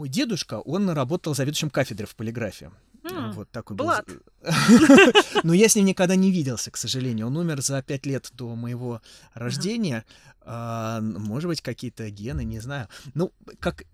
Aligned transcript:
Мой 0.00 0.08
дедушка, 0.08 0.60
он 0.60 0.88
работал 0.88 1.34
заведующим 1.34 1.68
кафедрой 1.68 2.06
в 2.06 2.16
полиграфии. 2.16 2.70
М, 3.04 3.32
Вот 3.32 3.50
такой 3.50 3.76
Блад. 3.76 4.06
был. 4.06 4.16
Но 5.42 5.52
я 5.52 5.68
с 5.68 5.76
ним 5.76 5.84
никогда 5.84 6.16
не 6.16 6.30
виделся, 6.30 6.70
к 6.70 6.78
сожалению. 6.78 7.26
Он 7.26 7.36
умер 7.36 7.60
за 7.60 7.82
пять 7.82 8.06
лет 8.06 8.30
до 8.32 8.54
моего 8.56 9.02
рождения. 9.34 10.06
А, 10.40 11.02
может 11.02 11.48
быть, 11.48 11.60
какие-то 11.60 12.08
гены, 12.08 12.44
не 12.44 12.60
знаю. 12.60 12.88
Ну, 13.12 13.30
как 13.58 13.84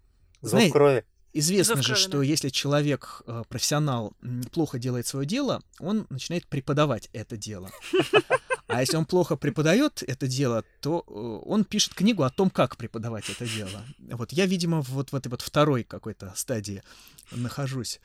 Зов 0.43 0.71
крови. 0.71 1.05
Известно 1.33 1.83
же, 1.83 1.97
что 1.97 2.23
если 2.23 2.51
человек, 2.51 3.23
э, 3.27 3.43
профессионал, 3.49 4.13
плохо 4.53 4.79
делает 4.79 5.09
свое 5.09 5.27
дело, 5.27 5.61
он 5.81 6.07
начинает 6.09 6.47
преподавать 6.47 7.11
это 7.13 7.37
дело. 7.37 7.69
А 8.69 8.81
если 8.81 8.97
он 8.97 9.07
плохо 9.07 9.37
преподает 9.37 10.03
это 10.03 10.27
дело, 10.27 10.65
то 10.81 11.05
э, 11.07 11.49
он 11.49 11.65
пишет 11.65 11.95
книгу 11.95 12.23
о 12.25 12.31
том, 12.31 12.51
как 12.51 12.77
преподавать 12.77 13.31
это 13.31 13.47
дело. 13.47 13.85
Вот 13.99 14.33
я, 14.33 14.47
видимо, 14.47 14.81
вот 14.83 15.13
в 15.13 15.17
этой 15.17 15.29
вот 15.29 15.43
второй 15.43 15.85
какой-то 15.85 16.33
стадии 16.35 16.83
нахожусь. 17.31 18.01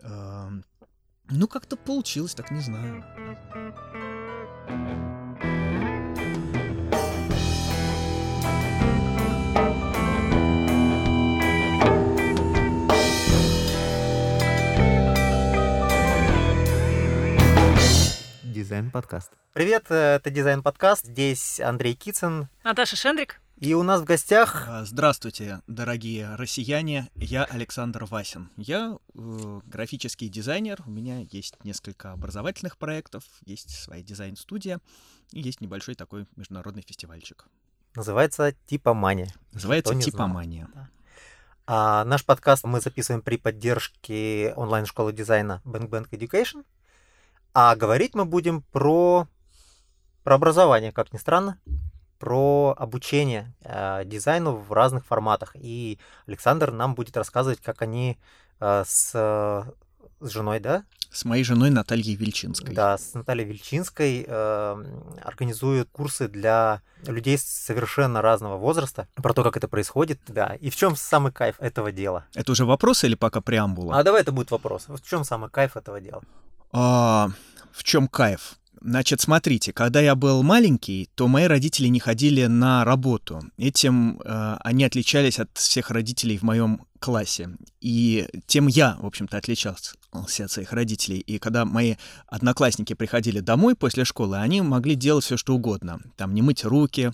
Эм, 0.00 0.64
Ну, 1.30 1.46
как-то 1.46 1.76
получилось, 1.76 2.34
так 2.34 2.50
не 2.50 2.62
знаю. 2.62 3.04
Дизайн 18.58 18.90
подкаст. 18.90 19.34
Привет, 19.52 19.84
э, 19.90 20.16
это 20.16 20.30
Дизайн 20.30 20.64
подкаст. 20.64 21.06
Здесь 21.06 21.60
Андрей 21.60 21.94
Кицын. 21.94 22.48
Наташа 22.64 22.96
Шендрик. 22.96 23.40
И 23.56 23.72
у 23.72 23.84
нас 23.84 24.00
в 24.00 24.04
гостях 24.04 24.64
А, 24.66 24.84
Здравствуйте, 24.84 25.60
дорогие 25.68 26.34
россияне. 26.34 27.08
Я 27.14 27.44
Александр 27.44 28.04
Васин. 28.04 28.50
Я 28.56 28.98
э, 29.14 29.60
графический 29.64 30.28
дизайнер. 30.28 30.82
У 30.86 30.90
меня 30.90 31.20
есть 31.30 31.54
несколько 31.62 32.10
образовательных 32.10 32.78
проектов, 32.78 33.22
есть 33.46 33.70
своя 33.70 34.02
дизайн-студия 34.02 34.80
и 35.30 35.40
есть 35.40 35.60
небольшой 35.60 35.94
такой 35.94 36.26
международный 36.34 36.82
фестивальчик. 36.82 37.46
называется 37.94 38.56
Типомания. 38.66 39.32
Называется. 39.52 39.94
Типомания. 39.94 40.68
А 41.68 42.04
наш 42.04 42.24
подкаст 42.24 42.64
мы 42.64 42.80
записываем 42.80 43.22
при 43.22 43.36
поддержке 43.36 44.52
онлайн-школы 44.56 45.12
дизайна 45.12 45.62
Bang 45.64 45.88
Bang 45.88 46.10
Education. 46.10 46.64
А 47.60 47.74
говорить 47.74 48.14
мы 48.14 48.24
будем 48.24 48.62
про, 48.62 49.26
про 50.22 50.36
образование, 50.36 50.92
как 50.92 51.12
ни 51.12 51.18
странно, 51.18 51.58
про 52.20 52.72
обучение 52.78 53.52
э, 53.62 54.04
дизайну 54.04 54.52
в 54.52 54.72
разных 54.72 55.04
форматах. 55.04 55.56
И 55.56 55.98
Александр 56.28 56.70
нам 56.70 56.94
будет 56.94 57.16
рассказывать, 57.16 57.60
как 57.60 57.82
они 57.82 58.16
э, 58.60 58.84
с, 58.86 59.10
э, 59.12 59.64
с 60.20 60.30
женой, 60.30 60.60
да, 60.60 60.84
С 61.10 61.24
моей 61.24 61.42
женой 61.42 61.70
Натальей 61.70 62.14
Вильчинской. 62.14 62.72
Да, 62.72 62.96
с 62.96 63.14
Натальей 63.14 63.44
Вильчинской 63.44 64.24
э, 64.24 64.84
организуют 65.24 65.88
курсы 65.90 66.28
для 66.28 66.80
людей 67.08 67.38
совершенно 67.38 68.22
разного 68.22 68.56
возраста, 68.56 69.08
про 69.16 69.34
то, 69.34 69.42
как 69.42 69.56
это 69.56 69.66
происходит, 69.66 70.20
да, 70.28 70.54
и 70.60 70.70
в 70.70 70.76
чем 70.76 70.94
самый 70.94 71.32
кайф 71.32 71.56
этого 71.58 71.90
дела. 71.90 72.24
Это 72.36 72.52
уже 72.52 72.64
вопрос 72.64 73.02
или 73.02 73.16
пока 73.16 73.40
преамбула? 73.40 73.98
А 73.98 74.04
давай 74.04 74.20
это 74.20 74.30
будет 74.30 74.52
вопрос. 74.52 74.84
В 74.86 75.00
чем 75.00 75.24
самый 75.24 75.50
кайф 75.50 75.76
этого 75.76 76.00
дела? 76.00 76.22
А, 76.72 77.30
в 77.72 77.84
чем 77.84 78.08
кайф? 78.08 78.58
Значит, 78.80 79.20
смотрите, 79.20 79.72
когда 79.72 80.00
я 80.00 80.14
был 80.14 80.42
маленький, 80.42 81.08
то 81.14 81.26
мои 81.26 81.44
родители 81.44 81.88
не 81.88 81.98
ходили 81.98 82.46
на 82.46 82.84
работу. 82.84 83.42
Этим 83.56 84.20
э, 84.24 84.56
они 84.60 84.84
отличались 84.84 85.40
от 85.40 85.50
всех 85.54 85.90
родителей 85.90 86.38
в 86.38 86.42
моем 86.42 86.86
классе. 87.00 87.50
И 87.80 88.28
тем 88.46 88.68
я, 88.68 88.96
в 89.00 89.06
общем-то, 89.06 89.36
отличался 89.36 89.94
от 90.12 90.50
своих 90.50 90.72
родителей. 90.72 91.18
И 91.18 91.38
когда 91.38 91.64
мои 91.64 91.96
одноклассники 92.28 92.94
приходили 92.94 93.40
домой 93.40 93.74
после 93.74 94.04
школы, 94.04 94.38
они 94.38 94.62
могли 94.62 94.94
делать 94.94 95.24
все, 95.24 95.36
что 95.36 95.54
угодно. 95.54 96.00
Там 96.16 96.32
не 96.34 96.42
мыть 96.42 96.64
руки, 96.64 97.12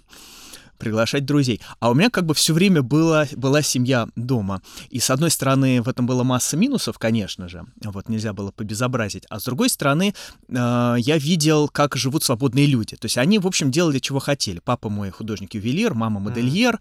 приглашать 0.78 1.24
друзей. 1.24 1.60
А 1.80 1.90
у 1.90 1.94
меня 1.94 2.10
как 2.10 2.26
бы 2.26 2.34
все 2.34 2.52
время 2.52 2.82
была, 2.82 3.26
была 3.36 3.62
семья 3.62 4.08
дома. 4.16 4.62
И 4.90 5.00
с 5.00 5.10
одной 5.10 5.30
стороны, 5.30 5.82
в 5.82 5.88
этом 5.88 6.06
было 6.06 6.22
масса 6.22 6.56
минусов, 6.56 6.98
конечно 6.98 7.48
же. 7.48 7.64
Вот 7.82 8.08
нельзя 8.08 8.32
было 8.32 8.50
побезобразить. 8.50 9.24
А 9.28 9.40
с 9.40 9.44
другой 9.44 9.68
стороны, 9.68 10.14
э, 10.48 10.96
я 10.98 11.18
видел, 11.18 11.68
как 11.68 11.96
живут 11.96 12.24
свободные 12.24 12.66
люди. 12.66 12.96
То 12.96 13.06
есть 13.06 13.18
они, 13.18 13.38
в 13.38 13.46
общем, 13.46 13.70
делали, 13.70 13.98
чего 13.98 14.18
хотели. 14.18 14.60
Папа 14.64 14.88
мой 14.88 15.10
художник-ювелир, 15.10 15.94
мама 15.94 16.20
модельер. 16.20 16.80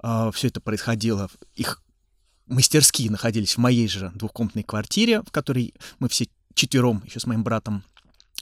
все 0.00 0.48
это 0.48 0.60
происходило. 0.60 1.28
Их 1.54 1.82
мастерские 2.46 3.10
находились 3.10 3.54
в 3.54 3.58
моей 3.58 3.88
же 3.88 4.12
двухкомнатной 4.14 4.62
квартире, 4.62 5.22
в 5.22 5.30
которой 5.30 5.74
мы 5.98 6.08
все 6.08 6.28
четвером, 6.54 7.02
еще 7.04 7.20
с 7.20 7.26
моим 7.26 7.42
братом, 7.42 7.84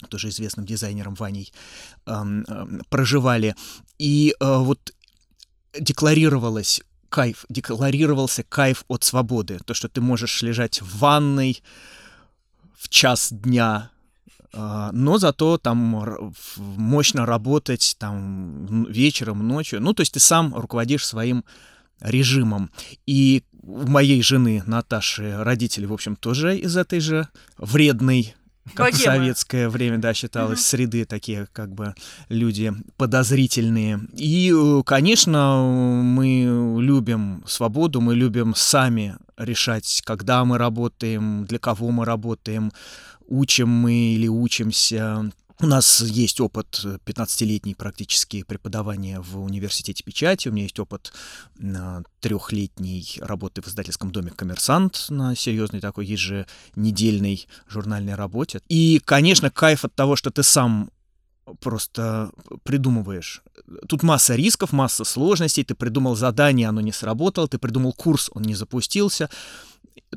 тоже 0.08 0.28
известным 0.28 0.66
дизайнером 0.66 1.14
Ваней, 1.14 1.52
проживали. 2.88 3.54
И 3.98 4.34
э, 4.38 4.56
вот 4.58 4.92
декларировалось 5.78 6.82
кайф, 7.08 7.44
декларировался 7.48 8.42
кайф 8.42 8.84
от 8.88 9.04
свободы. 9.04 9.58
То, 9.64 9.74
что 9.74 9.88
ты 9.88 10.00
можешь 10.00 10.42
лежать 10.42 10.80
в 10.82 10.98
ванной 10.98 11.62
в 12.74 12.88
час 12.88 13.28
дня, 13.32 13.90
э, 14.52 14.90
но 14.92 15.18
зато 15.18 15.58
там 15.58 16.32
мощно 16.56 17.26
работать 17.26 17.96
там 17.98 18.84
вечером, 18.84 19.46
ночью. 19.46 19.80
Ну, 19.80 19.92
то 19.92 20.00
есть 20.02 20.14
ты 20.14 20.20
сам 20.20 20.54
руководишь 20.54 21.06
своим 21.06 21.44
режимом. 22.00 22.70
И 23.06 23.44
у 23.62 23.86
моей 23.86 24.22
жены 24.22 24.62
Наташи 24.66 25.36
родители, 25.42 25.86
в 25.86 25.92
общем, 25.92 26.16
тоже 26.16 26.58
из 26.58 26.76
этой 26.76 27.00
же 27.00 27.28
вредной 27.58 28.34
как 28.74 28.94
в 28.94 28.98
Богема. 28.98 29.16
советское 29.16 29.68
время, 29.68 29.98
да, 29.98 30.14
считалось, 30.14 30.58
Мгм. 30.60 30.64
среды 30.64 31.04
такие, 31.04 31.46
как 31.52 31.72
бы, 31.74 31.94
люди 32.28 32.72
подозрительные. 32.96 34.00
И, 34.16 34.52
конечно, 34.86 36.00
мы 36.02 36.78
любим 36.80 37.42
свободу, 37.46 38.00
мы 38.00 38.14
любим 38.14 38.54
сами 38.54 39.16
решать, 39.36 40.02
когда 40.04 40.44
мы 40.44 40.58
работаем, 40.58 41.44
для 41.46 41.58
кого 41.58 41.90
мы 41.90 42.04
работаем, 42.04 42.72
учим 43.28 43.68
мы 43.68 43.94
или 44.14 44.28
учимся. 44.28 45.30
У 45.62 45.66
нас 45.66 46.00
есть 46.00 46.40
опыт 46.40 46.80
э, 46.84 46.98
15-летний 47.06 47.76
практически 47.76 48.42
преподавания 48.42 49.20
в 49.20 49.40
университете 49.40 50.02
печати, 50.02 50.48
у 50.48 50.52
меня 50.52 50.64
есть 50.64 50.80
опыт 50.80 51.12
э, 51.60 52.02
трехлетней 52.18 53.20
работы 53.20 53.62
в 53.62 53.68
издательском 53.68 54.10
доме 54.10 54.32
«Коммерсант» 54.32 55.06
на 55.08 55.36
серьезной 55.36 55.80
такой 55.80 56.06
еженедельной 56.06 57.46
журнальной 57.68 58.16
работе. 58.16 58.60
И, 58.68 59.00
конечно, 59.04 59.52
кайф 59.52 59.84
от 59.84 59.94
того, 59.94 60.16
что 60.16 60.32
ты 60.32 60.42
сам 60.42 60.90
просто 61.60 62.32
придумываешь. 62.64 63.44
Тут 63.88 64.02
масса 64.02 64.34
рисков, 64.34 64.72
масса 64.72 65.04
сложностей. 65.04 65.62
Ты 65.62 65.76
придумал 65.76 66.16
задание, 66.16 66.68
оно 66.68 66.80
не 66.80 66.92
сработало. 66.92 67.46
Ты 67.46 67.58
придумал 67.58 67.92
курс, 67.92 68.30
он 68.34 68.42
не 68.42 68.56
запустился. 68.56 69.30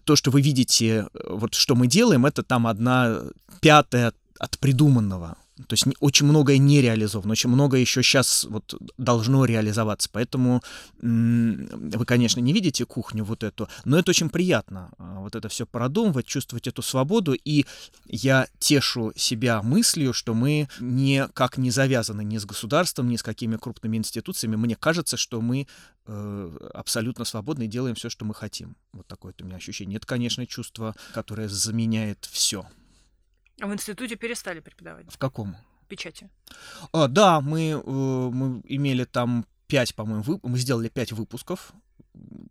То, 0.05 0.15
что 0.15 0.31
вы 0.31 0.41
видите, 0.41 0.87
э, 0.87 1.05
вот 1.29 1.53
что 1.53 1.75
мы 1.75 1.85
делаем, 1.85 2.25
это 2.25 2.41
там 2.41 2.65
одна 2.65 3.21
пятая 3.61 4.11
от 4.39 4.59
придуманного. 4.59 5.37
То 5.67 5.73
есть 5.73 5.85
очень 6.01 6.25
многое 6.25 6.57
не 6.57 6.81
реализовано, 6.81 7.31
очень 7.31 7.49
многое 7.49 7.79
еще 7.79 8.03
сейчас 8.03 8.43
вот 8.43 8.75
должно 8.97 9.45
реализоваться. 9.45 10.09
Поэтому 10.11 10.61
вы, 10.99 12.05
конечно, 12.05 12.41
не 12.41 12.51
видите 12.51 12.85
кухню 12.85 13.23
вот 13.23 13.41
эту, 13.41 13.69
но 13.85 13.97
это 13.97 14.11
очень 14.11 14.29
приятно. 14.29 14.91
а, 14.97 15.21
Вот 15.21 15.33
это 15.33 15.47
все 15.47 15.65
продумывать, 15.65 16.25
чувствовать 16.25 16.67
эту 16.67 16.81
свободу. 16.81 17.33
И 17.33 17.65
я 18.05 18.47
тешу 18.59 19.13
себя 19.15 19.61
мыслью, 19.61 20.11
что 20.11 20.33
мы 20.33 20.67
никак 20.81 21.57
не 21.57 21.71
завязаны 21.71 22.25
ни 22.25 22.37
с 22.37 22.45
государством, 22.45 23.09
ни 23.09 23.15
с 23.15 23.23
какими 23.23 23.55
крупными 23.55 23.95
институциями. 23.95 24.57
Мне 24.57 24.75
кажется, 24.75 25.15
что 25.15 25.39
мы 25.39 25.67
э, 26.05 26.57
абсолютно 26.73 27.23
свободны 27.23 27.63
и 27.63 27.67
делаем 27.67 27.95
все, 27.95 28.09
что 28.09 28.25
мы 28.25 28.33
хотим. 28.33 28.75
Вот 28.91 29.07
такое 29.07 29.33
у 29.39 29.45
меня 29.45 29.55
ощущение. 29.55 29.97
Это, 29.97 30.07
конечно, 30.07 30.45
чувство, 30.45 30.95
которое 31.13 31.47
заменяет 31.47 32.27
все. 32.29 32.67
А 33.61 33.67
в 33.67 33.73
институте 33.73 34.15
перестали 34.15 34.59
преподавать 34.59 35.05
В 35.13 35.17
каком? 35.17 35.55
печати. 35.87 36.29
А, 36.91 37.07
да, 37.07 37.41
мы, 37.41 37.69
э, 37.69 37.85
мы 37.85 38.61
имели 38.65 39.03
там 39.05 39.45
пять, 39.67 39.93
по-моему, 39.95 40.23
вып- 40.23 40.39
мы 40.43 40.57
сделали 40.57 40.89
пять 40.89 41.11
выпусков, 41.11 41.73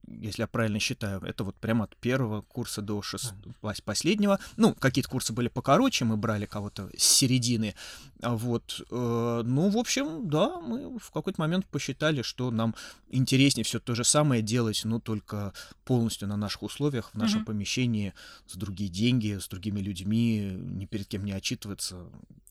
если 0.06 0.42
я 0.42 0.46
правильно 0.46 0.78
считаю. 0.78 1.20
Это 1.22 1.44
вот 1.44 1.54
прямо 1.56 1.84
от 1.84 1.96
первого 1.96 2.42
курса 2.42 2.82
до 2.82 3.02
шест... 3.02 3.34
пос- 3.62 3.82
последнего. 3.84 4.38
Ну, 4.56 4.74
какие-то 4.74 5.08
курсы 5.10 5.32
были 5.32 5.48
покороче, 5.48 6.04
мы 6.04 6.16
брали 6.16 6.46
кого-то 6.46 6.88
с 6.96 7.02
середины. 7.04 7.74
А 8.22 8.34
Вот. 8.36 8.80
э, 8.90 9.42
Ну, 9.44 9.68
в 9.70 9.76
общем, 9.76 10.28
да, 10.28 10.60
мы 10.60 10.98
в 10.98 11.10
какой-то 11.10 11.40
момент 11.40 11.66
посчитали, 11.66 12.22
что 12.22 12.50
нам 12.50 12.74
интереснее 13.10 13.64
все 13.64 13.80
то 13.80 13.94
же 13.94 14.04
самое 14.04 14.42
делать, 14.42 14.80
но 14.84 14.98
только 15.00 15.52
полностью 15.84 16.28
на 16.28 16.36
наших 16.36 16.62
условиях, 16.62 17.10
в 17.12 17.18
нашем 17.18 17.38
Мгм. 17.40 17.46
помещении, 17.46 18.12
с 18.46 18.56
другие 18.56 18.90
деньги, 18.90 19.38
с 19.38 19.48
другими 19.48 19.80
людьми, 19.80 20.40
ни 20.58 20.86
перед 20.86 21.06
кем 21.08 21.24
не 21.24 21.32
отчитываться. 21.32 22.06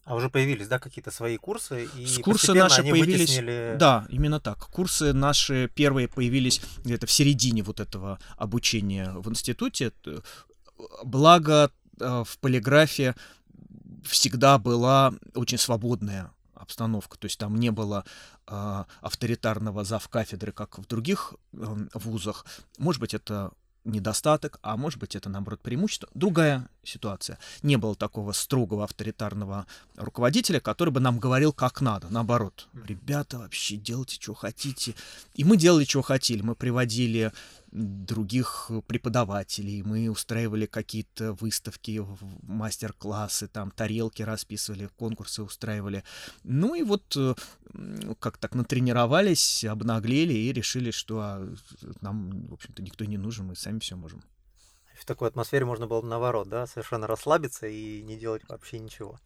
А 0.05 0.15
уже 0.15 0.29
появились, 0.29 0.67
да, 0.67 0.79
какие-то 0.79 1.11
свои 1.11 1.37
курсы? 1.37 1.87
И 1.97 2.05
С 2.05 2.19
курсы 2.19 2.53
наши 2.53 2.81
они 2.81 2.91
появились. 2.91 3.29
вытеснили- 3.29 3.75
Да, 3.79 4.05
именно 4.09 4.39
так. 4.39 4.57
Курсы 4.67 5.13
наши 5.13 5.69
первые 5.73 6.07
появились 6.07 6.61
где-то 6.83 7.05
в 7.07 7.11
середине 7.11 7.33
середине 7.33 7.63
вот 7.63 7.79
этого 7.79 8.19
обучения 8.37 9.11
в 9.15 9.29
институте. 9.29 9.91
Благо 11.03 11.71
в 11.99 12.37
полиграфе 12.41 13.15
всегда 14.03 14.57
была 14.57 15.13
очень 15.35 15.57
свободная 15.57 16.31
обстановка, 16.53 17.17
то 17.17 17.25
есть 17.25 17.39
там 17.39 17.55
не 17.59 17.71
было 17.71 18.05
э, 18.47 18.83
авторитарного 19.01 19.83
завкафедры, 19.83 20.51
как 20.51 20.77
в 20.77 20.85
других 20.87 21.33
э, 21.53 21.75
вузах. 21.93 22.45
Может 22.77 22.99
быть, 23.01 23.13
это 23.13 23.51
недостаток, 23.85 24.59
а 24.61 24.77
может 24.77 24.99
быть 24.99 25.15
это, 25.15 25.29
наоборот, 25.29 25.61
преимущество. 25.61 26.09
Другая 26.13 26.67
ситуация. 26.83 27.37
Не 27.61 27.77
было 27.77 27.95
такого 27.95 28.31
строгого 28.31 28.83
авторитарного 28.83 29.65
руководителя, 29.95 30.59
который 30.59 30.89
бы 30.89 30.99
нам 30.99 31.19
говорил, 31.19 31.53
как 31.53 31.81
надо. 31.81 32.09
Наоборот, 32.09 32.67
ребята, 32.85 33.39
вообще 33.39 33.75
делайте, 33.75 34.15
что 34.19 34.33
хотите. 34.33 34.95
И 35.33 35.43
мы 35.43 35.57
делали, 35.57 35.85
что 35.85 36.01
хотели. 36.01 36.41
Мы 36.41 36.55
приводили 36.55 37.31
других 37.73 38.69
преподавателей, 38.87 39.81
мы 39.81 40.09
устраивали 40.09 40.67
какие-то 40.67 41.33
выставки, 41.33 42.05
мастер-классы, 42.43 43.47
там 43.47 43.71
тарелки 43.71 44.21
расписывали, 44.21 44.89
конкурсы 44.95 45.41
устраивали. 45.41 46.03
Ну 46.43 46.75
и 46.75 46.83
вот 46.83 47.17
э, 47.17 47.33
как 48.19 48.37
так 48.37 48.53
натренировались, 48.53 49.63
обнаглели 49.65 50.33
и 50.33 50.53
решили, 50.53 50.91
что 50.91 51.19
а, 51.21 51.53
нам, 52.01 52.45
в 52.47 52.53
общем-то, 52.53 52.83
никто 52.83 53.05
не 53.05 53.17
нужен, 53.17 53.47
мы 53.47 53.55
сами 53.55 53.79
все 53.79 53.95
можем. 53.95 54.23
В 54.99 55.05
такой 55.05 55.29
атмосфере 55.29 55.65
можно 55.65 55.87
было 55.87 56.01
бы 56.01 56.07
наоборот, 56.07 56.47
да, 56.47 56.67
совершенно 56.67 57.07
расслабиться 57.07 57.67
и 57.67 58.03
не 58.03 58.17
делать 58.17 58.43
вообще 58.47 58.77
ничего. 58.77 59.19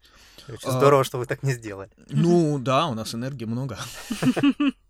Очень 0.48 0.70
а... 0.70 0.72
здорово, 0.72 1.04
что 1.04 1.18
вы 1.18 1.26
так 1.26 1.44
не 1.44 1.54
сделали. 1.54 1.92
Ну 2.10 2.60
да, 2.62 2.88
у 2.88 2.94
нас 2.94 3.14
энергии 3.14 3.46
много. 3.46 3.78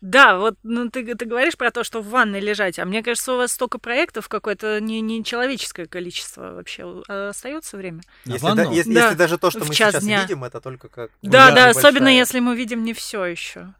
Да, 0.00 0.38
вот 0.38 0.56
ну, 0.62 0.88
ты, 0.88 1.14
ты 1.14 1.26
говоришь 1.26 1.58
про 1.58 1.70
то, 1.70 1.84
что 1.84 2.00
в 2.00 2.08
ванной 2.08 2.40
лежать, 2.40 2.78
а 2.78 2.86
мне 2.86 3.02
кажется, 3.02 3.34
у 3.34 3.36
вас 3.36 3.52
столько 3.52 3.78
проектов 3.78 4.28
какое-то 4.28 4.80
не, 4.80 5.02
не 5.02 5.22
человеческое 5.22 5.86
количество 5.86 6.52
вообще 6.52 7.02
а 7.06 7.28
остается 7.28 7.76
время. 7.76 8.00
Если, 8.24 8.54
да, 8.54 8.62
если, 8.62 8.94
да, 8.94 9.04
если 9.04 9.16
даже 9.16 9.36
то, 9.36 9.50
что 9.50 9.60
мы 9.60 9.74
сейчас 9.74 10.02
дня. 10.02 10.22
видим, 10.22 10.42
это 10.42 10.60
только 10.62 10.88
как... 10.88 11.10
Да, 11.20 11.50
да, 11.50 11.68
особенно 11.68 12.08
если 12.08 12.40
мы 12.40 12.56
видим 12.56 12.82
не 12.82 12.94
все 12.94 13.26
еще. 13.26 13.74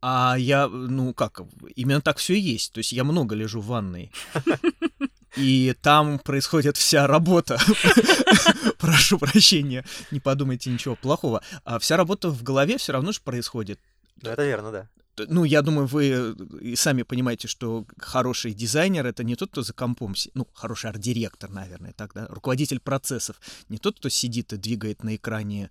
А 0.00 0.36
я, 0.38 0.68
ну 0.68 1.12
как, 1.12 1.42
именно 1.74 2.00
так 2.00 2.16
все 2.16 2.34
и 2.34 2.40
есть. 2.40 2.72
То 2.72 2.78
есть 2.78 2.92
я 2.92 3.04
много 3.04 3.34
лежу 3.34 3.60
в 3.60 3.66
ванной. 3.66 4.10
И 5.36 5.74
там 5.82 6.18
происходит 6.18 6.76
вся 6.78 7.06
работа. 7.06 7.58
Прошу 8.78 9.18
прощения, 9.18 9.84
не 10.10 10.20
подумайте 10.20 10.70
ничего 10.70 10.96
плохого. 10.96 11.42
А 11.64 11.78
вся 11.78 11.96
работа 11.96 12.30
в 12.30 12.42
голове 12.42 12.78
все 12.78 12.92
равно 12.92 13.12
же 13.12 13.20
происходит. 13.20 13.78
Да, 14.16 14.32
это 14.32 14.44
верно, 14.44 14.72
да 14.72 14.88
ну, 15.28 15.44
я 15.44 15.62
думаю, 15.62 15.86
вы 15.86 16.34
и 16.60 16.76
сами 16.76 17.02
понимаете, 17.02 17.48
что 17.48 17.86
хороший 17.98 18.54
дизайнер— 18.54 19.06
это 19.06 19.24
не 19.24 19.36
тот, 19.36 19.50
кто 19.50 19.62
за 19.62 19.72
компом, 19.72 20.14
ну, 20.34 20.46
хороший 20.54 20.90
арт-директор, 20.90 21.50
наверное, 21.50 21.92
так, 21.92 22.14
да, 22.14 22.26
руководитель 22.28 22.80
процессов, 22.80 23.40
не 23.68 23.78
тот, 23.78 23.98
кто 23.98 24.08
сидит 24.08 24.52
и 24.52 24.56
двигает 24.56 25.02
на 25.02 25.16
экране 25.16 25.70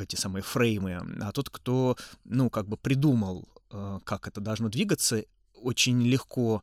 эти 0.00 0.16
самые 0.16 0.42
фреймы, 0.42 1.00
а 1.20 1.32
тот, 1.32 1.50
кто, 1.50 1.96
ну, 2.24 2.50
как 2.50 2.68
бы 2.68 2.76
придумал, 2.76 3.48
э, 3.70 3.98
как 4.04 4.28
это 4.28 4.40
должно 4.40 4.68
двигаться, 4.68 5.24
очень 5.54 6.00
легко 6.02 6.62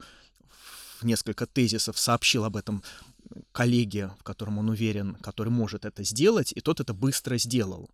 в 1.00 1.06
несколько 1.06 1.46
тезисов 1.46 2.00
сообщил 2.00 2.46
об 2.46 2.56
этом 2.56 2.84
коллеге, 3.52 4.12
в 4.20 4.24
котором 4.24 4.58
он 4.58 4.70
уверен, 4.70 5.16
который 5.16 5.50
может 5.50 5.86
это 5.86 6.04
сделать, 6.04 6.54
и 6.56 6.62
тот 6.62 6.80
это 6.80 6.94
быстро 6.94 7.38
сделал. 7.38 7.90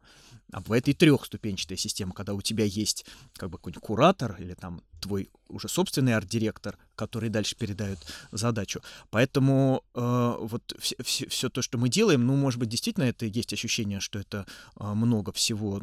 А 0.51 0.61
бывает 0.61 0.87
и 0.87 0.93
трехступенчатая 0.93 1.77
система, 1.77 2.13
когда 2.13 2.33
у 2.33 2.41
тебя 2.41 2.63
есть 2.63 3.05
как 3.33 3.49
бы 3.49 3.57
какой-нибудь 3.57 3.83
куратор 3.83 4.35
или 4.39 4.53
там 4.53 4.81
твой 5.01 5.29
уже 5.49 5.67
собственный 5.67 6.15
арт-директор, 6.15 6.77
который 6.95 7.29
дальше 7.29 7.55
передает 7.55 7.99
задачу. 8.31 8.81
Поэтому 9.09 9.83
э, 9.93 10.35
вот 10.39 10.75
все, 10.79 10.95
все, 11.03 11.27
все 11.27 11.49
то, 11.49 11.61
что 11.61 11.77
мы 11.77 11.89
делаем, 11.89 12.25
ну, 12.25 12.35
может 12.35 12.59
быть, 12.59 12.69
действительно 12.69 13.05
это 13.05 13.25
есть 13.25 13.53
ощущение, 13.53 13.99
что 13.99 14.19
это 14.19 14.45
э, 14.79 14.93
много 14.93 15.31
всего 15.31 15.81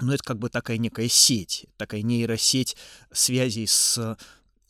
но 0.00 0.12
это 0.12 0.24
как 0.24 0.38
бы 0.38 0.50
такая 0.50 0.78
некая 0.78 1.08
сеть, 1.08 1.66
такая 1.76 2.02
нейросеть 2.02 2.76
связей 3.12 3.66
с 3.66 4.16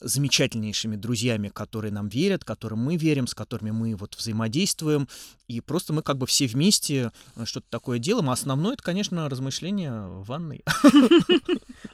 замечательнейшими 0.04 0.96
друзьями, 0.96 1.48
которые 1.48 1.92
нам 1.92 2.08
верят, 2.08 2.44
которым 2.44 2.80
мы 2.80 2.96
верим, 2.96 3.26
с 3.26 3.34
которыми 3.34 3.70
мы 3.70 3.96
вот 3.96 4.14
взаимодействуем. 4.14 5.08
И 5.48 5.60
просто 5.60 5.92
мы 5.92 6.02
как 6.02 6.18
бы 6.18 6.26
все 6.26 6.46
вместе 6.46 7.10
э, 7.36 7.44
что-то 7.44 7.66
такое 7.70 7.98
делаем. 7.98 8.30
А 8.30 8.34
основное 8.34 8.74
это, 8.74 8.82
конечно, 8.82 9.28
размышление 9.28 10.06
в 10.06 10.24
ванной. 10.24 10.64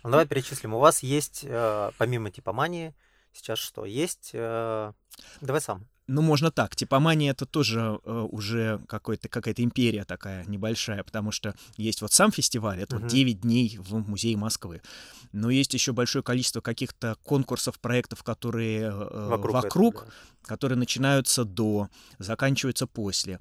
Ну, 0.02 0.10
давай 0.10 0.26
перечислим. 0.26 0.74
У 0.74 0.78
вас 0.78 1.02
есть, 1.02 1.40
э, 1.44 1.90
помимо 1.98 2.30
типомании, 2.30 2.94
сейчас 3.32 3.58
что? 3.58 3.84
Есть... 3.84 4.30
Э, 4.32 4.92
давай 5.40 5.60
сам. 5.60 5.86
Ну, 6.10 6.22
можно 6.22 6.50
так. 6.50 6.74
Типомания 6.74 7.30
это 7.30 7.46
тоже 7.46 8.00
э, 8.04 8.26
уже 8.30 8.80
какой-то, 8.88 9.28
какая-то 9.28 9.62
империя 9.62 10.04
такая 10.04 10.44
небольшая, 10.46 11.04
потому 11.04 11.30
что 11.30 11.54
есть 11.76 12.02
вот 12.02 12.12
сам 12.12 12.32
фестиваль, 12.32 12.80
это 12.80 12.96
uh-huh. 12.96 13.02
вот 13.02 13.10
9 13.10 13.40
дней 13.42 13.78
в 13.78 14.08
Музее 14.08 14.36
Москвы. 14.36 14.82
Но 15.30 15.50
есть 15.50 15.72
еще 15.72 15.92
большое 15.92 16.24
количество 16.24 16.60
каких-то 16.60 17.16
конкурсов, 17.22 17.78
проектов, 17.78 18.24
которые 18.24 18.90
э, 18.90 19.28
вокруг, 19.28 19.54
вокруг 19.54 19.94
этого, 19.94 20.06
да 20.06 20.12
которые 20.42 20.78
начинаются 20.78 21.44
до, 21.44 21.88
заканчиваются 22.18 22.86
после. 22.86 23.38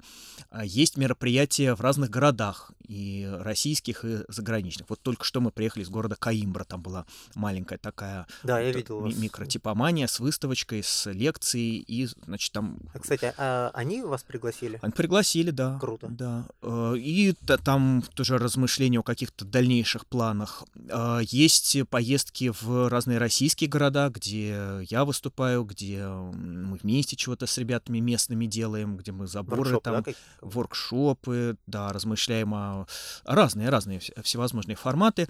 А 0.50 0.64
есть 0.64 0.96
мероприятия 0.96 1.74
в 1.74 1.80
разных 1.80 2.10
городах, 2.10 2.72
и 2.86 3.28
российских, 3.40 4.04
и 4.04 4.18
заграничных. 4.26 4.90
Вот 4.90 5.00
только 5.00 5.24
что 5.24 5.40
мы 5.40 5.52
приехали 5.52 5.84
из 5.84 5.88
города 5.88 6.16
Каимбра, 6.16 6.64
там 6.64 6.82
была 6.82 7.06
маленькая 7.36 7.78
такая 7.78 8.26
да, 8.42 8.58
я 8.58 8.72
видел 8.72 9.00
ми- 9.06 9.14
микротипомания 9.14 10.08
с 10.08 10.18
выставочкой, 10.18 10.82
с 10.82 11.08
лекцией, 11.08 11.78
и, 11.78 12.06
значит, 12.06 12.52
там... 12.60 12.78
А, 12.92 12.98
кстати, 12.98 13.32
а 13.36 13.70
они 13.74 14.02
вас 14.02 14.22
пригласили? 14.22 14.78
Они 14.82 14.92
пригласили, 14.92 15.50
да. 15.50 15.78
Круто. 15.78 16.08
Да. 16.08 16.46
Э, 16.62 16.94
и 16.96 17.32
там 17.64 18.02
тоже 18.14 18.38
размышления 18.38 19.00
о 19.00 19.02
каких-то 19.02 19.44
дальнейших 19.44 20.06
планах. 20.06 20.64
Э, 20.88 21.20
есть 21.22 21.76
поездки 21.88 22.52
в 22.60 22.88
разные 22.88 23.18
российские 23.18 23.70
города, 23.70 24.10
где 24.10 24.80
я 24.88 25.04
выступаю, 25.04 25.64
где 25.64 26.06
мы 26.06 26.76
вместе 26.82 27.16
чего-то 27.16 27.46
с 27.46 27.56
ребятами 27.58 27.98
местными 27.98 28.46
делаем, 28.46 28.96
где 28.96 29.12
мы 29.12 29.26
заборы 29.26 29.62
Воркшоп, 29.62 29.82
там, 29.82 30.02
да, 30.02 30.12
воркшопы, 30.40 31.56
да, 31.66 31.92
размышляем 31.92 32.54
о 32.54 32.86
разные-разные 33.24 34.00
всевозможные 34.22 34.76
форматы. 34.76 35.28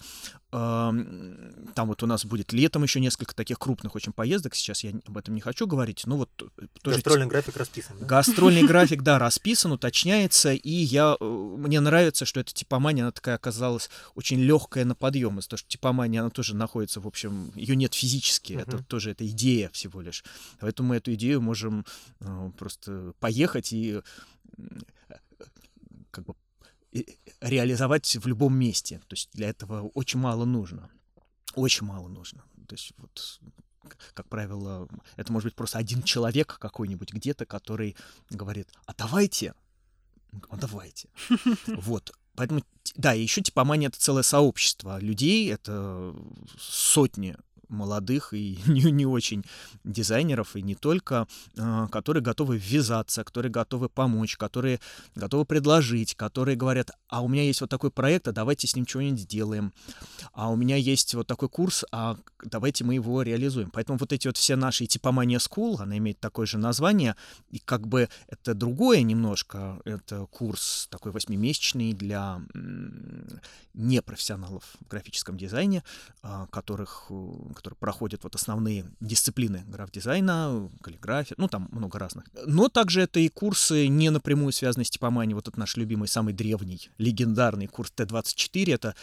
Там 0.51 1.55
вот 1.77 2.03
у 2.03 2.07
нас 2.07 2.25
будет 2.25 2.53
летом 2.53 2.83
еще 2.83 3.01
несколько 3.01 3.35
таких 3.35 3.59
крупных 3.59 3.95
очень 3.95 4.13
поездок. 4.13 4.55
Сейчас 4.55 4.83
я 4.83 4.93
об 5.07 5.17
этом 5.17 5.35
не 5.35 5.41
хочу 5.41 5.67
говорить. 5.67 6.03
Ну 6.07 6.17
вот 6.17 6.31
тоже 6.83 7.01
гастрольный 7.27 7.27
график 7.27 7.57
расписан. 7.57 7.97
Да? 7.99 8.07
Гастрольный 8.07 8.63
график, 8.65 9.03
да, 9.03 9.19
расписан, 9.19 9.73
уточняется. 9.73 10.53
И 10.53 10.71
я 10.71 11.17
э, 11.21 11.25
мне 11.25 11.81
нравится, 11.81 12.25
что 12.25 12.41
эта 12.41 12.53
типомания, 12.53 13.03
она 13.03 13.13
такая 13.13 13.35
оказалась 13.37 13.91
очень 14.15 14.41
легкая 14.41 14.85
на 14.85 14.95
подъем. 14.95 15.39
Из-за 15.39 15.51
того, 15.51 15.59
что 15.59 15.69
типомания, 15.69 16.21
она 16.21 16.31
тоже 16.31 16.57
находится, 16.57 17.01
в 17.01 17.07
общем, 17.07 17.53
ее 17.55 17.77
нет 17.77 17.95
физически. 17.95 18.55
Uh-huh. 18.55 18.63
Это 18.63 18.83
тоже 18.85 19.11
это 19.11 19.27
идея 19.27 19.71
всего 19.71 20.01
лишь. 20.01 20.25
Поэтому 20.61 20.91
мы 20.91 20.97
эту 20.97 21.15
идею 21.15 21.41
можем 21.41 21.85
э, 22.21 22.51
просто 22.59 23.13
поехать 23.21 23.73
и 23.73 24.01
как 26.11 26.25
бы 26.25 26.35
реализовать 27.41 28.17
в 28.17 28.27
любом 28.27 28.57
месте. 28.57 29.01
То 29.07 29.15
есть 29.15 29.31
для 29.33 29.49
этого 29.49 29.89
очень 29.95 30.21
мало 30.21 30.45
нужно. 30.45 30.91
Очень 31.55 31.87
мало 31.87 32.09
нужно. 32.09 32.43
То 32.67 32.75
есть 32.75 32.93
вот 32.99 33.41
как 34.15 34.29
правило, 34.29 34.89
это 35.17 35.33
может 35.33 35.47
быть 35.47 35.55
просто 35.55 35.79
один 35.79 36.03
человек 36.03 36.59
какой-нибудь 36.59 37.13
где-то, 37.13 37.47
который 37.47 37.97
говорит, 38.29 38.69
а 38.87 38.95
давайте, 38.95 39.55
а 40.49 40.57
давайте. 40.57 41.09
Вот. 41.67 42.13
Поэтому, 42.37 42.63
да, 42.95 43.13
еще 43.13 43.43
типомания— 43.43 43.89
это 43.89 43.99
целое 43.99 44.23
сообщество 44.23 44.99
людей, 45.01 45.53
это 45.53 46.15
сотни 46.59 47.37
молодых 47.71 48.35
и 48.35 48.59
не, 48.67 48.91
не 48.91 49.07
очень 49.07 49.45
дизайнеров, 49.85 50.57
и 50.57 50.63
не 50.63 50.75
только, 50.75 51.27
а, 51.59 51.89
которые 51.89 52.23
готовы 52.23 52.59
ввязаться, 52.59 53.25
которые 53.25 53.51
готовы 53.51 53.89
помочь, 53.89 54.37
которые 54.37 54.81
готовы 55.15 55.45
предложить, 55.45 56.15
которые 56.15 56.57
говорят, 56.57 56.91
а 57.09 57.23
у 57.23 57.29
меня 57.29 57.43
есть 57.43 57.61
вот 57.61 57.71
такой 57.71 57.91
проект, 57.91 58.29
а 58.29 58.33
давайте 58.33 58.67
с 58.67 58.77
ним 58.77 58.87
что-нибудь 58.87 59.21
сделаем, 59.21 59.73
а 60.33 60.51
у 60.51 60.57
меня 60.57 60.77
есть 60.77 61.15
вот 61.15 61.27
такой 61.27 61.49
курс, 61.49 61.85
а 61.93 62.17
давайте 62.43 62.85
мы 62.85 62.95
его 62.95 63.23
реализуем. 63.23 63.71
Поэтому 63.71 63.99
вот 63.99 64.13
эти 64.13 64.27
вот 64.27 64.37
все 64.37 64.57
наши 64.57 64.87
типомания 64.87 65.39
School, 65.39 65.81
она 65.81 65.99
имеет 65.99 66.21
такое 66.21 66.47
же 66.47 66.59
название, 66.59 67.17
и 67.51 67.59
как 67.59 67.87
бы 67.87 68.09
это 68.29 68.55
другое 68.55 69.03
немножко, 69.03 69.81
это 69.85 70.27
курс 70.27 70.89
такой 70.91 71.13
восьмимесячный 71.13 71.93
для 71.93 72.41
непрофессионалов 73.75 74.65
в 74.81 74.89
графическом 74.89 75.37
дизайне, 75.37 75.83
а, 76.23 76.47
которых, 76.47 77.11
которые 77.61 77.79
проходят 77.79 78.25
вот 78.25 78.35
основные 78.35 78.87
дисциплины 79.01 79.65
граф-дизайна, 79.67 80.69
каллиграфия, 80.83 81.35
ну 81.39 81.49
там 81.49 81.69
много 81.73 81.99
разных. 81.99 82.25
Но 82.47 82.69
также 82.69 83.03
это 83.03 83.21
и 83.21 83.29
курсы 83.29 83.87
не 83.89 84.11
напрямую 84.11 84.53
связанные 84.53 84.87
с 84.87 84.91
типоманией. 84.91 85.35
Вот 85.35 85.49
этот 85.49 85.59
наш 85.59 85.77
любимый, 85.77 86.09
самый 86.09 86.35
древний, 86.35 86.91
легендарный 86.99 87.67
курс 87.67 87.91
Т-24, 87.93 88.75
это 88.75 88.95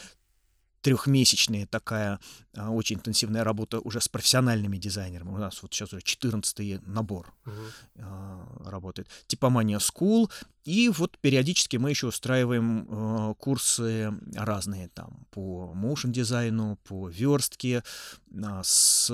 трехмесячная 0.81 1.65
такая 1.65 2.19
а, 2.55 2.72
очень 2.72 2.98
интенсивная 2.98 3.43
работа 3.43 3.79
уже 3.79 4.00
с 4.01 4.07
профессиональными 4.07 4.77
дизайнерами. 4.77 5.29
У 5.29 5.38
нас 5.38 5.62
вот 5.62 5.74
сейчас 5.74 5.93
уже 5.93 6.01
14 6.01 6.86
набор 6.88 7.34
uh-huh. 7.46 8.69
работает. 8.69 9.07
Типомания 9.27 9.79
School. 9.79 10.31
И 10.65 10.89
вот 10.89 11.17
периодически 11.19 11.77
мы 11.77 11.91
еще 11.91 12.07
устраиваем 12.07 12.88
э, 12.89 13.36
курсы 13.38 14.12
разные 14.36 14.89
там 14.89 15.25
по 15.31 15.74
моушен 15.74 16.12
дизайну, 16.12 16.77
по 16.84 17.07
верстке 17.07 17.84
э, 18.31 18.62
с 18.63 19.10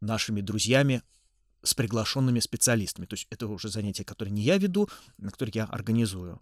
нашими 0.00 0.40
друзьями 0.40 1.02
с 1.64 1.74
приглашенными 1.74 2.40
специалистами. 2.40 3.06
То 3.06 3.14
есть 3.14 3.26
это 3.30 3.46
уже 3.46 3.68
занятия, 3.68 4.04
которые 4.04 4.32
не 4.32 4.42
я 4.42 4.58
веду, 4.58 4.88
на 5.18 5.30
которые 5.30 5.52
я 5.54 5.64
организую. 5.64 6.40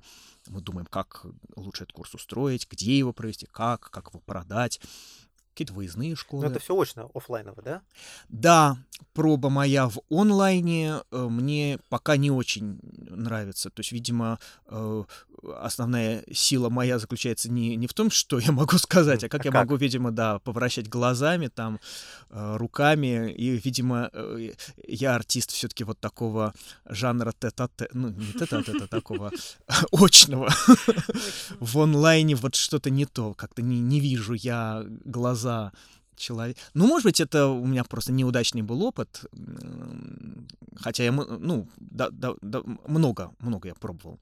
Мы 0.49 0.61
думаем, 0.61 0.87
как 0.87 1.25
лучше 1.57 1.85
этот 1.85 1.93
курс 1.93 2.15
устроить, 2.15 2.69
где 2.69 2.99
его 2.99 3.13
провести, 3.13 3.47
как, 3.47 3.91
как 3.91 4.09
его 4.11 4.21
продать 4.21 4.81
какие-то 5.53 5.75
выездные 5.75 6.17
школы. 6.17 6.45
Но 6.45 6.51
это 6.51 6.61
все 6.61 6.75
очно, 6.75 7.11
офлайново, 7.15 7.63
да? 7.63 7.83
Да, 8.29 8.79
проба 9.13 9.51
моя 9.51 9.89
в 9.89 10.01
онлайне 10.11 11.03
э, 11.11 11.27
мне 11.29 11.79
пока 11.91 12.17
не 12.17 12.31
очень 12.31 12.79
нравится. 12.83 13.71
То 13.71 13.81
есть, 13.81 13.93
видимо, 13.93 14.39
э, 14.67 15.05
основная 15.61 16.25
сила 16.33 16.69
моя 16.69 16.99
заключается 16.99 17.51
не, 17.51 17.77
не 17.77 17.87
в 17.87 17.95
том, 17.95 18.11
что 18.11 18.39
я 18.39 18.53
могу 18.53 18.79
сказать, 18.79 19.25
а 19.25 19.29
как 19.29 19.43
а 19.43 19.45
я 19.45 19.53
как? 19.53 19.63
могу, 19.63 19.77
видимо, 19.77 20.11
да, 20.11 20.39
поворачивать 20.39 20.89
глазами, 20.89 21.49
там, 21.49 21.81
э, 22.31 22.57
руками. 22.57 23.33
И, 23.33 23.51
видимо, 23.59 24.11
я 24.87 25.15
артист 25.15 25.51
все-таки 25.53 25.85
вот 25.85 25.99
такого 26.01 26.55
жанра 26.87 27.33
тета 27.33 27.69
ну, 27.93 28.09
не 28.09 28.33
тета 28.33 28.63
а 28.67 28.87
такого 28.87 29.31
очного. 29.93 30.51
В 31.61 31.79
онлайне 31.79 32.35
вот 32.35 32.55
что-то 32.55 32.91
не 32.91 33.07
то, 33.07 33.35
как-то 33.35 33.63
не, 33.63 33.81
не 33.81 34.01
вижу 34.01 34.35
я 34.35 34.85
глаза 35.05 35.73
человек. 36.17 36.57
Ну, 36.75 36.87
может 36.87 37.05
быть, 37.05 37.21
это 37.21 37.47
у 37.47 37.67
меня 37.67 37.85
просто 37.85 38.13
неудачный 38.13 38.63
был 38.63 38.83
опыт, 38.83 39.25
хотя 40.77 41.05
я, 41.05 41.13
ну, 41.13 41.69
да, 41.77 42.11
да, 42.11 42.35
да, 42.41 42.63
много, 42.87 43.33
много 43.39 43.69
я 43.69 43.75
пробовал. 43.75 44.19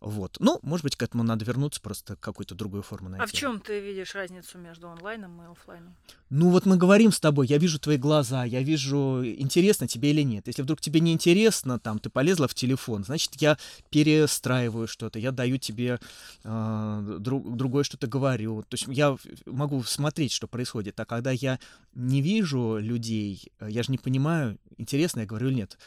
Вот. 0.00 0.36
Ну, 0.40 0.58
может 0.62 0.84
быть, 0.84 0.96
к 0.96 1.02
этому 1.02 1.22
надо 1.22 1.44
вернуться, 1.44 1.80
просто 1.80 2.16
какую-то 2.16 2.54
другую 2.54 2.82
форму 2.82 3.08
найти. 3.08 3.24
А 3.24 3.26
в 3.26 3.32
чем 3.32 3.60
ты 3.60 3.80
видишь 3.80 4.14
разницу 4.14 4.58
между 4.58 4.88
онлайном 4.88 5.42
и 5.42 5.50
офлайном? 5.50 5.94
Ну, 6.30 6.50
вот 6.50 6.64
мы 6.64 6.76
говорим 6.76 7.12
с 7.12 7.20
тобой, 7.20 7.46
я 7.46 7.58
вижу 7.58 7.78
твои 7.78 7.98
глаза, 7.98 8.44
я 8.44 8.62
вижу, 8.62 9.22
интересно 9.24 9.86
тебе 9.86 10.10
или 10.10 10.22
нет. 10.22 10.46
Если 10.46 10.62
вдруг 10.62 10.80
тебе 10.80 11.00
не 11.00 11.12
интересно, 11.12 11.78
там, 11.78 11.98
ты 11.98 12.08
полезла 12.08 12.48
в 12.48 12.54
телефон, 12.54 13.04
значит, 13.04 13.32
я 13.36 13.58
перестраиваю 13.90 14.88
что-то, 14.88 15.18
я 15.18 15.30
даю 15.30 15.58
тебе 15.58 16.00
э, 16.44 17.16
друг, 17.20 17.56
другое 17.56 17.84
что-то 17.84 18.06
говорю. 18.06 18.62
То 18.62 18.74
есть 18.74 18.86
я 18.88 19.16
могу 19.46 19.82
смотреть, 19.82 20.32
что 20.32 20.46
происходит. 20.46 20.98
А 21.00 21.04
когда 21.04 21.31
я 21.32 21.58
не 21.94 22.20
вижу 22.22 22.78
людей, 22.78 23.52
э, 23.60 23.68
я 23.70 23.82
же 23.82 23.90
не 23.90 23.98
понимаю, 23.98 24.58
интересно 24.76 25.20
я 25.20 25.26
говорю 25.26 25.48
или 25.48 25.56
нет. 25.56 25.78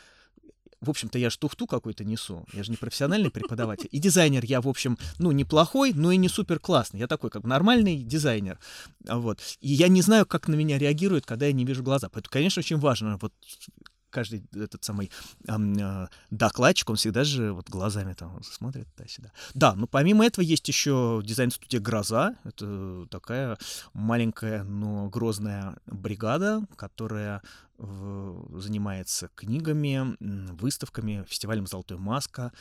В 0.82 0.90
общем-то, 0.90 1.18
я 1.18 1.30
же 1.30 1.40
тухту 1.40 1.66
какой-то 1.66 2.04
несу. 2.04 2.46
Я 2.54 2.64
же 2.64 2.70
не 2.70 2.78
профессиональный 2.78 3.32
преподаватель. 3.32 3.88
И 3.92 3.98
дизайнер 3.98 4.46
я, 4.46 4.62
в 4.62 4.68
общем, 4.68 4.98
ну, 5.18 5.32
неплохой, 5.32 5.94
но 5.94 6.12
и 6.12 6.18
не 6.18 6.30
супер 6.30 6.60
классный. 6.60 7.00
Я 7.00 7.08
такой, 7.08 7.32
как 7.32 7.44
нормальный 7.44 8.04
дизайнер. 8.04 8.60
Вот. 9.08 9.40
И 9.62 9.74
я 9.74 9.88
не 9.88 10.02
знаю, 10.02 10.26
как 10.28 10.48
на 10.48 10.56
меня 10.56 10.78
реагируют, 10.78 11.26
когда 11.26 11.48
я 11.48 11.54
не 11.54 11.66
вижу 11.66 11.82
глаза. 11.82 12.10
Поэтому, 12.10 12.32
конечно, 12.32 12.60
очень 12.60 12.78
важно 12.78 13.18
вот 13.20 13.34
каждый 14.16 14.44
этот 14.54 14.82
самый 14.86 15.12
э, 15.48 16.08
докладчик, 16.32 16.90
он 16.90 16.96
всегда 16.96 17.26
же 17.26 17.52
вот 17.52 17.70
глазами 17.70 18.14
там 18.14 18.42
смотрит 18.44 18.88
туда-сюда. 18.96 19.32
Да, 19.54 19.76
но 19.76 19.88
помимо 19.88 20.26
этого 20.26 20.46
есть 20.46 20.68
еще 20.70 21.22
дизайн-студия 21.24 21.82
«Гроза». 21.82 22.36
Это 22.46 23.08
такая 23.12 23.58
маленькая, 23.94 24.64
но 24.64 25.10
грозная 25.10 25.76
бригада, 25.86 26.64
которая 26.78 27.42
занимается 27.78 29.30
книгами, 29.36 30.16
выставками, 30.54 31.26
фестивалем 31.28 31.68
«Золотая 31.68 31.98
маска». 31.98 32.54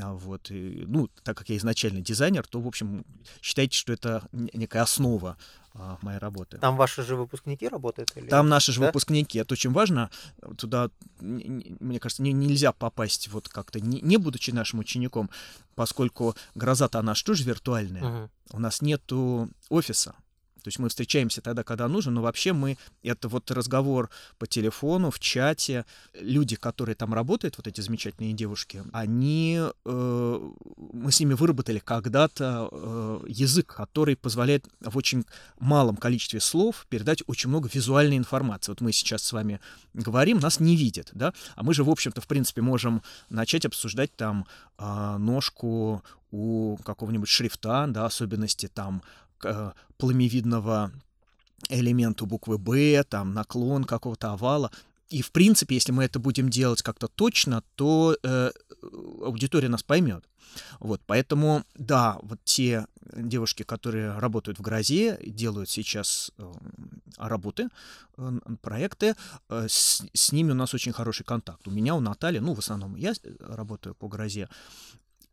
А 0.00 0.12
вот. 0.12 0.50
И, 0.50 0.84
ну, 0.86 1.08
так 1.22 1.38
как 1.38 1.48
я 1.48 1.56
изначально 1.56 2.00
дизайнер, 2.00 2.46
то, 2.46 2.60
в 2.60 2.66
общем, 2.66 3.04
считайте, 3.40 3.78
что 3.78 3.92
это 3.94 4.28
некая 4.32 4.82
основа 4.82 5.38
а, 5.78 5.98
моей 6.02 6.18
работы. 6.18 6.58
Там 6.58 6.76
ваши 6.76 7.02
же 7.02 7.16
выпускники 7.16 7.68
работают? 7.68 8.10
Или... 8.16 8.28
Там 8.28 8.48
наши 8.48 8.72
же 8.72 8.80
да? 8.80 8.86
выпускники. 8.86 9.38
Это 9.38 9.54
очень 9.54 9.72
важно. 9.72 10.10
Туда, 10.56 10.90
мне 11.20 12.00
кажется, 12.00 12.22
не, 12.22 12.32
нельзя 12.32 12.72
попасть 12.72 13.28
вот 13.28 13.48
как-то, 13.48 13.80
не, 13.80 14.00
не 14.00 14.16
будучи 14.16 14.50
нашим 14.50 14.80
учеником, 14.80 15.30
поскольку 15.74 16.34
гроза-то 16.54 16.98
она 16.98 17.14
что 17.14 17.34
же 17.34 17.44
виртуальная. 17.44 18.04
Угу. 18.04 18.30
У 18.52 18.60
нас 18.60 18.82
нету 18.82 19.48
офиса. 19.68 20.14
То 20.62 20.68
есть 20.68 20.78
мы 20.78 20.88
встречаемся 20.88 21.40
тогда, 21.40 21.62
когда 21.62 21.88
нужно, 21.88 22.12
но 22.12 22.22
вообще 22.22 22.52
мы, 22.52 22.76
это 23.02 23.28
вот 23.28 23.50
разговор 23.50 24.10
по 24.38 24.46
телефону, 24.46 25.10
в 25.10 25.18
чате. 25.18 25.84
Люди, 26.14 26.56
которые 26.56 26.94
там 26.94 27.14
работают, 27.14 27.56
вот 27.56 27.66
эти 27.66 27.80
замечательные 27.80 28.32
девушки, 28.32 28.82
они, 28.92 29.60
э, 29.84 30.50
мы 30.92 31.12
с 31.12 31.20
ними 31.20 31.34
выработали 31.34 31.78
когда-то 31.78 32.68
э, 32.70 33.20
язык, 33.28 33.74
который 33.74 34.16
позволяет 34.16 34.66
в 34.80 34.96
очень 34.96 35.24
малом 35.58 35.96
количестве 35.96 36.40
слов 36.40 36.86
передать 36.88 37.22
очень 37.26 37.48
много 37.48 37.68
визуальной 37.72 38.16
информации. 38.16 38.72
Вот 38.72 38.80
мы 38.80 38.92
сейчас 38.92 39.22
с 39.22 39.32
вами 39.32 39.60
говорим, 39.94 40.38
нас 40.38 40.60
не 40.60 40.76
видят, 40.76 41.10
да, 41.12 41.32
а 41.56 41.62
мы 41.62 41.74
же, 41.74 41.84
в 41.84 41.90
общем-то, 41.90 42.20
в 42.20 42.26
принципе, 42.26 42.62
можем 42.62 43.02
начать 43.30 43.64
обсуждать 43.64 44.14
там 44.16 44.46
э, 44.78 45.16
ножку 45.18 46.02
у 46.30 46.76
какого-нибудь 46.84 47.28
шрифта, 47.28 47.86
да, 47.88 48.06
особенности 48.06 48.68
там 48.68 49.02
э, 49.44 49.72
пламевидного 49.96 50.92
элементу 51.68 52.26
буквы 52.26 52.58
«Б», 52.58 53.02
там 53.04 53.34
наклон 53.34 53.84
какого-то 53.84 54.32
овала. 54.32 54.70
И, 55.08 55.22
в 55.22 55.32
принципе, 55.32 55.74
если 55.74 55.92
мы 55.92 56.04
это 56.04 56.18
будем 56.18 56.50
делать 56.50 56.82
как-то 56.82 57.08
точно, 57.08 57.62
то 57.76 58.16
э, 58.22 58.50
аудитория 59.22 59.68
нас 59.68 59.82
поймет. 59.82 60.24
Вот, 60.80 61.00
поэтому, 61.06 61.64
да, 61.74 62.18
вот 62.22 62.40
те 62.44 62.86
девушки, 63.14 63.62
которые 63.62 64.18
работают 64.18 64.58
в 64.58 64.62
«Грозе», 64.62 65.18
делают 65.24 65.70
сейчас 65.70 66.30
э, 66.38 66.52
работы, 67.16 67.68
э, 68.16 68.38
проекты, 68.60 69.14
э, 69.48 69.66
с, 69.68 70.02
с 70.12 70.32
ними 70.32 70.52
у 70.52 70.54
нас 70.54 70.74
очень 70.74 70.92
хороший 70.92 71.24
контакт. 71.24 71.66
У 71.66 71.70
меня, 71.70 71.94
у 71.94 72.00
Натальи, 72.00 72.38
ну, 72.38 72.54
в 72.54 72.58
основном 72.58 72.96
я 72.96 73.14
работаю 73.40 73.94
по 73.94 74.08
«Грозе», 74.08 74.48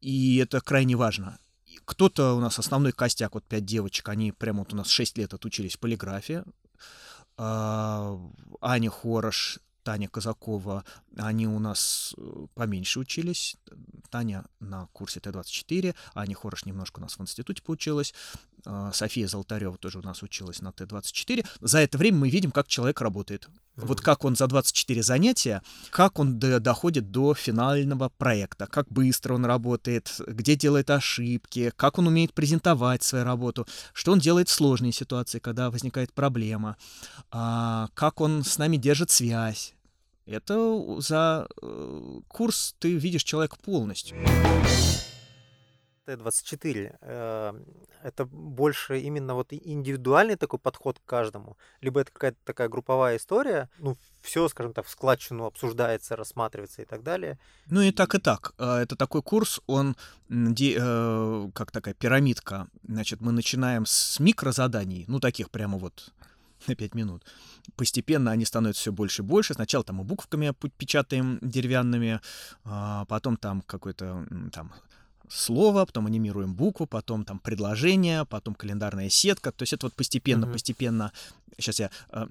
и 0.01 0.37
это 0.37 0.61
крайне 0.61 0.95
важно 0.95 1.37
кто-то 1.85 2.33
у 2.33 2.39
нас 2.39 2.59
основной 2.59 2.91
костяк, 2.91 3.35
вот 3.35 3.43
пять 3.45 3.65
девочек, 3.65 4.09
они 4.09 4.31
прямо 4.31 4.59
вот 4.59 4.73
у 4.73 4.75
нас 4.75 4.89
6 4.89 5.17
лет 5.17 5.33
отучились 5.33 5.77
полиграфии. 5.77 6.43
А, 7.37 8.19
Аня 8.61 8.89
Хорош, 8.89 9.59
Таня 9.83 10.09
Казакова, 10.09 10.83
они 11.15 11.47
у 11.47 11.59
нас 11.59 12.15
э, 12.17 12.47
поменьше 12.55 12.99
учились. 12.99 13.55
Таня 14.09 14.45
на 14.59 14.87
курсе 14.93 15.19
Т-24, 15.19 15.93
Аня 16.15 16.35
Хорош 16.35 16.65
немножко 16.65 16.99
у 16.99 17.01
нас 17.03 17.17
в 17.17 17.21
институте 17.21 17.61
поучилась. 17.61 18.13
А, 18.65 18.91
София 18.91 19.27
Золотарева 19.27 19.77
тоже 19.77 19.99
у 19.99 20.01
нас 20.01 20.23
училась 20.23 20.61
на 20.61 20.71
Т-24. 20.71 21.45
За 21.61 21.79
это 21.79 21.97
время 21.97 22.19
мы 22.19 22.29
видим, 22.29 22.51
как 22.51 22.67
человек 22.67 23.01
работает. 23.01 23.45
Mm-hmm. 23.45 23.85
Вот 23.85 24.01
как 24.01 24.25
он 24.25 24.35
за 24.35 24.47
24 24.47 25.03
занятия, 25.03 25.61
как 25.91 26.19
он 26.19 26.39
до, 26.39 26.59
доходит 26.59 27.11
до 27.11 27.33
финального 27.33 28.09
проекта, 28.09 28.67
как 28.67 28.87
быстро 28.89 29.35
он 29.35 29.45
работает, 29.45 30.13
где 30.27 30.55
делает 30.55 30.89
ошибки, 30.89 31.71
как 31.75 31.99
он 31.99 32.07
умеет 32.07 32.33
презентовать 32.33 33.03
свою 33.03 33.25
работу, 33.25 33.67
что 33.93 34.11
он 34.11 34.19
делает 34.19 34.49
в 34.49 34.51
сложной 34.51 34.91
ситуации, 34.91 35.39
когда 35.39 35.69
возникает 35.69 36.13
проблема, 36.13 36.77
а, 37.31 37.89
как 37.93 38.21
он 38.21 38.43
с 38.43 38.57
нами 38.57 38.77
держит 38.77 39.11
связь. 39.11 39.73
Это 40.25 40.99
за 41.01 41.47
э, 41.61 42.19
курс 42.27 42.75
ты 42.79 42.93
видишь 42.93 43.23
человека 43.23 43.57
полностью. 43.63 44.17
Т-24, 46.05 46.97
э, 47.01 47.53
это 48.03 48.25
больше 48.25 48.99
именно 48.99 49.33
вот 49.33 49.51
индивидуальный 49.51 50.35
такой 50.35 50.59
подход 50.59 50.99
к 50.99 51.09
каждому, 51.09 51.57
либо 51.81 52.01
это 52.01 52.11
какая-то 52.11 52.37
такая 52.43 52.69
групповая 52.69 53.17
история, 53.17 53.69
ну, 53.79 53.95
все, 54.21 54.47
скажем 54.47 54.73
так, 54.73 54.85
в 54.85 54.89
складчину 54.89 55.45
обсуждается, 55.45 56.15
рассматривается 56.15 56.81
и 56.81 56.85
так 56.85 57.03
далее. 57.03 57.37
Ну 57.67 57.81
и 57.81 57.91
так, 57.91 58.15
и 58.15 58.19
так. 58.19 58.53
Э, 58.57 58.77
это 58.77 58.95
такой 58.95 59.21
курс, 59.21 59.59
он 59.67 59.95
э, 60.29 61.49
как 61.53 61.71
такая 61.71 61.93
пирамидка. 61.93 62.67
Значит, 62.87 63.21
мы 63.21 63.31
начинаем 63.31 63.85
с 63.85 64.19
микрозаданий, 64.19 65.05
ну, 65.07 65.19
таких 65.19 65.49
прямо 65.49 65.77
вот 65.77 66.13
на 66.67 66.75
5 66.75 66.95
минут. 66.95 67.23
Постепенно 67.75 68.31
они 68.31 68.45
становятся 68.45 68.81
все 68.81 68.91
больше 68.91 69.21
и 69.21 69.25
больше. 69.25 69.53
Сначала 69.53 69.83
там 69.83 69.97
мы 69.97 70.03
буквками 70.03 70.53
печатаем 70.77 71.39
деревянными, 71.41 72.21
а 72.63 73.05
потом 73.05 73.37
там 73.37 73.61
какой-то 73.61 74.25
там 74.51 74.73
слово, 75.29 75.85
потом 75.85 76.07
анимируем 76.07 76.53
букву, 76.53 76.85
потом 76.85 77.25
там 77.25 77.39
предложение, 77.39 78.25
потом 78.25 78.55
календарная 78.55 79.09
сетка. 79.09 79.51
То 79.51 79.63
есть 79.63 79.73
это 79.73 79.87
вот 79.87 79.93
постепенно, 79.93 80.45
uh-huh. 80.45 80.53
постепенно. 80.53 81.11
Сейчас 81.57 81.79
я 81.79 81.89
э, 82.11 82.25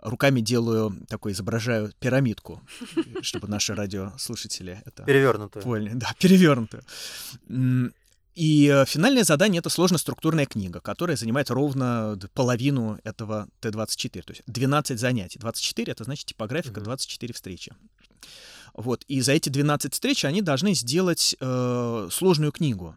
руками 0.00 0.40
делаю 0.40 0.96
такой, 1.08 1.32
изображаю 1.32 1.92
пирамидку, 1.98 2.62
чтобы 3.22 3.48
наши 3.48 3.74
радиослушатели 3.74 4.82
это 4.84 5.04
перевернутую. 5.04 5.62
Поняли, 5.62 5.92
да, 5.94 6.14
перевернутую. 6.18 6.82
И 8.34 8.66
э, 8.72 8.86
финальное 8.86 9.24
задание— 9.24 9.58
это 9.60 9.68
сложно-структурная 9.68 10.46
книга, 10.46 10.80
которая 10.80 11.16
занимает 11.16 11.50
ровно 11.50 12.18
половину 12.32 12.98
этого 13.04 13.46
Т-24, 13.60 14.22
то 14.22 14.32
есть 14.32 14.42
12 14.46 14.98
занятий. 14.98 15.38
24— 15.38 15.92
это 15.92 16.04
значит 16.04 16.26
типографика, 16.26 16.80
24 16.80 17.34
встречи. 17.34 17.74
Вот, 18.74 19.04
и 19.08 19.20
за 19.20 19.32
эти 19.32 19.48
12 19.48 19.92
встреч 19.92 20.24
они 20.24 20.42
должны 20.42 20.74
сделать 20.74 21.36
э, 21.38 22.08
сложную 22.10 22.52
книгу. 22.52 22.94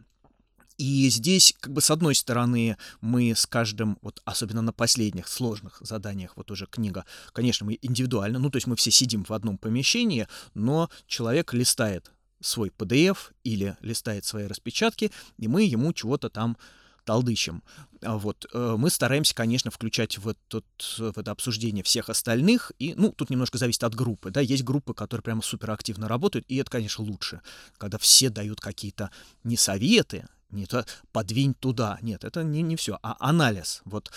И 0.78 1.08
здесь, 1.08 1.54
как 1.58 1.72
бы, 1.72 1.80
с 1.80 1.90
одной 1.90 2.14
стороны, 2.14 2.76
мы 3.00 3.34
с 3.34 3.46
каждым, 3.46 3.98
вот 4.02 4.20
особенно 4.24 4.60
на 4.60 4.72
последних 4.72 5.26
сложных 5.28 5.78
заданиях, 5.80 6.36
вот 6.36 6.50
уже 6.50 6.66
книга, 6.66 7.06
конечно, 7.32 7.64
мы 7.64 7.78
индивидуально, 7.80 8.38
ну, 8.38 8.50
то 8.50 8.56
есть 8.56 8.66
мы 8.66 8.76
все 8.76 8.90
сидим 8.90 9.24
в 9.24 9.32
одном 9.32 9.56
помещении, 9.56 10.28
но 10.52 10.90
человек 11.06 11.54
листает 11.54 12.12
свой 12.40 12.70
PDF 12.76 13.16
или 13.42 13.76
листает 13.80 14.26
свои 14.26 14.46
распечатки, 14.46 15.10
и 15.38 15.48
мы 15.48 15.62
ему 15.62 15.94
чего-то 15.94 16.28
там 16.28 16.58
толдычим. 17.06 17.62
А 18.02 18.18
вот. 18.18 18.46
Э, 18.52 18.76
мы 18.78 18.90
стараемся, 18.90 19.34
конечно, 19.34 19.70
включать 19.70 20.18
в, 20.18 20.28
этот, 20.28 20.66
в 20.98 21.18
это 21.18 21.30
обсуждение 21.30 21.82
всех 21.82 22.10
остальных. 22.10 22.72
И, 22.78 22.94
ну, 22.94 23.12
тут 23.12 23.30
немножко 23.30 23.56
зависит 23.56 23.84
от 23.84 23.94
группы. 23.94 24.30
Да? 24.30 24.40
Есть 24.40 24.64
группы, 24.64 24.92
которые 24.92 25.22
прямо 25.22 25.40
суперактивно 25.40 26.08
работают, 26.08 26.44
и 26.48 26.56
это, 26.56 26.70
конечно, 26.70 27.04
лучше, 27.04 27.40
когда 27.78 27.96
все 27.96 28.28
дают 28.28 28.60
какие-то 28.60 29.10
не 29.44 29.56
советы, 29.56 30.26
не 30.50 30.66
то 30.66 30.84
подвинь 31.12 31.54
туда. 31.54 31.98
Нет, 32.02 32.24
это 32.24 32.42
не, 32.42 32.62
не 32.62 32.76
все, 32.76 32.98
а 33.02 33.16
анализ. 33.20 33.80
Вот 33.84 34.12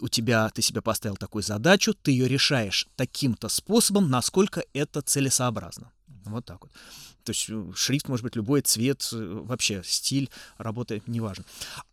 у 0.00 0.08
тебя, 0.08 0.48
ты 0.50 0.62
себе 0.62 0.80
поставил 0.80 1.16
такую 1.16 1.42
задачу, 1.42 1.94
ты 1.94 2.12
ее 2.12 2.28
решаешь 2.28 2.88
таким-то 2.96 3.48
способом, 3.48 4.10
насколько 4.10 4.64
это 4.72 5.02
целесообразно. 5.02 5.92
Вот 6.24 6.44
так 6.44 6.62
вот. 6.62 6.72
То 7.24 7.30
есть 7.30 7.46
э, 7.48 7.72
шрифт 7.74 8.08
может 8.08 8.24
быть 8.24 8.36
любой, 8.36 8.62
цвет, 8.62 9.08
э, 9.12 9.40
вообще 9.44 9.82
стиль 9.84 10.30
работы, 10.58 11.02
неважно. 11.06 11.44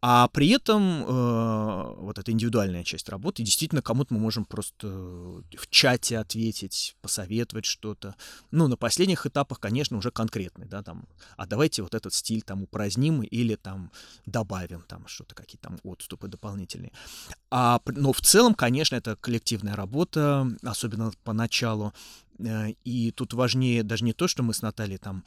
А 0.02 0.28
при 0.30 0.50
этом 0.50 1.04
э, 1.04 1.96
вот 1.98 2.18
эта 2.18 2.32
индивидуальная 2.32 2.84
часть 2.84 3.10
работы, 3.10 3.44
действительно, 3.44 3.82
кому-то 3.82 4.14
мы 4.14 4.20
можем 4.20 4.46
просто 4.46 4.88
в 4.88 5.68
чате 5.70 6.18
ответить, 6.18 6.96
посоветовать 7.02 7.66
что-то. 7.66 8.16
Ну, 8.52 8.68
на 8.68 8.78
последних 8.78 9.26
этапах, 9.26 9.60
конечно, 9.60 9.98
уже 9.98 10.12
конкретный, 10.12 10.68
да, 10.68 10.84
там, 10.84 11.08
а 11.38 11.46
давайте 11.46 11.84
вот 11.84 11.96
этот 11.96 12.14
стиль 12.14 12.42
там 12.42 12.64
упраздним 12.64 13.22
или 13.22 13.56
там 13.56 13.92
добавим 14.26 14.84
там 14.88 15.08
что-то, 15.08 15.36
какие-то 15.36 15.70
там 15.70 15.80
отступы 15.84 16.28
дополнительные. 16.28 16.92
А, 17.52 17.82
но 17.86 18.14
в 18.14 18.22
целом, 18.22 18.54
конечно, 18.54 18.96
это 18.96 19.16
коллективная 19.16 19.76
работа, 19.76 20.48
особенно 20.64 21.12
поначалу. 21.24 21.94
Э, 22.40 22.72
и 22.84 23.12
тут 23.12 23.34
важнее 23.34 23.84
даже 23.84 24.04
не 24.04 24.14
то, 24.14 24.28
что 24.28 24.44
мы 24.44 24.54
с 24.54 24.62
Натальей 24.62 24.98
там 24.98 25.24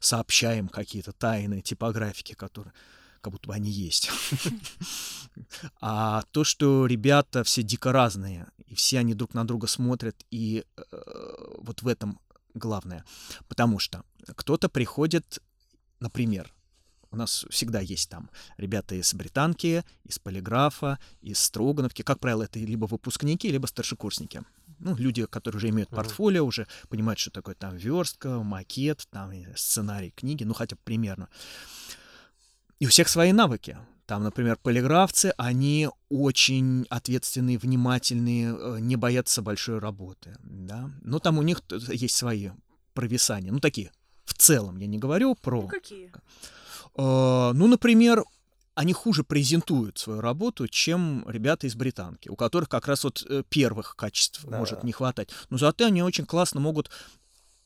сообщаем 0.00 0.68
какие-то 0.68 1.12
тайны 1.12 1.60
типографики, 1.60 2.34
которые 2.34 2.72
как 3.20 3.32
будто 3.32 3.48
бы 3.48 3.54
они 3.54 3.70
есть. 3.70 4.10
А 5.80 6.22
то, 6.32 6.42
что 6.42 6.86
ребята 6.86 7.44
все 7.44 7.62
дико 7.62 7.92
разные, 7.92 8.48
и 8.66 8.74
все 8.74 8.98
они 8.98 9.14
друг 9.14 9.32
на 9.32 9.46
друга 9.46 9.68
смотрят, 9.68 10.16
и 10.30 10.64
э, 10.76 10.82
вот 11.58 11.82
в 11.82 11.88
этом 11.88 12.20
главное. 12.52 13.04
Потому 13.48 13.78
что 13.78 14.04
кто-то 14.36 14.68
приходит, 14.68 15.38
например, 16.00 16.52
у 17.10 17.16
нас 17.16 17.46
всегда 17.50 17.80
есть 17.80 18.10
там 18.10 18.30
ребята 18.56 18.96
из 18.96 19.14
британки, 19.14 19.84
из 20.04 20.18
полиграфа, 20.18 20.98
из 21.22 21.38
Строгановки. 21.38 22.02
Как 22.02 22.18
правило, 22.18 22.42
это 22.42 22.58
либо 22.58 22.86
выпускники, 22.86 23.50
либо 23.50 23.66
старшекурсники 23.66 24.42
ну, 24.80 24.96
люди, 24.96 25.26
которые 25.26 25.58
уже 25.58 25.68
имеют 25.68 25.90
портфолио, 25.90 26.44
уже 26.44 26.66
понимают, 26.88 27.18
что 27.18 27.30
такое 27.30 27.54
там 27.54 27.76
верстка, 27.76 28.42
макет, 28.42 29.06
там 29.10 29.32
сценарий 29.56 30.10
книги, 30.10 30.44
ну, 30.44 30.54
хотя 30.54 30.76
бы 30.76 30.82
примерно. 30.84 31.28
И 32.78 32.86
у 32.86 32.88
всех 32.88 33.08
свои 33.08 33.32
навыки. 33.32 33.78
Там, 34.06 34.24
например, 34.24 34.58
полиграфцы, 34.60 35.32
они 35.36 35.88
очень 36.08 36.84
ответственные, 36.90 37.58
внимательные, 37.58 38.56
э, 38.58 38.78
не 38.80 38.96
боятся 38.96 39.40
большой 39.40 39.78
работы, 39.78 40.36
да. 40.42 40.90
Но 41.02 41.20
там 41.20 41.38
у 41.38 41.42
них 41.42 41.62
есть 41.92 42.16
свои 42.16 42.50
провисания, 42.92 43.52
ну, 43.52 43.60
такие, 43.60 43.92
в 44.24 44.34
целом, 44.34 44.78
я 44.78 44.88
не 44.88 44.98
говорю 44.98 45.36
про... 45.36 45.62
Ну, 45.62 45.68
какие? 45.68 46.10
Э, 46.96 47.52
ну, 47.54 47.68
например, 47.68 48.24
они 48.74 48.92
хуже 48.92 49.24
презентуют 49.24 49.98
свою 49.98 50.20
работу, 50.20 50.68
чем 50.68 51.24
ребята 51.28 51.66
из 51.66 51.74
британки, 51.74 52.28
у 52.28 52.36
которых 52.36 52.68
как 52.68 52.86
раз 52.86 53.04
вот 53.04 53.24
э, 53.28 53.42
первых 53.48 53.96
качеств 53.96 54.44
да. 54.44 54.58
может 54.58 54.84
не 54.84 54.92
хватать. 54.92 55.30
Но 55.50 55.58
зато 55.58 55.86
они 55.86 56.02
очень 56.02 56.26
классно 56.26 56.60
могут 56.60 56.90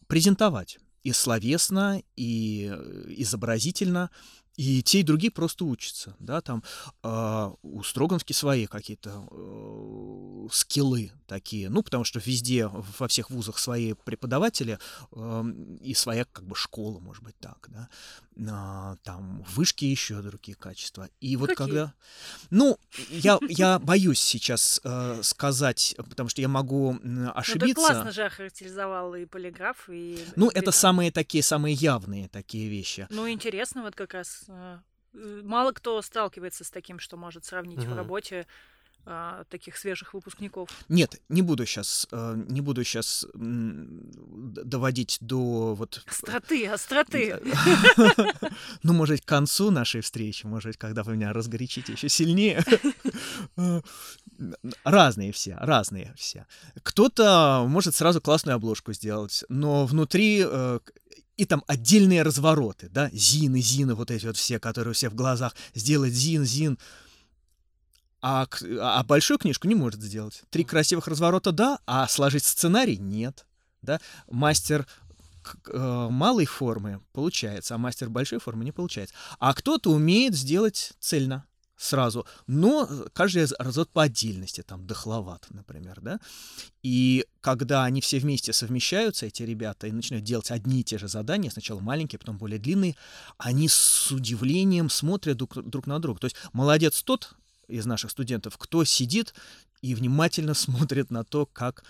презентовать 0.06 0.78
и 1.02 1.12
словесно, 1.12 2.02
и 2.16 2.70
э, 2.72 3.04
изобразительно, 3.18 4.10
и 4.56 4.82
те, 4.82 5.00
и 5.00 5.02
другие 5.02 5.30
просто 5.30 5.64
учатся, 5.64 6.14
да, 6.18 6.40
там 6.40 6.62
э, 7.02 7.50
у 7.62 7.82
Строгановки 7.82 8.32
свои 8.32 8.66
какие-то 8.66 9.26
э, 9.30 10.48
скиллы 10.52 11.12
такие, 11.26 11.68
ну, 11.70 11.82
потому 11.82 12.04
что 12.04 12.20
везде, 12.24 12.68
во 12.68 13.08
всех 13.08 13.30
вузах 13.30 13.58
свои 13.58 13.94
преподаватели 13.94 14.78
э, 15.12 15.44
и 15.80 15.94
своя, 15.94 16.24
как 16.24 16.44
бы, 16.44 16.54
школа, 16.54 17.00
может 17.00 17.24
быть, 17.24 17.36
так, 17.40 17.68
да, 17.68 17.88
э, 18.36 18.96
там 19.02 19.44
вышки 19.48 19.84
еще 19.84 20.22
другие 20.22 20.56
качества. 20.56 21.08
И 21.20 21.36
вот 21.36 21.50
Какие? 21.50 21.66
когда... 21.66 21.94
Ну, 22.50 22.78
я, 23.10 23.38
я 23.48 23.78
боюсь 23.78 24.20
сейчас 24.20 24.80
э, 24.84 25.20
сказать, 25.22 25.94
потому 25.96 26.28
что 26.28 26.40
я 26.40 26.48
могу 26.48 26.96
ошибиться. 27.34 27.66
Ну, 27.66 27.66
ты 27.66 27.74
классно 27.74 28.12
же 28.12 28.24
охарактеризовал 28.24 29.14
и 29.14 29.24
полиграф, 29.26 29.88
и... 29.88 30.24
Ну, 30.36 30.48
это 30.50 30.70
самые 30.70 31.10
такие, 31.10 31.42
самые 31.42 31.74
явные 31.74 32.28
такие 32.28 32.68
вещи. 32.68 33.06
Ну, 33.10 33.28
интересно 33.28 33.82
вот 33.82 33.94
как 33.96 34.14
раз 34.14 34.43
Э, 34.48 34.78
мало 35.12 35.72
кто 35.72 36.00
сталкивается 36.02 36.64
с 36.64 36.70
таким, 36.70 36.98
что 36.98 37.16
может 37.16 37.44
сравнить 37.44 37.84
угу. 37.84 37.92
в 37.92 37.96
работе 37.96 38.46
а, 39.06 39.44
таких 39.50 39.76
свежих 39.76 40.14
выпускников. 40.14 40.70
Нет, 40.88 41.20
не 41.28 41.42
буду 41.42 41.66
сейчас, 41.66 42.08
э, 42.10 42.34
не 42.48 42.62
буду 42.62 42.84
сейчас 42.84 43.26
доводить 43.34 45.18
до 45.20 45.74
вот 45.74 46.02
остроты, 46.06 46.66
остроты. 46.66 47.38
Ну, 48.82 48.92
может, 48.92 49.20
к 49.22 49.24
концу 49.24 49.70
нашей 49.70 50.00
встречи, 50.00 50.46
может, 50.46 50.76
когда 50.76 51.02
вы 51.02 51.16
меня 51.16 51.32
разгорячите 51.32 51.92
еще 51.92 52.08
сильнее. 52.08 52.64
Разные 54.84 55.32
все, 55.32 55.56
разные 55.60 56.14
все. 56.16 56.46
Кто-то 56.82 57.64
может 57.68 57.94
сразу 57.94 58.20
классную 58.20 58.56
обложку 58.56 58.92
сделать, 58.92 59.44
но 59.48 59.86
внутри 59.86 60.44
э, 60.46 60.80
и 61.36 61.44
там 61.44 61.64
отдельные 61.66 62.22
развороты, 62.22 62.88
да, 62.88 63.10
зины, 63.12 63.60
зины, 63.60 63.94
вот 63.94 64.10
эти 64.10 64.26
вот 64.26 64.36
все, 64.36 64.58
которые 64.58 64.94
все 64.94 65.08
в 65.08 65.14
глазах, 65.14 65.54
сделать 65.74 66.12
зин, 66.12 66.44
зин, 66.44 66.78
а, 68.20 68.46
а 68.80 69.02
большую 69.04 69.38
книжку 69.38 69.68
не 69.68 69.74
может 69.74 70.02
сделать. 70.02 70.42
Три 70.50 70.64
красивых 70.64 71.08
разворота, 71.08 71.52
да, 71.52 71.78
а 71.86 72.06
сложить 72.08 72.44
сценарий 72.44 72.96
нет, 72.96 73.46
да, 73.82 74.00
мастер 74.30 74.86
э, 75.66 76.08
малой 76.10 76.46
формы 76.46 77.00
получается, 77.12 77.74
а 77.74 77.78
мастер 77.78 78.08
большой 78.08 78.38
формы 78.38 78.64
не 78.64 78.72
получается. 78.72 79.14
А 79.38 79.52
кто-то 79.52 79.90
умеет 79.90 80.34
сделать 80.34 80.92
цельно, 81.00 81.44
сразу, 81.84 82.26
но 82.46 82.88
каждый 83.12 83.46
разот 83.58 83.90
по 83.90 84.02
отдельности, 84.02 84.62
там, 84.62 84.86
дохловат, 84.86 85.46
например, 85.50 86.00
да, 86.00 86.20
и 86.82 87.26
когда 87.40 87.84
они 87.84 88.00
все 88.00 88.18
вместе 88.18 88.52
совмещаются, 88.52 89.26
эти 89.26 89.42
ребята, 89.42 89.86
и 89.86 89.92
начинают 89.92 90.24
делать 90.24 90.50
одни 90.50 90.80
и 90.80 90.84
те 90.84 90.98
же 90.98 91.08
задания, 91.08 91.50
сначала 91.50 91.80
маленькие, 91.80 92.18
потом 92.18 92.38
более 92.38 92.58
длинные, 92.58 92.96
они 93.38 93.68
с 93.68 94.10
удивлением 94.10 94.88
смотрят 94.88 95.36
друг, 95.36 95.54
друг 95.54 95.86
на 95.86 95.98
друга. 95.98 96.20
То 96.20 96.26
есть 96.26 96.36
молодец 96.52 97.02
тот 97.02 97.34
из 97.68 97.86
наших 97.86 98.10
студентов, 98.10 98.56
кто 98.58 98.84
сидит 98.84 99.34
и 99.82 99.94
внимательно 99.94 100.54
смотрит 100.54 101.10
на 101.10 101.24
то, 101.24 101.46
как 101.46 101.84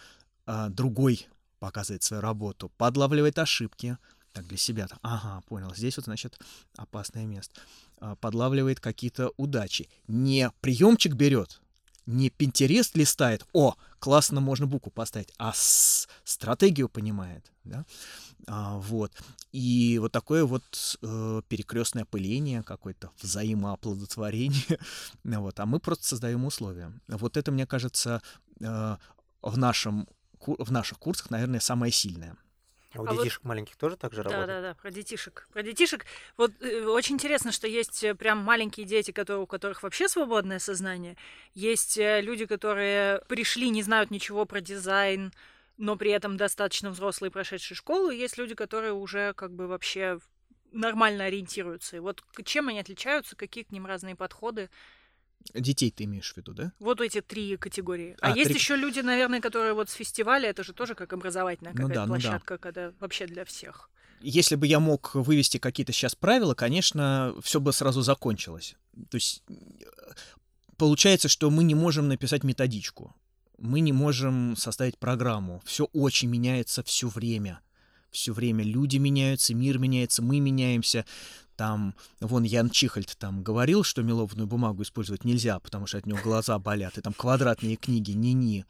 а, 0.47 0.69
другой 0.69 1.29
показывает 1.61 2.03
свою 2.03 2.21
работу, 2.21 2.71
подлавливает 2.77 3.39
ошибки, 3.39 3.97
так 4.33 4.47
для 4.49 4.59
себя, 4.59 4.89
ага, 5.03 5.41
понял, 5.47 5.73
здесь 5.75 5.97
вот, 5.97 6.07
значит, 6.07 6.39
опасное 6.77 7.25
место. 7.25 7.61
А, 8.05 8.17
подлавливает 8.17 8.81
какие-то 8.81 9.33
удачи. 9.39 9.89
Не 10.09 10.51
приемчик 10.61 11.15
берет, 11.15 11.63
не 12.05 12.29
Пинтерест 12.29 12.97
листает, 12.97 13.47
о, 13.55 13.77
классно 13.99 14.43
можно 14.43 14.67
букву 14.67 14.91
поставить, 14.91 15.33
а 15.39 15.55
с 15.55 16.07
стратегию 16.23 16.91
понимает, 16.91 17.51
да, 17.65 17.87
а, 18.47 18.77
вот. 18.77 19.11
И 19.53 19.99
вот 19.99 20.13
такое 20.13 20.45
вот 20.45 20.99
э, 21.01 21.43
перекрестное 21.49 22.03
опыление, 22.03 22.63
какое-то 22.63 23.11
взаимооплодотворение, 23.23 24.79
вот, 25.25 25.59
а 25.59 25.65
мы 25.65 25.81
просто 25.81 26.07
создаем 26.07 26.45
условия. 26.45 26.93
Вот 27.09 27.39
это, 27.39 27.53
мне 27.53 27.67
кажется, 27.67 28.21
э, 28.61 28.97
в, 29.41 29.57
нашем, 29.57 30.07
в 30.47 30.71
наших 30.71 30.99
курсах, 30.99 31.31
наверное, 31.31 31.61
самое 31.61 31.91
сильное. 31.91 32.37
А 32.95 33.03
у 33.03 33.07
а 33.07 33.17
детишек 33.17 33.43
вот... 33.43 33.49
маленьких 33.49 33.77
тоже 33.77 33.97
так 33.97 34.13
же 34.13 34.23
да, 34.23 34.31
работает? 34.31 34.49
Да, 34.49 34.61
да, 34.61 34.69
да, 34.69 34.75
про 34.75 34.91
детишек. 34.91 35.49
Про 35.53 35.63
детишек. 35.63 36.07
Вот 36.37 36.53
э, 36.61 36.85
очень 36.85 37.17
интересно, 37.17 37.53
что 37.53 37.67
есть 37.67 38.05
э, 38.05 38.15
прям 38.15 38.39
маленькие 38.39 38.87
дети, 38.87 39.11
которые, 39.11 39.43
у 39.43 39.47
которых 39.47 39.83
вообще 39.83 40.09
свободное 40.09 40.59
сознание. 40.59 41.17
Есть 41.55 41.99
э, 41.99 42.21
люди, 42.21 42.47
которые 42.47 43.21
пришли, 43.29 43.71
не 43.71 43.83
знают 43.83 44.11
ничего 44.11 44.45
про 44.45 44.61
дизайн, 44.61 45.33
но 45.77 45.97
при 45.97 46.11
этом 46.11 46.37
достаточно 46.37 46.91
взрослые, 46.91 47.31
прошедшие 47.31 47.77
школу. 47.77 48.11
И 48.11 48.17
есть 48.17 48.39
люди, 48.39 48.55
которые 48.55 48.93
уже 48.93 49.33
как 49.35 49.53
бы 49.53 49.67
вообще 49.67 50.19
нормально 50.73 51.25
ориентируются. 51.25 51.97
И 51.97 52.01
вот 52.01 52.23
чем 52.45 52.69
они 52.69 52.81
отличаются, 52.81 53.37
какие 53.37 53.65
к 53.65 53.73
ним 53.73 53.87
разные 53.87 54.17
подходы? 54.17 54.71
Детей 55.53 55.91
ты 55.91 56.05
имеешь 56.05 56.33
в 56.33 56.37
виду, 56.37 56.55
да? 56.55 56.73
Вот 56.79 57.01
эти 57.01 57.21
три 57.21 57.57
категории. 57.57 58.17
А, 58.21 58.33
а 58.33 58.37
есть 58.37 58.49
три... 58.49 58.55
еще 58.55 58.77
люди, 58.77 59.01
наверное, 59.01 59.41
которые 59.41 59.75
вот 59.75 59.91
с 59.91 59.93
фестиваля, 59.93 60.49
это 60.49 60.65
же 60.65 60.73
тоже 60.73 60.95
как 60.95 61.13
образовательная 61.13 61.73
какая-то 61.73 61.89
ну 61.89 62.01
да, 62.01 62.07
площадка, 62.07 62.55
ну 62.55 62.59
да. 62.59 62.63
когда 62.63 62.93
вообще 62.99 63.27
для 63.27 63.45
всех. 63.45 63.91
Если 64.21 64.57
бы 64.57 64.67
я 64.67 64.81
мог 64.81 65.15
вывести 65.15 65.59
какие-то 65.59 65.93
сейчас 65.93 66.15
правила, 66.15 66.55
конечно, 66.55 67.35
все 67.43 67.61
бы 67.61 67.73
сразу 67.73 68.01
закончилось. 68.01 68.75
То 69.11 69.17
есть 69.17 69.43
получается, 70.77 71.29
что 71.29 71.51
мы 71.51 71.63
не 71.63 71.75
можем 71.75 72.09
написать 72.09 72.43
методичку, 72.43 73.15
мы 73.59 73.81
не 73.81 73.93
можем 73.93 74.57
составить 74.57 74.99
программу. 74.99 75.63
Все 75.65 75.85
очень 75.93 76.29
меняется 76.29 76.83
все 76.83 77.09
время. 77.09 77.61
Все 78.15 78.33
время 78.33 78.63
люди 78.63 78.97
меняются, 78.97 79.55
мир 79.55 79.79
меняется, 79.79 80.23
мы 80.23 80.39
меняемся. 80.39 81.05
Там, 81.57 81.95
вон 82.21 82.45
Ян 82.45 82.71
Чихальд 82.71 83.17
там 83.19 83.43
говорил, 83.43 83.83
что 83.83 84.03
мелованную 84.03 84.47
бумагу 84.47 84.83
использовать 84.83 85.25
нельзя, 85.25 85.59
потому 85.59 85.87
что 85.87 85.99
от 85.99 86.07
него 86.07 86.19
глаза 86.23 86.59
болят, 86.61 86.97
и 86.97 87.01
там 87.01 87.13
квадратные 87.13 87.77
книги, 87.77 88.13
не-не. 88.13 88.67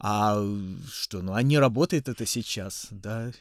А 0.00 0.42
что, 0.90 1.20
ну, 1.20 1.34
а 1.34 1.42
не 1.42 1.58
работает 1.58 2.08
это 2.08 2.24
сейчас, 2.24 2.86
да? 2.90 3.32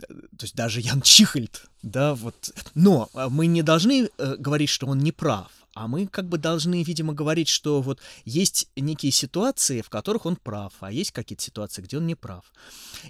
То 0.00 0.42
есть 0.42 0.56
даже 0.56 0.80
Ян 0.80 1.02
Чихальд, 1.02 1.66
да, 1.82 2.14
вот. 2.14 2.50
Но 2.74 3.08
а, 3.14 3.28
мы 3.28 3.46
не 3.46 3.62
должны 3.62 4.10
э, 4.18 4.36
говорить, 4.36 4.70
что 4.70 4.88
он 4.88 4.98
не 4.98 5.12
прав. 5.12 5.50
А 5.78 5.86
мы 5.86 6.08
как 6.08 6.28
бы 6.28 6.38
должны, 6.38 6.82
видимо, 6.82 7.12
говорить, 7.12 7.46
что 7.46 7.80
вот 7.80 8.00
есть 8.24 8.68
некие 8.74 9.12
ситуации, 9.12 9.80
в 9.80 9.88
которых 9.88 10.26
он 10.26 10.34
прав, 10.34 10.72
а 10.80 10.90
есть 10.90 11.12
какие-то 11.12 11.44
ситуации, 11.44 11.82
где 11.82 11.98
он 11.98 12.06
не 12.08 12.16
прав. 12.16 12.52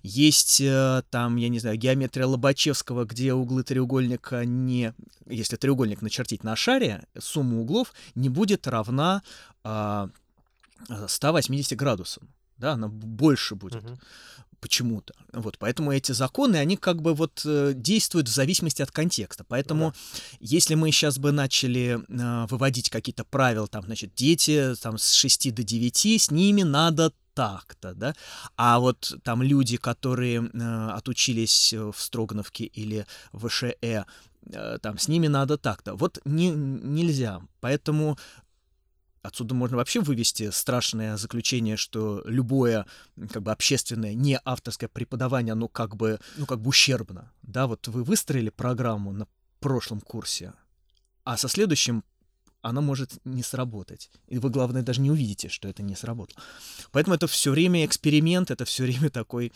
Есть 0.02 0.60
э, 0.60 1.02
там, 1.08 1.36
я 1.36 1.48
не 1.48 1.60
знаю, 1.60 1.78
геометрия 1.78 2.26
Лобачевского, 2.26 3.06
где 3.06 3.32
углы 3.32 3.64
треугольника 3.64 4.44
не... 4.44 4.92
Если 5.24 5.56
треугольник 5.56 6.02
начертить 6.02 6.44
на 6.44 6.56
шаре, 6.56 7.06
сумма 7.18 7.58
углов 7.58 7.94
не 8.14 8.28
будет 8.28 8.66
равна 8.66 9.22
э, 9.64 10.08
180 11.06 11.74
градусам. 11.74 12.28
Да, 12.58 12.72
она 12.72 12.88
больше 12.88 13.54
будет. 13.54 13.82
Uh-huh 13.82 13.98
почему-то. 14.60 15.14
Вот, 15.32 15.58
поэтому 15.58 15.92
эти 15.92 16.12
законы, 16.12 16.56
они 16.56 16.76
как 16.76 17.00
бы 17.00 17.14
вот 17.14 17.42
э, 17.44 17.72
действуют 17.74 18.28
в 18.28 18.34
зависимости 18.34 18.82
от 18.82 18.90
контекста. 18.90 19.44
Поэтому, 19.44 19.92
да. 19.92 20.20
если 20.40 20.74
мы 20.74 20.90
сейчас 20.90 21.18
бы 21.18 21.32
начали 21.32 22.00
э, 22.08 22.46
выводить 22.48 22.90
какие-то 22.90 23.24
правила, 23.24 23.68
там, 23.68 23.84
значит, 23.84 24.14
дети 24.14 24.74
там 24.82 24.98
с 24.98 25.12
6 25.12 25.54
до 25.54 25.62
9, 25.62 26.06
с 26.20 26.30
ними 26.30 26.62
надо 26.62 27.12
так-то, 27.34 27.94
да, 27.94 28.14
а 28.56 28.80
вот 28.80 29.14
там 29.22 29.42
люди, 29.42 29.76
которые 29.76 30.50
э, 30.52 30.90
отучились 30.90 31.72
в 31.72 31.94
Строгановке 31.96 32.64
или 32.64 33.06
в 33.32 33.48
ШЭ, 33.48 33.74
э, 33.80 34.04
там 34.82 34.98
с 34.98 35.08
ними 35.08 35.28
надо 35.28 35.56
так-то. 35.56 35.94
Вот 35.94 36.18
не, 36.24 36.50
нельзя. 36.50 37.40
Поэтому 37.60 38.18
Отсюда 39.22 39.54
можно 39.54 39.76
вообще 39.76 40.00
вывести 40.00 40.50
страшное 40.50 41.16
заключение, 41.16 41.76
что 41.76 42.22
любое 42.24 42.86
как 43.30 43.42
бы 43.42 43.52
общественное, 43.52 44.14
не 44.14 44.40
авторское 44.44 44.88
преподавание, 44.88 45.52
оно 45.52 45.68
как 45.68 45.96
бы, 45.96 46.20
ну, 46.36 46.46
как 46.46 46.60
бы 46.60 46.68
ущербно. 46.68 47.32
Да, 47.42 47.66
вот 47.66 47.88
вы 47.88 48.04
выстроили 48.04 48.50
программу 48.50 49.12
на 49.12 49.26
прошлом 49.60 50.00
курсе, 50.00 50.52
а 51.24 51.36
со 51.36 51.48
следующим 51.48 52.04
она 52.62 52.80
может 52.80 53.18
не 53.24 53.42
сработать. 53.42 54.10
И 54.26 54.38
вы, 54.38 54.50
главное, 54.50 54.82
даже 54.82 55.00
не 55.00 55.10
увидите, 55.10 55.48
что 55.48 55.68
это 55.68 55.82
не 55.82 55.94
сработало. 55.94 56.42
Поэтому 56.90 57.14
это 57.14 57.26
все 57.26 57.50
время 57.50 57.84
эксперимент, 57.84 58.50
это 58.50 58.64
все 58.64 58.82
время 58.84 59.10
такой, 59.10 59.52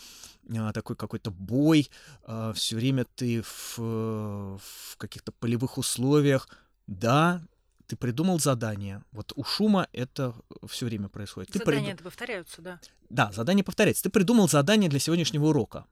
а, 0.55 0.71
такой 0.71 0.95
какой-то 0.95 1.31
бой, 1.31 1.89
а, 2.23 2.53
все 2.53 2.75
время 2.75 3.05
ты 3.15 3.41
в, 3.41 3.77
в 3.77 4.97
каких-то 4.97 5.31
полевых 5.31 5.77
условиях. 5.77 6.47
Да, 6.87 7.41
ты 7.87 7.95
придумал 7.95 8.39
задание. 8.39 9.03
Вот 9.11 9.33
у 9.35 9.43
шума 9.43 9.87
это 9.93 10.33
все 10.67 10.85
время 10.85 11.09
происходит. 11.09 11.51
Ты 11.51 11.59
задания 11.59 11.95
прид... 11.95 12.03
повторяются, 12.03 12.61
да. 12.61 12.79
Да, 13.09 13.31
задание 13.31 13.63
повторяется. 13.63 14.03
Ты 14.03 14.09
придумал 14.09 14.47
задание 14.47 14.89
для 14.89 14.99
сегодняшнего 14.99 15.45
урока. 15.45 15.85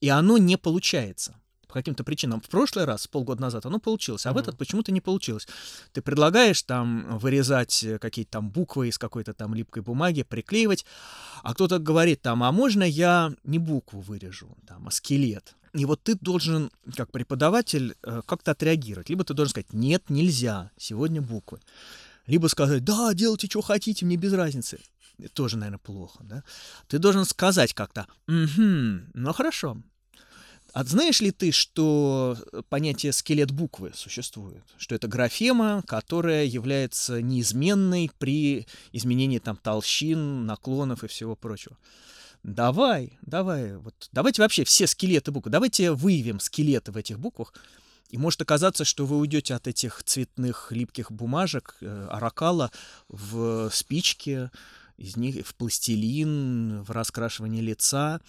И 0.00 0.08
оно 0.08 0.38
не 0.38 0.56
получается 0.56 1.36
по 1.66 1.74
каким-то 1.74 2.04
причинам. 2.04 2.40
В 2.40 2.48
прошлый 2.48 2.84
раз, 2.84 3.06
полгода 3.06 3.40
назад, 3.40 3.66
оно 3.66 3.78
получилось, 3.78 4.24
а 4.26 4.30
uh-huh. 4.30 4.34
в 4.34 4.38
этот 4.38 4.56
почему-то 4.56 4.92
не 4.92 5.00
получилось. 5.00 5.48
Ты 5.92 6.00
предлагаешь 6.00 6.62
там 6.62 7.18
вырезать 7.18 7.84
какие-то 8.00 8.32
там 8.32 8.50
буквы 8.50 8.88
из 8.88 8.98
какой-то 8.98 9.34
там 9.34 9.54
липкой 9.54 9.82
бумаги, 9.82 10.22
приклеивать, 10.22 10.86
а 11.42 11.54
кто-то 11.54 11.78
говорит 11.78 12.22
там, 12.22 12.42
а 12.42 12.52
можно 12.52 12.84
я 12.84 13.32
не 13.44 13.58
букву 13.58 14.00
вырежу, 14.00 14.56
там, 14.66 14.86
а 14.86 14.90
скелет. 14.90 15.56
И 15.76 15.84
вот 15.84 16.02
ты 16.02 16.14
должен, 16.14 16.70
как 16.96 17.12
преподаватель, 17.12 17.96
э, 18.02 18.22
как-то 18.26 18.52
отреагировать. 18.52 19.10
Либо 19.10 19.24
ты 19.24 19.34
должен 19.34 19.50
сказать, 19.50 19.72
нет, 19.74 20.08
нельзя, 20.08 20.70
сегодня 20.78 21.20
буквы. 21.20 21.60
Либо 22.26 22.46
сказать, 22.46 22.82
да, 22.82 23.12
делайте, 23.12 23.46
что 23.46 23.60
хотите, 23.60 24.06
мне 24.06 24.16
без 24.16 24.32
разницы. 24.32 24.78
Это 25.18 25.28
тоже, 25.28 25.58
наверное, 25.58 25.78
плохо, 25.78 26.18
да? 26.24 26.42
Ты 26.88 26.98
должен 26.98 27.24
сказать 27.26 27.74
как-то, 27.74 28.06
угу, 28.26 29.02
ну 29.12 29.32
хорошо. 29.34 29.82
А 30.72 30.84
знаешь 30.84 31.20
ли 31.20 31.30
ты, 31.30 31.52
что 31.52 32.36
понятие 32.68 33.12
скелет 33.12 33.50
буквы 33.50 33.92
существует? 33.94 34.64
Что 34.78 34.94
это 34.94 35.08
графема, 35.08 35.82
которая 35.86 36.44
является 36.44 37.22
неизменной 37.22 38.10
при 38.18 38.66
изменении 38.92 39.38
там 39.38 39.56
толщин, 39.56 40.46
наклонов 40.46 41.04
и 41.04 41.08
всего 41.08 41.36
прочего. 41.36 41.76
Давай, 42.46 43.18
давай, 43.22 43.76
вот 43.76 44.08
давайте 44.12 44.40
вообще 44.40 44.62
все 44.62 44.86
скелеты 44.86 45.32
букв, 45.32 45.48
давайте 45.48 45.90
выявим 45.90 46.38
скелеты 46.38 46.92
в 46.92 46.96
этих 46.96 47.18
буквах. 47.18 47.52
И 48.10 48.18
может 48.18 48.40
оказаться, 48.40 48.84
что 48.84 49.04
вы 49.04 49.16
уйдете 49.18 49.52
от 49.54 49.66
этих 49.66 50.04
цветных 50.04 50.70
липких 50.70 51.10
бумажек, 51.10 51.76
э, 51.80 52.06
аракала, 52.08 52.70
в 53.08 53.68
спички, 53.72 54.48
из 54.96 55.16
них 55.16 55.44
в 55.44 55.56
пластилин, 55.56 56.84
в 56.84 56.92
раскрашивание 56.92 57.62
лица. 57.62 58.20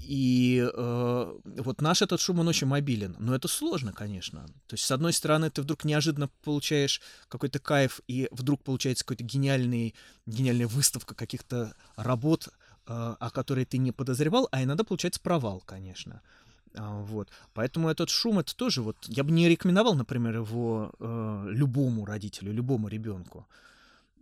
И 0.00 0.66
э, 0.66 1.38
вот 1.44 1.82
наш 1.82 2.00
этот 2.00 2.22
шум, 2.22 2.38
он 2.38 2.48
очень 2.48 2.66
мобилен. 2.66 3.14
Но 3.18 3.34
это 3.34 3.46
сложно, 3.46 3.92
конечно. 3.92 4.46
То 4.66 4.74
есть, 4.74 4.86
с 4.86 4.90
одной 4.90 5.12
стороны, 5.12 5.50
ты 5.50 5.60
вдруг 5.60 5.84
неожиданно 5.84 6.30
получаешь 6.44 7.02
какой-то 7.28 7.58
кайф, 7.58 8.00
и 8.08 8.26
вдруг 8.30 8.64
получается 8.64 9.04
гениальный, 9.06 9.94
гениальная 10.24 10.66
выставка 10.66 11.14
каких-то 11.14 11.74
работ, 11.96 12.48
о 12.88 13.30
которой 13.30 13.64
ты 13.64 13.78
не 13.78 13.92
подозревал, 13.92 14.48
а 14.50 14.62
иногда 14.62 14.84
получается 14.84 15.20
провал, 15.20 15.62
конечно. 15.66 16.20
А, 16.74 17.00
вот. 17.00 17.28
Поэтому 17.54 17.88
этот 17.88 18.10
шум, 18.10 18.38
это 18.38 18.54
тоже 18.56 18.82
вот... 18.82 18.96
Я 19.08 19.24
бы 19.24 19.30
не 19.30 19.48
рекомендовал, 19.48 19.94
например, 19.94 20.36
его 20.36 20.92
э, 20.98 21.46
любому 21.50 22.04
родителю, 22.04 22.52
любому 22.52 22.88
ребенку. 22.88 23.46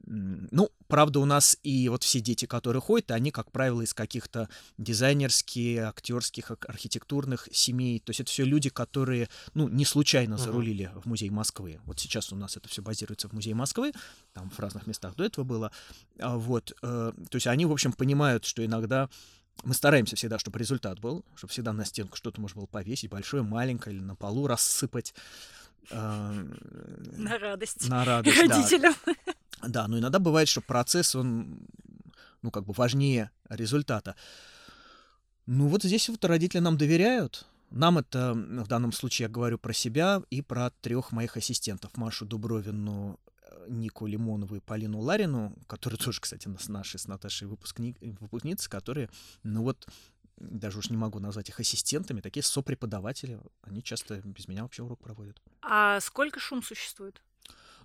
Ну, 0.07 0.71
правда, 0.87 1.19
у 1.19 1.25
нас 1.25 1.59
и 1.65 1.89
вот 1.89 2.05
все 2.05 2.21
дети, 2.21 2.47
которые 2.47 2.81
ходят, 2.81 3.11
они, 3.11 3.33
как 3.33 3.51
правило, 3.51 3.83
из 3.83 3.93
каких-то 3.93 4.49
дизайнерских, 4.79 5.83
актерских, 5.83 6.53
архитектурных 6.67 7.49
семей. 7.51 7.99
То 7.99 8.11
есть 8.11 8.21
это 8.21 8.31
все 8.31 8.45
люди, 8.45 8.71
которые, 8.71 9.29
ну, 9.55 9.69
не 9.69 9.85
случайно 9.85 10.39
зарулили 10.39 10.91
uh-huh. 10.95 11.03
в 11.03 11.07
музей 11.07 11.31
Москвы. 11.31 11.81
Вот 11.85 11.99
сейчас 11.99 12.33
у 12.33 12.37
нас 12.37 12.57
это 12.57 12.69
все 12.69 12.83
базируется 12.83 13.29
в 13.29 13.33
музее 13.33 13.57
Москвы, 13.57 13.93
там 14.33 14.49
в 14.51 14.59
разных 14.61 14.87
местах 14.87 15.17
до 15.17 15.25
этого 15.25 15.45
было. 15.45 15.73
А 16.21 16.37
вот, 16.37 16.73
э, 16.83 17.13
то 17.29 17.37
есть 17.37 17.49
они, 17.49 17.67
в 17.67 17.73
общем, 17.73 17.93
понимают, 17.93 18.45
что 18.45 18.65
иногда 18.65 19.09
мы 19.65 19.75
стараемся 19.75 20.15
всегда, 20.15 20.39
чтобы 20.39 20.59
результат 20.61 21.01
был, 21.01 21.25
чтобы 21.35 21.51
всегда 21.51 21.73
на 21.73 21.85
стенку 21.85 22.17
что-то 22.17 22.41
можно 22.41 22.61
было 22.61 22.67
повесить, 22.67 23.11
большое, 23.11 23.43
маленькое, 23.43 23.97
или 23.97 24.03
на 24.03 24.15
полу 24.15 24.47
рассыпать. 24.47 25.15
Э, 25.91 26.45
на 27.17 27.39
радость. 27.39 27.89
На 27.89 28.05
радость, 28.05 28.39
родителям. 28.39 28.95
Да. 29.05 29.13
Да, 29.67 29.89
но 29.89 29.99
иногда 29.99 30.19
бывает, 30.19 30.49
что 30.49 30.61
процесс, 30.61 31.15
он, 31.15 31.67
ну, 32.43 32.51
как 32.51 32.65
бы 32.65 32.73
важнее 32.73 33.31
результата. 33.49 34.17
Ну, 35.47 35.69
вот 35.69 35.83
здесь 35.83 36.09
вот 36.09 36.25
родители 36.25 36.61
нам 36.61 36.77
доверяют. 36.77 37.47
Нам 37.71 37.99
это, 37.99 38.35
в 38.35 38.69
данном 38.69 38.93
случае 38.93 39.27
я 39.27 39.29
говорю 39.29 39.59
про 39.59 39.73
себя 39.73 40.23
и 40.31 40.43
про 40.43 40.71
трех 40.81 41.13
моих 41.13 41.37
ассистентов. 41.37 41.97
Машу 41.97 42.25
Дубровину, 42.25 43.19
э, 43.43 43.67
Нику 43.69 44.07
Лимонову 44.07 44.57
и 44.57 44.61
Полину 44.61 45.01
Ларину, 45.01 45.57
которые 45.67 45.99
тоже, 46.05 46.21
кстати, 46.21 46.49
нас, 46.49 46.69
наши 46.69 46.99
с 46.99 47.09
Наташей 47.09 47.49
выпускни, 47.49 47.97
выпускницы, 48.21 48.71
которые, 48.71 49.11
ну 49.43 49.63
вот, 49.63 49.87
даже 50.37 50.79
уж 50.79 50.91
не 50.91 50.97
могу 50.97 51.19
назвать 51.19 51.49
их 51.49 51.59
ассистентами, 51.59 52.21
такие 52.21 52.43
сопреподаватели. 52.43 53.41
Они 53.63 53.83
часто 53.83 54.17
без 54.17 54.49
меня 54.49 54.63
вообще 54.63 54.83
урок 54.83 55.01
проводят. 55.01 55.41
А 55.63 56.01
сколько 56.01 56.39
шум 56.41 56.63
существует? 56.63 57.23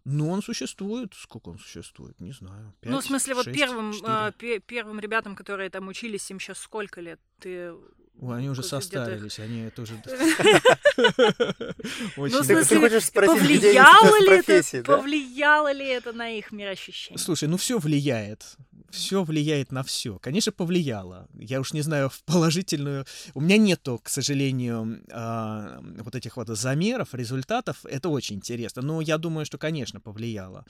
Ну, 0.03 0.29
он 0.29 0.41
существует. 0.41 1.13
Сколько 1.15 1.49
он 1.49 1.59
существует? 1.59 2.19
Не 2.19 2.31
знаю. 2.31 2.73
5, 2.81 2.91
ну, 2.91 2.99
в 2.99 3.03
смысле, 3.03 3.35
6, 3.35 3.45
вот 3.45 3.55
первым, 3.55 3.93
э, 4.03 4.59
первым 4.65 4.99
ребятам, 4.99 5.35
которые 5.35 5.69
там 5.69 5.87
учились, 5.87 6.29
им 6.31 6.39
сейчас 6.39 6.57
сколько 6.59 7.01
лет? 7.01 7.19
Ты 7.39 7.73
Ой, 8.19 8.37
они 8.37 8.49
уже 8.49 8.61
состарились, 8.61 9.39
они 9.39 9.69
тоже... 9.71 9.95
Ну, 12.17 12.27
в 12.27 12.45
смысле, 12.45 12.89
повлияло 13.11 14.19
ли 14.21 14.31
это 14.37 14.83
повлияло 14.83 15.71
ли 15.71 15.87
это 15.87 16.13
на 16.13 16.29
их 16.29 16.51
мироощущение? 16.51 17.17
Слушай, 17.17 17.47
ну 17.49 17.57
все 17.57 17.79
влияет. 17.79 18.57
Все 18.91 19.23
влияет 19.23 19.71
на 19.71 19.84
все. 19.84 20.19
Конечно, 20.19 20.51
повлияло. 20.51 21.27
Я 21.34 21.60
уж 21.60 21.73
не 21.73 21.82
знаю, 21.82 22.10
в 22.13 22.23
положительную... 22.23 23.06
У 23.34 23.41
меня 23.41 23.58
нету, 23.58 23.99
к 24.04 24.10
сожалению, 24.10 25.04
а, 25.12 25.82
вот 25.82 26.15
этих 26.15 26.38
вот 26.38 26.47
замеров, 26.49 27.13
результатов. 27.13 27.86
Это 27.86 28.10
очень 28.10 28.38
интересно. 28.38 28.82
Но 28.82 29.01
я 29.01 29.17
думаю, 29.17 29.45
что, 29.45 29.58
конечно, 29.58 29.99
повлияло. 29.99 30.65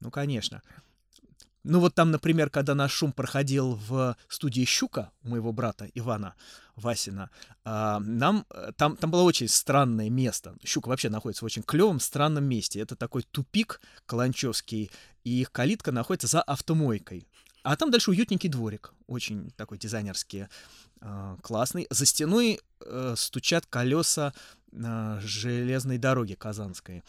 Ну, 0.00 0.10
конечно. 0.10 0.62
Ну 1.68 1.80
вот 1.80 1.96
там, 1.96 2.12
например, 2.12 2.48
когда 2.48 2.76
наш 2.76 2.92
шум 2.92 3.12
проходил 3.12 3.74
в 3.88 4.16
студии 4.28 4.64
«Щука» 4.64 5.10
у 5.24 5.30
моего 5.30 5.52
брата 5.52 5.90
Ивана 5.94 6.36
Васина, 6.76 7.28
а, 7.64 7.98
нам, 7.98 8.46
э, 8.50 8.70
там, 8.76 8.96
там 8.96 9.10
было 9.10 9.22
очень 9.22 9.48
странное 9.48 10.08
место. 10.08 10.54
«Щука» 10.64 10.88
вообще 10.88 11.08
находится 11.08 11.44
в 11.44 11.46
очень 11.46 11.64
клевом, 11.64 11.98
странном 11.98 12.44
месте. 12.44 12.78
Это 12.78 12.94
такой 12.94 13.22
тупик 13.22 13.80
каланчевский, 14.06 14.92
и 15.24 15.40
их 15.40 15.50
калитка 15.50 15.90
находится 15.90 16.28
за 16.28 16.40
автомойкой. 16.40 17.26
А 17.66 17.74
там 17.74 17.90
дальше 17.90 18.12
уютненький 18.12 18.48
дворик, 18.48 18.92
очень 19.08 19.50
такой 19.56 19.76
дизайнерский, 19.76 20.46
э, 21.00 21.36
классный. 21.42 21.88
За 21.90 22.06
стеной 22.06 22.60
э, 22.80 23.14
стучат 23.16 23.66
колеса 23.66 24.32
э, 24.70 25.18
железной 25.20 25.98
дороги 25.98 26.34
казанской. 26.34 27.02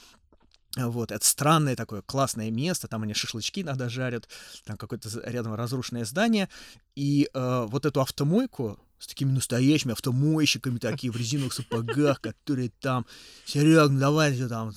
Вот, 0.76 1.12
это 1.12 1.24
странное 1.24 1.76
такое 1.76 2.02
классное 2.02 2.50
место, 2.50 2.88
там 2.88 3.04
они 3.04 3.13
шашлычки 3.13 3.62
иногда 3.62 3.88
жарят, 3.88 4.28
там 4.65 4.78
какое-то 4.78 5.10
рядом 5.30 5.54
разрушенное 5.54 6.06
здание, 6.06 6.50
и 6.96 7.30
э, 7.32 7.65
вот 7.70 7.86
эту 7.86 8.02
автомойку 8.02 8.80
с 8.98 9.06
такими 9.06 9.30
настоящими 9.30 9.91
автомойщиками, 9.91 10.80
такие 10.80 11.13
в 11.13 11.17
резиновых 11.17 11.54
сапогах, 11.54 12.20
которые 12.20 12.72
там, 12.80 13.06
серьезно, 13.46 14.00
давайте 14.00 14.48
там 14.48 14.74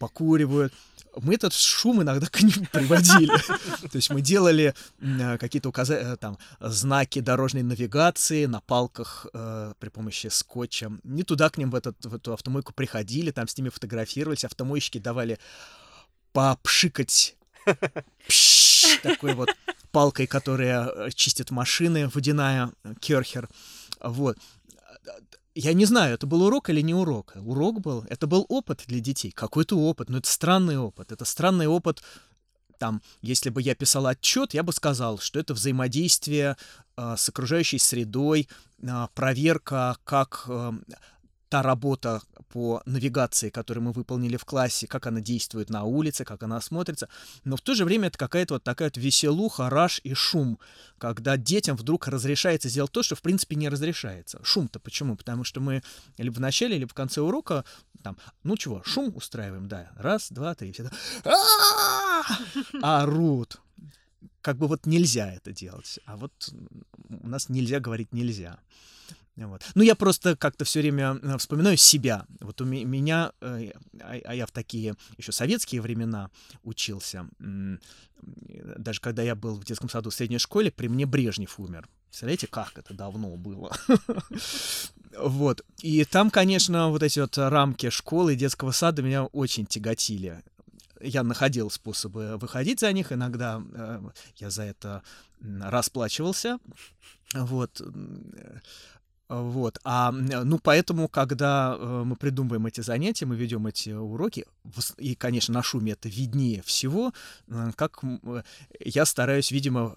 покуривают 0.00 0.72
мы 1.16 1.34
этот 1.34 1.52
шум 1.52 2.02
иногда 2.02 2.26
к 2.26 2.40
ним 2.42 2.66
приводили. 2.72 3.36
То 3.88 3.96
есть 3.96 4.10
мы 4.10 4.20
делали 4.20 4.74
э, 5.00 5.38
какие-то 5.38 5.68
указания, 5.68 6.12
э, 6.12 6.16
там, 6.16 6.38
знаки 6.60 7.20
дорожной 7.20 7.62
навигации 7.62 8.46
на 8.46 8.60
палках 8.60 9.26
э, 9.32 9.74
при 9.78 9.88
помощи 9.88 10.28
скотча. 10.28 10.92
Не 11.04 11.22
туда 11.22 11.50
к 11.50 11.58
ним 11.58 11.70
в, 11.70 11.74
этот, 11.74 12.04
в 12.04 12.14
эту 12.14 12.32
автомойку 12.32 12.72
приходили, 12.72 13.30
там 13.30 13.48
с 13.48 13.56
ними 13.56 13.68
фотографировались, 13.68 14.44
автомойщики 14.44 14.98
давали 14.98 15.38
попшикать 16.32 17.36
пш, 18.28 19.00
такой 19.02 19.34
вот 19.34 19.50
палкой, 19.90 20.26
которая 20.26 21.10
чистит 21.10 21.50
машины, 21.50 22.08
водяная 22.08 22.72
керхер. 23.00 23.48
Вот 24.00 24.38
я 25.54 25.72
не 25.72 25.84
знаю, 25.84 26.14
это 26.14 26.26
был 26.26 26.42
урок 26.42 26.70
или 26.70 26.80
не 26.80 26.94
урок. 26.94 27.34
Урок 27.36 27.80
был, 27.80 28.04
это 28.08 28.26
был 28.26 28.46
опыт 28.48 28.84
для 28.86 29.00
детей, 29.00 29.30
какой-то 29.30 29.78
опыт, 29.78 30.08
но 30.08 30.18
это 30.18 30.28
странный 30.28 30.78
опыт. 30.78 31.12
Это 31.12 31.24
странный 31.24 31.66
опыт, 31.66 32.02
там, 32.80 33.02
если 33.20 33.50
бы 33.50 33.60
я 33.60 33.74
писал 33.74 34.06
отчет, 34.06 34.54
я 34.54 34.62
бы 34.62 34.72
сказал, 34.72 35.18
что 35.18 35.38
это 35.38 35.52
взаимодействие 35.52 36.56
э, 36.96 37.14
с 37.16 37.28
окружающей 37.28 37.78
средой, 37.78 38.48
э, 38.82 39.06
проверка, 39.14 39.98
как 40.04 40.46
э, 40.48 40.72
та 41.50 41.62
работа 41.62 42.22
по 42.48 42.80
навигации, 42.86 43.50
которую 43.50 43.84
мы 43.84 43.92
выполнили 43.92 44.36
в 44.36 44.44
классе, 44.44 44.86
как 44.86 45.06
она 45.06 45.20
действует 45.20 45.68
на 45.68 45.82
улице, 45.82 46.24
как 46.24 46.42
она 46.44 46.60
смотрится. 46.60 47.08
Но 47.44 47.56
в 47.56 47.60
то 47.60 47.74
же 47.74 47.84
время 47.84 48.06
это 48.06 48.18
какая-то 48.18 48.54
вот 48.54 48.64
такая 48.64 48.88
вот 48.88 48.96
веселуха, 48.96 49.68
раш 49.68 50.00
и 50.04 50.14
шум, 50.14 50.60
когда 50.98 51.36
детям 51.36 51.76
вдруг 51.76 52.06
разрешается 52.06 52.68
сделать 52.68 52.92
то, 52.92 53.02
что 53.02 53.16
в 53.16 53.22
принципе 53.22 53.56
не 53.56 53.68
разрешается. 53.68 54.40
Шум-то 54.44 54.78
почему? 54.78 55.16
Потому 55.16 55.42
что 55.42 55.60
мы 55.60 55.82
либо 56.18 56.36
в 56.36 56.40
начале, 56.40 56.78
либо 56.78 56.88
в 56.88 56.94
конце 56.94 57.20
урока 57.20 57.64
там, 58.02 58.16
ну 58.44 58.56
чего, 58.56 58.82
шум 58.84 59.12
устраиваем, 59.16 59.66
да, 59.66 59.90
раз, 59.96 60.30
два, 60.30 60.54
три, 60.54 60.72
все 60.72 60.88
орут. 62.80 63.60
Как 64.40 64.56
бы 64.56 64.68
вот 64.68 64.86
нельзя 64.86 65.32
это 65.32 65.52
делать, 65.52 65.98
а 66.06 66.16
вот 66.16 66.32
у 67.08 67.28
нас 67.28 67.48
нельзя 67.48 67.80
говорить 67.80 68.12
нельзя. 68.12 68.60
Вот. 69.46 69.64
Ну, 69.74 69.82
я 69.82 69.94
просто 69.94 70.36
как-то 70.36 70.64
все 70.64 70.80
время 70.80 71.18
э, 71.22 71.38
вспоминаю 71.38 71.76
себя. 71.76 72.26
Вот 72.40 72.60
у 72.60 72.64
меня, 72.64 73.32
э, 73.40 73.72
а, 74.00 74.16
а 74.24 74.34
я 74.34 74.46
в 74.46 74.50
такие 74.50 74.94
еще 75.16 75.32
советские 75.32 75.80
времена 75.80 76.30
учился, 76.62 77.26
даже 78.20 79.00
когда 79.00 79.22
я 79.22 79.34
был 79.34 79.54
в 79.54 79.64
детском 79.64 79.88
саду 79.88 80.10
в 80.10 80.14
средней 80.14 80.38
школе, 80.38 80.70
при 80.70 80.88
мне 80.88 81.06
Брежнев 81.06 81.58
умер. 81.58 81.88
Представляете, 82.08 82.48
как 82.48 82.76
это 82.76 82.94
давно 82.94 83.36
было? 83.36 83.74
Вот. 85.18 85.62
И 85.82 86.04
там, 86.04 86.30
конечно, 86.30 86.88
вот 86.88 87.02
эти 87.02 87.18
вот 87.18 87.36
рамки 87.36 87.90
школы 87.90 88.34
и 88.34 88.36
детского 88.36 88.70
сада 88.70 89.02
меня 89.02 89.24
очень 89.24 89.66
тяготили. 89.66 90.40
Я 91.00 91.24
находил 91.24 91.68
способы 91.68 92.36
выходить 92.36 92.78
за 92.78 92.92
них, 92.92 93.10
иногда 93.10 93.60
э, 93.72 94.00
я 94.36 94.50
за 94.50 94.62
это 94.62 95.02
расплачивался. 95.40 96.60
Вот. 97.34 97.80
Вот. 99.30 99.78
А, 99.84 100.10
ну, 100.10 100.58
поэтому, 100.58 101.06
когда 101.06 101.76
э, 101.78 102.02
мы 102.04 102.16
придумываем 102.16 102.66
эти 102.66 102.80
занятия, 102.80 103.26
мы 103.26 103.36
ведем 103.36 103.64
эти 103.68 103.90
уроки, 103.90 104.44
и, 104.98 105.14
конечно, 105.14 105.54
на 105.54 105.62
шуме 105.62 105.92
это 105.92 106.08
виднее 106.08 106.62
всего, 106.62 107.12
э, 107.46 107.70
как 107.76 108.00
э, 108.02 108.42
я 108.80 109.04
стараюсь, 109.04 109.52
видимо, 109.52 109.96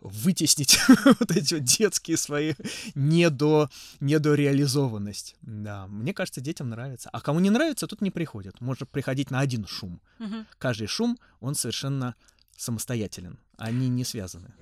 вытеснить 0.00 0.78
вот 1.04 1.30
эти 1.30 1.54
вот 1.54 1.64
детские 1.64 2.16
свои 2.16 2.54
недо, 2.94 3.68
недореализованность. 4.00 5.36
Да, 5.42 5.86
мне 5.88 6.14
кажется, 6.14 6.40
детям 6.40 6.70
нравится. 6.70 7.10
А 7.12 7.20
кому 7.20 7.40
не 7.40 7.50
нравится, 7.50 7.86
тут 7.86 8.00
не 8.00 8.10
приходят. 8.10 8.62
Можно 8.62 8.86
приходить 8.86 9.30
на 9.30 9.40
один 9.40 9.66
шум. 9.66 10.00
Угу. 10.20 10.46
Каждый 10.56 10.86
шум, 10.86 11.18
он 11.40 11.54
совершенно 11.54 12.14
самостоятелен. 12.56 13.38
Они 13.58 13.90
не 13.90 14.04
связаны. 14.04 14.54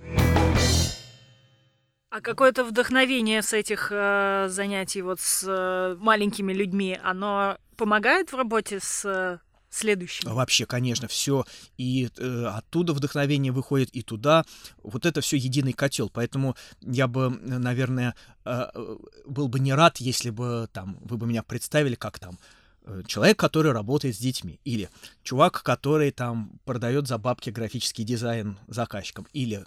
А 2.13 2.21
какое-то 2.21 2.63
вдохновение 2.63 3.41
с 3.41 3.55
этих 3.55 3.89
э, 3.91 4.47
занятий 4.51 5.01
вот 5.01 5.19
с 5.19 5.45
э, 5.49 5.97
маленькими 5.99 6.53
людьми, 6.53 6.99
оно 7.03 7.57
помогает 7.79 8.33
в 8.33 8.37
работе 8.37 8.81
с 8.81 9.03
э, 9.07 9.39
следующим? 9.71 10.29
Вообще, 10.31 10.67
конечно, 10.67 11.09
все 11.09 11.47
и 11.79 12.11
э, 12.19 12.45
оттуда 12.45 12.93
вдохновение 12.93 13.51
выходит, 13.51 13.89
и 13.95 14.03
туда. 14.03 14.45
Вот 14.83 15.07
это 15.07 15.23
все 15.23 15.39
единый 15.39 15.73
котел. 15.73 16.11
Поэтому 16.11 16.55
я 16.83 17.07
бы, 17.07 17.31
наверное, 17.31 18.15
э, 18.45 18.67
был 19.25 19.49
бы 19.49 19.59
не 19.59 19.73
рад, 19.73 19.97
если 19.97 20.29
бы 20.29 20.69
там 20.71 20.99
вы 21.01 21.17
бы 21.17 21.27
меня 21.27 21.43
представили 21.43 21.95
как 21.95 22.19
там 22.19 22.39
э, 22.85 23.05
человек, 23.07 23.39
который 23.39 23.73
работает 23.73 24.17
с 24.17 24.19
детьми, 24.19 24.61
или 24.65 24.91
чувак, 25.23 25.63
который 25.63 26.11
там 26.11 26.61
продает 26.67 27.09
за 27.09 27.17
бабки 27.17 27.49
графический 27.49 28.05
дизайн 28.05 28.59
заказчикам, 28.69 29.27
или 29.33 29.65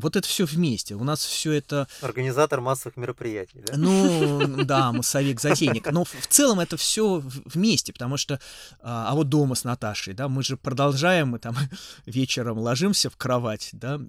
вот 0.00 0.16
это 0.16 0.26
все 0.26 0.44
вместе. 0.44 0.94
У 0.94 1.04
нас 1.04 1.24
все 1.24 1.52
это... 1.52 1.86
Организатор 2.00 2.60
массовых 2.60 2.96
мероприятий, 2.96 3.62
да? 3.66 3.74
Ну, 3.76 4.64
да, 4.64 4.92
массовик-затейник. 4.92 5.90
Но 5.92 6.04
в 6.04 6.26
целом 6.28 6.60
это 6.60 6.76
все 6.76 7.22
вместе, 7.44 7.92
потому 7.92 8.16
что... 8.16 8.40
А, 8.80 9.10
а 9.10 9.14
вот 9.14 9.28
дома 9.28 9.54
с 9.54 9.64
Наташей, 9.64 10.14
да, 10.14 10.28
мы 10.28 10.42
же 10.42 10.56
продолжаем, 10.56 11.28
мы 11.28 11.38
там 11.38 11.56
вечером 12.06 12.58
ложимся 12.58 13.10
в 13.10 13.16
кровать, 13.16 13.70
да, 13.72 14.00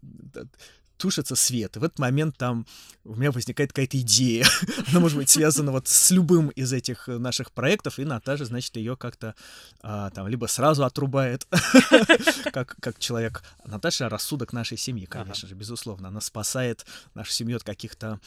тушится 1.01 1.35
свет. 1.35 1.75
И 1.75 1.79
в 1.79 1.83
этот 1.83 1.97
момент 1.97 2.37
там 2.37 2.67
у 3.03 3.15
меня 3.15 3.31
возникает 3.31 3.73
какая-то 3.73 3.99
идея. 3.99 4.45
Она 4.91 4.99
может 4.99 5.17
быть 5.17 5.29
связана 5.29 5.71
вот 5.71 5.87
с 5.87 6.11
любым 6.11 6.49
из 6.49 6.71
этих 6.71 7.07
наших 7.07 7.51
проектов, 7.51 7.97
и 7.97 8.05
Наташа, 8.05 8.45
значит, 8.45 8.75
ее 8.75 8.95
как-то 8.95 9.33
а, 9.81 10.11
там 10.11 10.27
либо 10.27 10.45
сразу 10.45 10.85
отрубает, 10.85 11.47
как, 12.53 12.75
как 12.79 12.99
человек. 12.99 13.43
Наташа— 13.65 14.09
рассудок 14.09 14.53
нашей 14.53 14.77
семьи, 14.77 15.05
конечно 15.05 15.47
же, 15.47 15.55
безусловно. 15.55 16.09
Она 16.09 16.21
спасает 16.21 16.85
нашу 17.15 17.31
семью 17.31 17.57
от 17.57 17.63
каких-то, 17.63 18.19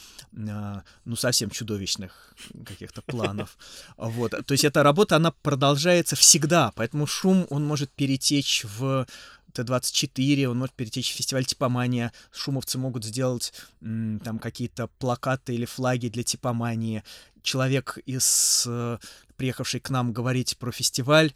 а, 0.49 0.83
ну, 1.05 1.15
совсем 1.15 1.49
чудовищных 1.49 2.33
каких-то 2.65 3.01
планов. 3.01 3.57
Вот. 3.95 4.31
То 4.31 4.51
есть 4.51 4.65
эта 4.65 4.83
работа, 4.83 5.15
она 5.15 5.31
продолжается 5.31 6.17
всегда, 6.17 6.73
поэтому 6.75 7.07
шум, 7.07 7.47
он 7.49 7.65
может 7.65 7.89
перетечь 7.91 8.65
в 8.65 9.07
Т-24, 9.55 10.45
он 10.45 10.59
может 10.59 10.75
перетечь 10.75 11.11
в 11.11 11.15
фестиваль 11.15 11.45
типомания, 11.45 12.11
шумовцы 12.31 12.77
могут 12.77 13.05
сделать 13.05 13.53
там 13.79 14.39
какие-то 14.39 14.87
плакаты 14.99 15.55
или 15.55 15.65
флаги 15.65 16.09
для 16.09 16.23
типомании. 16.23 17.03
Человек 17.41 17.97
из 18.05 18.65
э, 18.67 18.97
приехавший 19.37 19.79
к 19.79 19.89
нам 19.89 20.11
говорить 20.11 20.57
про 20.57 20.71
фестиваль, 20.71 21.33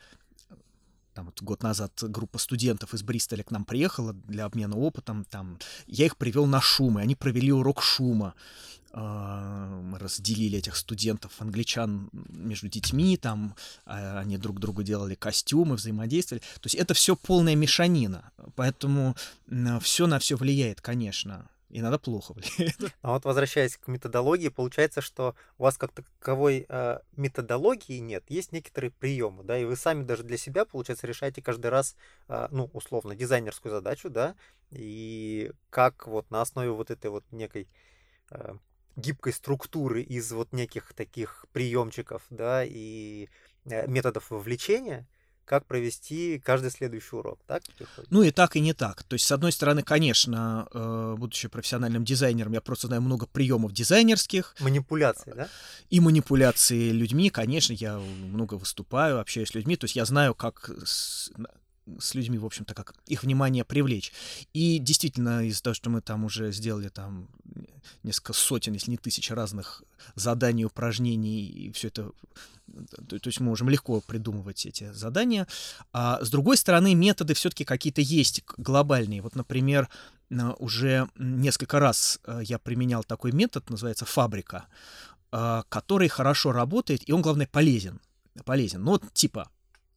там 1.19 1.25
вот 1.25 1.41
год 1.41 1.63
назад 1.63 1.91
группа 2.01 2.38
студентов 2.38 2.93
из 2.93 3.03
Бристоля 3.03 3.43
к 3.43 3.51
нам 3.51 3.65
приехала 3.65 4.13
для 4.13 4.45
обмена 4.45 4.77
опытом, 4.77 5.25
там 5.25 5.60
я 5.86 6.05
их 6.05 6.15
привел 6.15 6.45
на 6.45 6.62
шум, 6.62 6.97
и 6.97 7.01
они 7.01 7.13
провели 7.13 7.51
урок 7.51 7.82
шума. 7.82 8.36
А, 8.93 9.82
мы 9.82 9.99
разделили 9.99 10.60
этих 10.60 10.77
студентов 10.77 11.34
англичан 11.39 12.10
между 12.13 12.69
детьми, 12.69 13.17
там 13.17 13.53
а, 13.86 14.19
они 14.19 14.38
друг 14.38 14.62
другу 14.62 14.82
делали 14.82 15.15
костюмы, 15.15 15.75
взаимодействовали. 15.75 16.41
То 16.41 16.67
есть 16.67 16.75
это 16.75 16.93
все 16.93 17.17
полная 17.17 17.55
мешанина, 17.55 18.32
поэтому 18.55 19.17
все 19.82 20.08
на 20.08 20.19
все 20.19 20.38
влияет, 20.38 20.79
конечно. 20.79 21.49
Иногда 21.69 21.97
плохо 21.97 22.34
влияет. 22.36 22.93
А 23.01 23.12
вот 23.13 23.25
возвращаясь 23.25 23.77
к 23.77 23.88
методологии, 23.88 24.49
получается, 24.49 25.01
что 25.01 25.36
у 25.58 25.63
вас 25.63 25.77
как 25.77 25.91
таковой 25.91 26.65
э, 26.67 26.99
методологии 27.15 27.99
нет, 27.99 28.23
есть 28.27 28.51
некоторые 28.51 28.91
приемы, 28.91 29.43
да, 29.43 29.58
и 29.58 29.65
вы 29.65 29.75
сами 29.75 30.03
даже 30.03 30.23
для 30.23 30.38
себя, 30.38 30.65
получается, 30.65 31.08
решаете 31.08 31.41
каждый 31.41 31.67
раз, 31.67 31.95
э, 32.27 32.47
ну, 32.51 32.69
условно, 32.73 33.15
дизайнерскую 33.15 33.71
задачу, 33.71 34.10
да, 34.10 34.36
и 34.71 35.51
как 35.69 36.08
вот 36.08 36.29
на 36.32 36.41
основе 36.41 36.71
вот 36.71 36.91
этой 36.91 37.10
вот 37.10 37.23
некой 37.32 37.67
э, 38.32 38.55
гибкой 38.95 39.34
структуры 39.34 40.01
из 40.01 40.32
вот 40.32 40.51
неких 40.51 40.93
таких 40.93 41.45
приемчиков, 41.53 42.23
да, 42.29 42.63
и 42.65 43.29
э, 43.65 43.88
методов 43.88 44.29
вовлечения– 44.32 45.08
как 45.49 45.65
провести 45.65 46.39
каждый 46.45 46.69
следующий 46.69 47.15
урок, 47.15 47.39
так? 47.47 47.63
Ну 48.12 48.21
и 48.21 48.29
так, 48.29 48.55
и 48.55 48.59
не 48.59 48.73
так. 48.73 49.01
То 49.01 49.15
есть, 49.15 49.25
с 49.25 49.31
одной 49.31 49.51
стороны, 49.51 49.81
конечно, 49.81 50.67
э, 50.71 51.15
будучи 51.17 51.47
профессиональным 51.47 52.05
дизайнером, 52.05 52.53
я 52.53 52.62
просто 52.62 52.85
знаю 52.85 53.01
много 53.01 53.25
приемов 53.25 53.71
дизайнерских. 53.71 54.55
Манипуляции, 54.59 55.33
да? 55.35 55.49
И 55.89 55.99
манипуляции 55.99 56.91
людьми, 56.91 57.31
конечно, 57.31 57.73
я 57.73 57.97
много 57.97 58.53
выступаю, 58.53 59.19
общаюсь 59.19 59.49
с 59.49 59.55
людьми, 59.55 59.75
то 59.75 59.85
есть 59.85 59.95
я 59.95 60.05
знаю, 60.05 60.35
как 60.35 60.69
с 61.99 62.15
людьми, 62.15 62.38
в 62.38 62.45
общем-то, 62.45 62.73
как 62.73 62.93
их 63.08 63.23
внимание 63.23 63.63
привлечь. 63.63 64.12
И 64.54 64.80
действительно, 64.80 65.45
из-за 65.45 65.63
того, 65.63 65.73
что 65.73 65.89
мы 65.89 66.02
там 66.02 66.25
уже 66.25 66.52
сделали 66.52 66.89
там 66.89 67.30
несколько 68.04 68.34
сотен, 68.34 68.73
если 68.73 68.91
не 68.91 68.97
тысяч 68.97 69.32
разных 69.32 69.84
заданий, 70.15 70.65
упражнений, 70.65 71.45
и 71.45 71.71
все 71.71 71.88
это, 71.88 72.12
то, 73.08 73.19
то 73.19 73.28
есть 73.28 73.39
мы 73.39 73.47
можем 73.47 73.69
легко 73.69 74.02
придумывать 74.02 74.65
эти 74.65 74.91
задания. 74.91 75.47
А 75.93 76.23
с 76.23 76.30
другой 76.30 76.58
стороны, 76.58 76.95
методы 76.95 77.34
все-таки 77.34 77.65
какие-то 77.65 78.02
есть 78.02 78.43
глобальные. 78.58 79.21
Вот, 79.21 79.36
например, 79.36 79.89
уже 80.60 81.10
несколько 81.17 81.80
раз 81.80 82.19
э, 82.25 82.41
я 82.43 82.60
применял 82.60 83.04
такой 83.04 83.32
метод, 83.32 83.69
называется 83.69 84.06
фабрика, 84.06 84.67
э, 85.32 85.63
который 85.69 86.08
хорошо 86.08 86.52
работает, 86.52 87.08
и 87.08 87.12
он, 87.12 87.21
главное, 87.21 87.47
полезен. 87.47 87.99
Полезен. 88.45 88.84
Ну, 88.84 88.91
вот 88.91 89.13
типа 89.13 89.49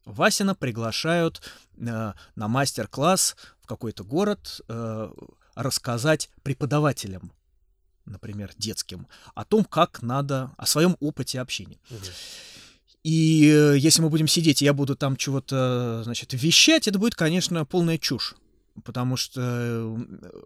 Васина 0.04 0.54
приглашают 0.54 1.42
э, 1.76 2.12
на 2.34 2.48
мастер-класс 2.48 3.36
в 3.60 3.66
какой-то 3.66 4.04
город 4.04 4.60
э, 4.68 5.12
рассказать 5.54 6.30
преподавателям, 6.42 7.32
например, 8.04 8.52
детским, 8.58 9.06
о 9.34 9.44
том, 9.44 9.64
как 9.64 10.02
надо, 10.02 10.50
о 10.56 10.66
своем 10.66 10.96
опыте 11.00 11.40
общения. 11.40 11.78
Угу. 11.90 11.98
И 13.04 13.48
э, 13.48 13.76
если 13.78 14.00
мы 14.02 14.10
будем 14.10 14.28
сидеть, 14.28 14.62
и 14.62 14.64
я 14.64 14.72
буду 14.72 14.96
там 14.96 15.16
чего-то, 15.16 16.02
значит, 16.04 16.32
вещать, 16.34 16.86
это 16.86 16.98
будет, 16.98 17.14
конечно, 17.14 17.64
полная 17.64 17.98
чушь. 17.98 18.34
Потому 18.84 19.16
что 19.16 19.40
э, 19.40 19.82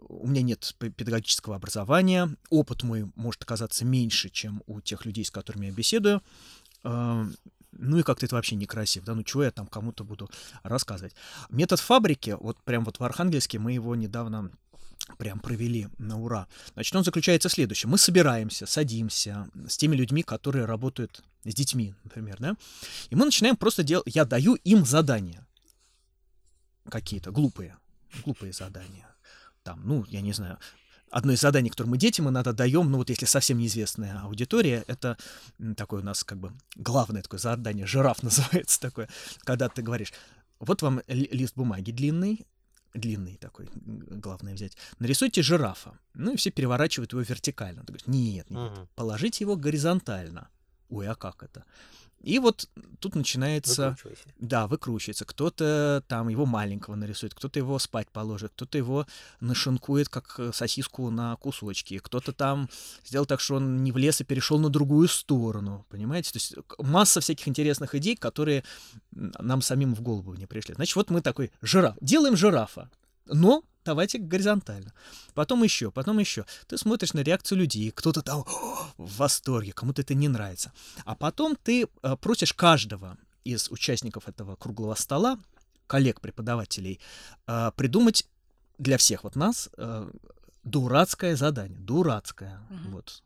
у 0.09 0.27
меня 0.27 0.41
нет 0.41 0.75
педагогического 0.79 1.55
образования, 1.55 2.35
опыт 2.49 2.83
мой 2.83 3.09
может 3.15 3.43
оказаться 3.43 3.85
меньше, 3.85 4.29
чем 4.29 4.63
у 4.65 4.81
тех 4.81 5.05
людей, 5.05 5.23
с 5.23 5.31
которыми 5.31 5.67
я 5.67 5.71
беседую. 5.71 6.21
Ну 7.79 7.99
и 7.99 8.03
как-то 8.03 8.25
это 8.25 8.35
вообще 8.35 8.55
некрасиво, 8.55 9.05
да, 9.05 9.15
ну 9.15 9.23
чего 9.23 9.43
я 9.43 9.51
там 9.51 9.67
кому-то 9.67 10.03
буду 10.03 10.29
рассказывать. 10.63 11.15
Метод 11.49 11.79
фабрики, 11.79 12.35
вот 12.39 12.57
прям 12.63 12.83
вот 12.83 12.99
в 12.99 13.03
Архангельске 13.03 13.59
мы 13.59 13.73
его 13.73 13.95
недавно 13.95 14.51
прям 15.17 15.39
провели 15.39 15.87
на 15.97 16.19
ура. 16.19 16.47
Значит, 16.73 16.95
он 16.95 17.03
заключается 17.03 17.49
в 17.49 17.53
следующем. 17.53 17.89
Мы 17.89 17.97
собираемся, 17.97 18.65
садимся 18.65 19.47
с 19.67 19.77
теми 19.77 19.95
людьми, 19.95 20.23
которые 20.23 20.65
работают 20.65 21.23
с 21.43 21.53
детьми, 21.53 21.93
например, 22.03 22.37
да, 22.39 22.55
и 23.09 23.15
мы 23.15 23.25
начинаем 23.25 23.55
просто 23.55 23.83
делать, 23.83 24.13
я 24.13 24.25
даю 24.25 24.55
им 24.55 24.85
задания 24.85 25.45
какие-то 26.89 27.31
глупые, 27.31 27.77
глупые 28.23 28.53
задания. 28.53 29.07
Там, 29.63 29.81
ну, 29.85 30.05
я 30.09 30.21
не 30.21 30.33
знаю, 30.33 30.57
одно 31.09 31.33
из 31.33 31.41
заданий, 31.41 31.69
которое 31.69 31.89
мы 31.89 31.97
детям 31.97 32.29
иногда 32.29 32.51
даем, 32.51 32.89
ну 32.91 32.97
вот 32.97 33.09
если 33.09 33.25
совсем 33.25 33.57
неизвестная 33.57 34.19
аудитория, 34.21 34.83
это 34.87 35.17
такое 35.75 36.01
у 36.01 36.03
нас 36.03 36.23
как 36.23 36.37
бы 36.37 36.53
главное 36.75 37.21
такое 37.21 37.39
задание, 37.39 37.85
жираф 37.85 38.23
называется 38.23 38.79
такое, 38.79 39.09
когда 39.39 39.69
ты 39.69 39.81
говоришь, 39.81 40.13
вот 40.59 40.81
вам 40.81 41.01
лист 41.07 41.55
бумаги 41.55 41.91
длинный, 41.91 42.45
длинный 42.93 43.37
такой, 43.37 43.69
главное 43.73 44.53
взять. 44.53 44.75
Нарисуйте 44.99 45.41
жирафа. 45.41 45.99
Ну 46.13 46.33
и 46.33 46.37
все 46.37 46.51
переворачивают 46.51 47.11
его 47.13 47.21
вертикально. 47.21 47.81
Ты 47.81 47.93
говоришь, 47.93 48.07
нет, 48.07 48.49
нет, 48.49 48.71
угу. 48.71 48.87
положите 48.95 49.43
его 49.43 49.55
горизонтально. 49.55 50.49
Ой, 50.89 51.07
а 51.07 51.15
как 51.15 51.43
это? 51.43 51.63
И 52.21 52.39
вот 52.39 52.67
тут 52.99 53.15
начинается... 53.15 53.95
Да, 54.39 54.67
выкручивается. 54.67 55.25
Кто-то 55.25 56.03
там 56.07 56.29
его 56.29 56.45
маленького 56.45 56.95
нарисует, 56.95 57.33
кто-то 57.33 57.59
его 57.59 57.77
спать 57.79 58.09
положит, 58.09 58.51
кто-то 58.53 58.77
его 58.77 59.05
нашинкует, 59.39 60.09
как 60.09 60.35
э, 60.39 60.51
сосиску 60.53 61.09
на 61.09 61.35
кусочки, 61.35 61.99
кто-то 61.99 62.33
там 62.33 62.69
сделал 63.05 63.25
так, 63.25 63.39
что 63.39 63.55
он 63.55 63.83
не 63.83 63.91
в 63.91 63.97
лес 63.97 64.19
и 64.21 64.23
перешел 64.23 64.59
на 64.59 64.69
другую 64.69 65.07
сторону, 65.07 65.85
понимаете? 65.89 66.31
То 66.31 66.37
есть 66.37 66.55
масса 66.79 67.21
всяких 67.21 67.47
интересных 67.47 67.93
идей, 67.95 68.15
которые 68.15 68.63
нам 69.11 69.61
самим 69.61 69.93
в 69.93 70.01
голову 70.01 70.33
не 70.33 70.47
пришли. 70.47 70.73
Значит, 70.73 70.95
вот 70.95 71.09
мы 71.09 71.21
такой 71.21 71.51
жираф. 71.61 71.95
Делаем 72.01 72.35
жирафа, 72.35 72.89
но 73.25 73.63
давайте 73.87 74.19
горизонтально. 74.19 74.93
Потом 75.33 75.63
еще, 75.63 75.91
потом 75.91 76.19
еще. 76.19 76.45
Ты 76.67 76.77
смотришь 76.77 77.13
на 77.13 77.21
реакцию 77.21 77.59
людей, 77.59 77.91
кто-то 77.91 78.21
там 78.21 78.43
в 78.97 79.17
восторге, 79.17 79.71
кому-то 79.71 80.01
это 80.01 80.13
не 80.13 80.27
нравится. 80.27 80.71
А 81.05 81.15
потом 81.15 81.55
ты 81.55 81.83
э, 81.85 82.15
просишь 82.17 82.53
каждого 82.53 83.17
из 83.45 83.71
участников 83.71 84.27
этого 84.27 84.55
круглого 84.55 84.95
стола, 84.95 85.39
коллег-преподавателей, 85.87 86.99
э, 87.47 87.71
придумать 87.77 88.27
для 88.77 88.97
всех 88.97 89.23
вот 89.23 89.35
нас 89.35 89.69
э, 89.77 90.11
дурацкое 90.63 91.37
задание. 91.37 91.79
Дурацкое. 91.79 92.59
Угу. 92.69 92.91
Вот. 92.91 93.23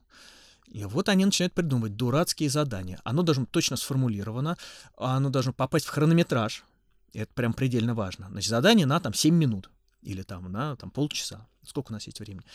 И 0.67 0.86
вот 0.86 1.10
они 1.10 1.26
начинают 1.26 1.54
придумывать 1.54 1.97
дурацкие 1.97 2.50
задания. 2.52 3.00
Оно 3.04 3.24
должно 3.24 3.43
быть 3.43 3.52
точно 3.52 3.78
сформулировано, 3.78 4.58
оно 4.95 5.30
должно 5.30 5.54
попасть 5.54 5.88
в 5.88 5.89
хронометраж. 5.89 6.63
Это 7.13 7.34
прям 7.34 7.54
предельно 7.54 7.95
важно. 7.95 8.30
Значит, 8.30 8.50
задание 8.50 8.86
на 8.86 9.00
там 9.00 9.13
7 9.13 9.36
минут 9.36 9.69
или 10.02 10.24
там 10.24 10.52
на 10.52 10.76
там, 10.76 10.92
полчаса, 10.92 11.48
сколько 11.66 11.92
у 11.92 11.94
нас 11.94 12.06
есть 12.06 12.20
времени, 12.20 12.46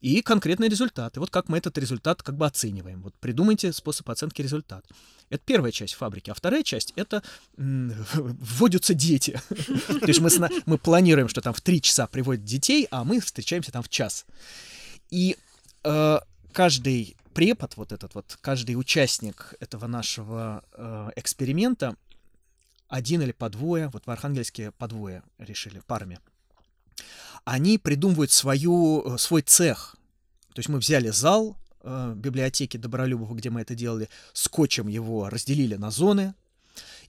и 0.00 0.22
конкретный 0.22 0.68
результат. 0.68 1.16
И 1.16 1.20
вот 1.20 1.30
как 1.30 1.48
мы 1.48 1.58
этот 1.58 1.78
результат 1.78 2.22
как 2.22 2.36
бы 2.36 2.46
оцениваем. 2.46 3.02
Вот 3.02 3.14
придумайте 3.14 3.72
способ 3.72 4.08
оценки 4.10 4.42
результата. 4.42 4.86
Это 5.30 5.42
первая 5.44 5.72
часть 5.72 5.94
фабрики. 5.94 6.30
А 6.30 6.34
вторая 6.34 6.62
часть— 6.62 6.92
это 6.96 7.22
вводятся 7.56 8.94
дети. 8.94 9.40
То 9.48 10.06
есть 10.06 10.20
мы, 10.20 10.30
мы 10.66 10.78
планируем, 10.78 11.28
что 11.28 11.40
там 11.40 11.54
в 11.54 11.60
три 11.60 11.80
часа 11.80 12.06
приводят 12.06 12.44
детей, 12.44 12.86
а 12.90 13.04
мы 13.04 13.20
встречаемся 13.20 13.72
там 13.72 13.82
в 13.82 13.88
час. 13.88 14.26
И 15.10 15.36
э, 15.84 16.18
каждый 16.52 17.16
препод, 17.32 17.76
вот 17.76 17.92
этот 17.92 18.14
вот, 18.14 18.38
каждый 18.40 18.76
участник 18.76 19.54
этого 19.60 19.86
нашего 19.86 20.62
э, 20.72 21.10
эксперимента, 21.16 21.96
один 22.88 23.22
или 23.22 23.32
по 23.32 23.48
двое, 23.48 23.88
вот 23.88 24.06
в 24.06 24.10
Архангельске 24.10 24.70
по 24.72 24.86
двое 24.86 25.22
решили 25.38 25.80
парами— 25.80 26.20
они 27.44 27.78
придумывают 27.78 28.30
свою, 28.30 29.14
э, 29.14 29.18
свой 29.18 29.42
цех. 29.42 29.96
То 30.54 30.60
есть 30.60 30.68
мы 30.68 30.78
взяли 30.78 31.10
зал 31.10 31.56
э, 31.82 32.14
библиотеки 32.16 32.76
Добролюбова, 32.76 33.34
где 33.34 33.50
мы 33.50 33.60
это 33.60 33.74
делали, 33.74 34.08
скотчем 34.32 34.88
его 34.88 35.28
разделили 35.28 35.76
на 35.76 35.90
зоны, 35.90 36.34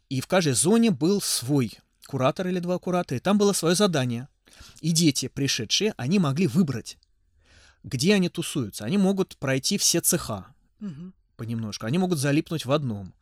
и 0.09 0.21
в 0.21 0.27
каждой 0.27 0.53
зоне 0.53 0.91
был 0.91 1.21
свой 1.21 1.77
куратор 2.07 2.47
или 2.47 2.59
два 2.59 2.79
куратора, 2.79 3.17
и 3.17 3.21
там 3.21 3.37
было 3.37 3.53
свое 3.53 3.75
задание. 3.75 4.27
И 4.81 4.91
дети, 4.91 5.27
пришедшие, 5.27 5.93
они 5.97 6.19
могли 6.19 6.47
выбрать, 6.47 6.97
где 7.83 8.13
они 8.13 8.29
тусуются. 8.29 8.85
Они 8.85 8.97
могут 8.97 9.37
пройти 9.37 9.77
все 9.77 10.01
цеха 10.01 10.47
угу. 10.79 11.11
понемножку, 11.35 11.85
они 11.85 11.97
могут 11.97 12.19
залипнуть 12.19 12.65
в 12.65 12.71
одном, 12.71 13.13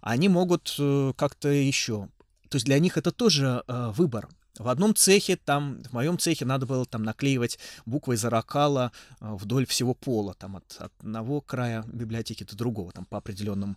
они 0.00 0.28
могут 0.28 0.74
э, 0.78 1.12
как-то 1.16 1.48
еще. 1.48 2.08
То 2.48 2.56
есть 2.56 2.66
для 2.66 2.78
них 2.78 2.96
это 2.96 3.10
тоже 3.10 3.62
э, 3.66 3.92
выбор. 3.94 4.28
В 4.58 4.68
одном 4.68 4.94
цехе, 4.94 5.36
там, 5.36 5.82
в 5.84 5.92
моем 5.92 6.18
цехе 6.18 6.44
надо 6.44 6.66
было 6.66 6.84
там 6.84 7.02
наклеивать 7.02 7.58
буквы 7.86 8.14
из 8.14 8.24
оракала 8.24 8.92
э, 9.20 9.34
вдоль 9.34 9.66
всего 9.66 9.94
пола, 9.94 10.34
там 10.34 10.56
от, 10.56 10.76
от 10.78 10.92
одного 11.00 11.40
края 11.40 11.84
библиотеки 11.86 12.44
до 12.44 12.56
другого, 12.56 12.92
там 12.92 13.04
по 13.04 13.18
определенным 13.18 13.76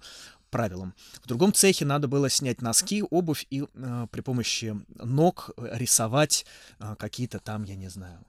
правилам. 0.50 0.94
В 1.24 1.28
другом 1.28 1.54
цехе 1.54 1.86
надо 1.86 2.08
было 2.08 2.30
снять 2.30 2.62
носки, 2.62 3.04
обувь 3.10 3.46
и 3.50 3.64
э, 3.74 4.08
при 4.12 4.22
помощи 4.22 4.80
ног 4.96 5.52
рисовать 5.58 6.46
э, 6.80 6.96
какие-то 6.98 7.40
там, 7.40 7.64
я 7.64 7.76
не 7.76 7.90
знаю, 7.90 8.20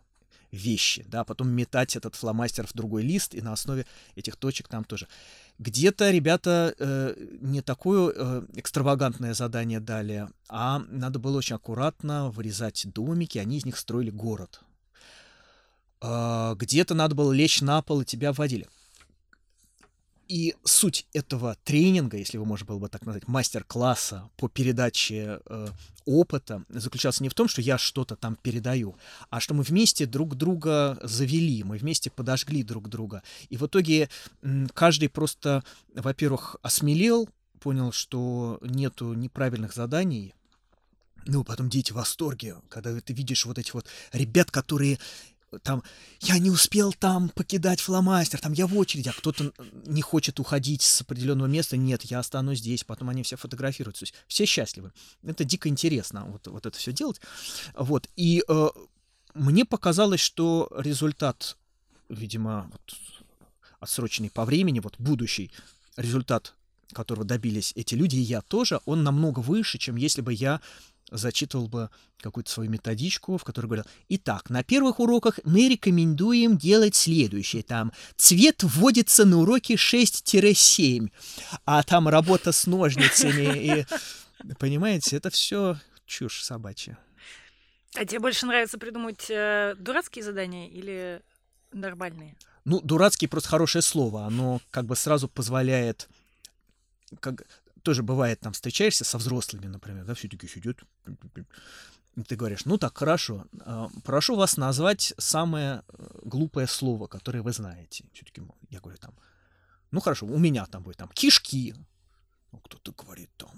вещи, 0.52 1.04
да, 1.08 1.24
потом 1.24 1.48
метать 1.48 1.96
этот 1.96 2.14
фломастер 2.14 2.66
в 2.66 2.74
другой 2.74 3.02
лист, 3.02 3.34
и 3.34 3.40
на 3.40 3.52
основе 3.52 3.86
этих 4.14 4.36
точек 4.36 4.68
там 4.68 4.84
тоже. 4.84 5.08
Где-то 5.58 6.10
ребята 6.10 6.74
э, 6.78 7.14
не 7.40 7.62
такое 7.62 8.12
э, 8.14 8.42
экстравагантное 8.54 9.34
задание 9.34 9.80
дали, 9.80 10.28
а 10.48 10.80
надо 10.90 11.18
было 11.18 11.38
очень 11.38 11.56
аккуратно 11.56 12.30
вырезать 12.30 12.86
домики, 12.92 13.38
они 13.38 13.56
из 13.56 13.64
них 13.64 13.78
строили 13.78 14.10
город. 14.10 14.60
Э, 16.02 16.54
где-то 16.56 16.94
надо 16.94 17.14
было 17.14 17.32
лечь 17.32 17.62
на 17.62 17.80
пол, 17.80 18.02
и 18.02 18.04
тебя 18.04 18.32
вводили. 18.32 18.68
И 20.28 20.54
суть 20.64 21.06
этого 21.12 21.56
тренинга, 21.64 22.16
если 22.16 22.36
его 22.36 22.44
можно 22.44 22.66
было 22.66 22.78
бы 22.78 22.88
так 22.88 23.04
назвать, 23.04 23.28
мастер-класса 23.28 24.30
по 24.36 24.48
передаче 24.48 25.40
э, 25.46 25.68
опыта 26.06 26.64
заключался 26.68 27.22
не 27.22 27.28
в 27.28 27.34
том, 27.34 27.48
что 27.48 27.60
я 27.60 27.78
что-то 27.78 28.16
там 28.16 28.36
передаю, 28.36 28.96
а 29.30 29.40
что 29.40 29.54
мы 29.54 29.62
вместе 29.62 30.06
друг 30.06 30.36
друга 30.36 30.98
завели, 31.02 31.64
мы 31.64 31.78
вместе 31.78 32.10
подожгли 32.10 32.62
друг 32.62 32.88
друга. 32.88 33.22
И 33.48 33.56
в 33.56 33.66
итоге 33.66 34.08
каждый 34.74 35.08
просто, 35.08 35.62
во-первых, 35.94 36.56
осмелел, 36.62 37.28
понял, 37.60 37.92
что 37.92 38.58
нету 38.62 39.14
неправильных 39.14 39.72
заданий, 39.74 40.34
ну, 41.26 41.44
потом 41.44 41.68
дети 41.68 41.92
в 41.92 41.96
восторге, 41.96 42.56
когда 42.68 42.98
ты 43.00 43.12
видишь 43.12 43.46
вот 43.46 43.58
этих 43.58 43.74
вот 43.74 43.86
ребят, 44.12 44.50
которые 44.50 44.98
там, 45.62 45.82
я 46.20 46.38
не 46.38 46.50
успел 46.50 46.92
там 46.92 47.28
покидать 47.28 47.80
фломастер, 47.80 48.40
там 48.40 48.52
я 48.52 48.66
в 48.66 48.76
очереди, 48.76 49.08
а 49.08 49.12
кто-то 49.12 49.52
не 49.86 50.02
хочет 50.02 50.40
уходить 50.40 50.82
с 50.82 51.00
определенного 51.02 51.48
места, 51.48 51.76
нет, 51.76 52.02
я 52.04 52.18
останусь 52.18 52.58
здесь, 52.58 52.84
потом 52.84 53.08
они 53.08 53.22
все 53.22 53.36
фотографируются, 53.36 54.06
все 54.26 54.46
счастливы. 54.46 54.92
Это 55.22 55.44
дико 55.44 55.68
интересно, 55.68 56.24
вот, 56.26 56.46
вот 56.46 56.66
это 56.66 56.76
все 56.78 56.92
делать. 56.92 57.20
Вот, 57.74 58.08
и 58.16 58.42
э, 58.48 58.68
мне 59.34 59.64
показалось, 59.64 60.20
что 60.20 60.70
результат, 60.76 61.56
видимо, 62.08 62.70
вот, 62.72 62.96
отсроченный 63.80 64.30
по 64.30 64.44
времени, 64.44 64.80
вот 64.80 64.94
будущий 64.98 65.50
результат 65.96 66.54
которого 66.92 67.24
добились 67.24 67.72
эти 67.74 67.94
люди, 67.94 68.16
и 68.16 68.20
я 68.20 68.42
тоже, 68.42 68.80
он 68.84 69.02
намного 69.02 69.40
выше, 69.40 69.78
чем 69.78 69.96
если 69.96 70.20
бы 70.20 70.32
я 70.32 70.60
зачитывал 71.12 71.68
бы 71.68 71.90
какую-то 72.20 72.50
свою 72.50 72.70
методичку, 72.70 73.36
в 73.36 73.44
которой 73.44 73.66
говорил, 73.66 73.84
итак, 74.08 74.50
на 74.50 74.62
первых 74.62 75.00
уроках 75.00 75.38
мы 75.44 75.68
рекомендуем 75.68 76.56
делать 76.56 76.94
следующее. 76.94 77.62
Там 77.62 77.92
цвет 78.16 78.62
вводится 78.62 79.24
на 79.24 79.38
уроке 79.38 79.74
6-7, 79.74 81.10
а 81.64 81.82
там 81.82 82.08
работа 82.08 82.52
с 82.52 82.66
ножницами. 82.66 83.80
И, 83.80 83.86
понимаете, 84.58 85.16
это 85.16 85.30
все 85.30 85.78
чушь 86.06 86.42
собачья. 86.42 86.98
А 87.94 88.04
тебе 88.04 88.20
больше 88.20 88.46
нравится 88.46 88.78
придумать 88.78 89.26
э, 89.28 89.74
дурацкие 89.78 90.24
задания 90.24 90.68
или 90.68 91.20
нормальные? 91.72 92.36
Ну, 92.64 92.80
дурацкий 92.80 93.26
просто 93.26 93.50
хорошее 93.50 93.82
слово. 93.82 94.24
Оно 94.24 94.60
как 94.70 94.86
бы 94.86 94.96
сразу 94.96 95.28
позволяет 95.28 96.08
как 97.20 97.44
тоже 97.82 98.02
бывает, 98.02 98.40
там 98.40 98.52
встречаешься 98.52 99.04
со 99.04 99.18
взрослыми, 99.18 99.66
например, 99.66 100.04
да, 100.04 100.14
все 100.14 100.28
таки 100.28 100.46
сидят, 100.48 100.78
ты 102.28 102.36
говоришь, 102.36 102.66
ну 102.66 102.76
так, 102.76 102.96
хорошо, 102.96 103.46
а, 103.60 103.88
прошу 104.04 104.36
вас 104.36 104.56
назвать 104.56 105.14
самое 105.16 105.82
э, 105.88 106.18
глупое 106.24 106.66
слово, 106.66 107.06
которое 107.06 107.40
вы 107.40 107.52
знаете. 107.52 108.04
Все-таки 108.12 108.42
я 108.68 108.80
говорю 108.80 108.98
там, 108.98 109.14
ну 109.90 110.00
хорошо, 110.00 110.26
у 110.26 110.38
меня 110.38 110.66
там 110.66 110.82
будет 110.82 110.98
там 110.98 111.08
кишки. 111.08 111.74
Ну, 112.52 112.58
кто-то 112.58 112.92
говорит 112.92 113.30
там 113.38 113.50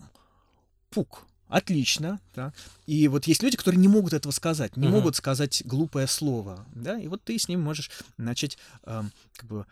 пук. 0.91 1.27
Отлично, 1.49 2.21
да. 2.35 2.53
И 2.87 3.07
вот 3.09 3.27
есть 3.27 3.43
люди, 3.43 3.57
которые 3.57 3.81
не 3.81 3.89
могут 3.89 4.13
этого 4.13 4.33
сказать, 4.33 4.77
не 4.77 4.87
uh-huh. 4.87 4.91
могут 4.91 5.17
сказать 5.17 5.63
глупое 5.67 6.07
слово, 6.07 6.65
да, 6.75 6.99
и 6.99 7.07
вот 7.07 7.23
ты 7.23 7.39
с 7.39 7.49
ним 7.49 7.61
можешь 7.61 7.91
начать 8.17 8.57
э, 8.85 9.03
как 9.37 9.49
бы 9.49 9.67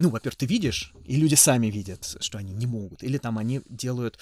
ну, 0.00 0.10
во-первых, 0.10 0.36
ты 0.36 0.46
видишь, 0.46 0.92
и 1.04 1.16
люди 1.16 1.34
сами 1.34 1.66
видят, 1.66 2.16
что 2.20 2.38
они 2.38 2.52
не 2.52 2.66
могут, 2.66 3.02
или 3.02 3.18
там 3.18 3.36
они 3.36 3.62
делают 3.68 4.18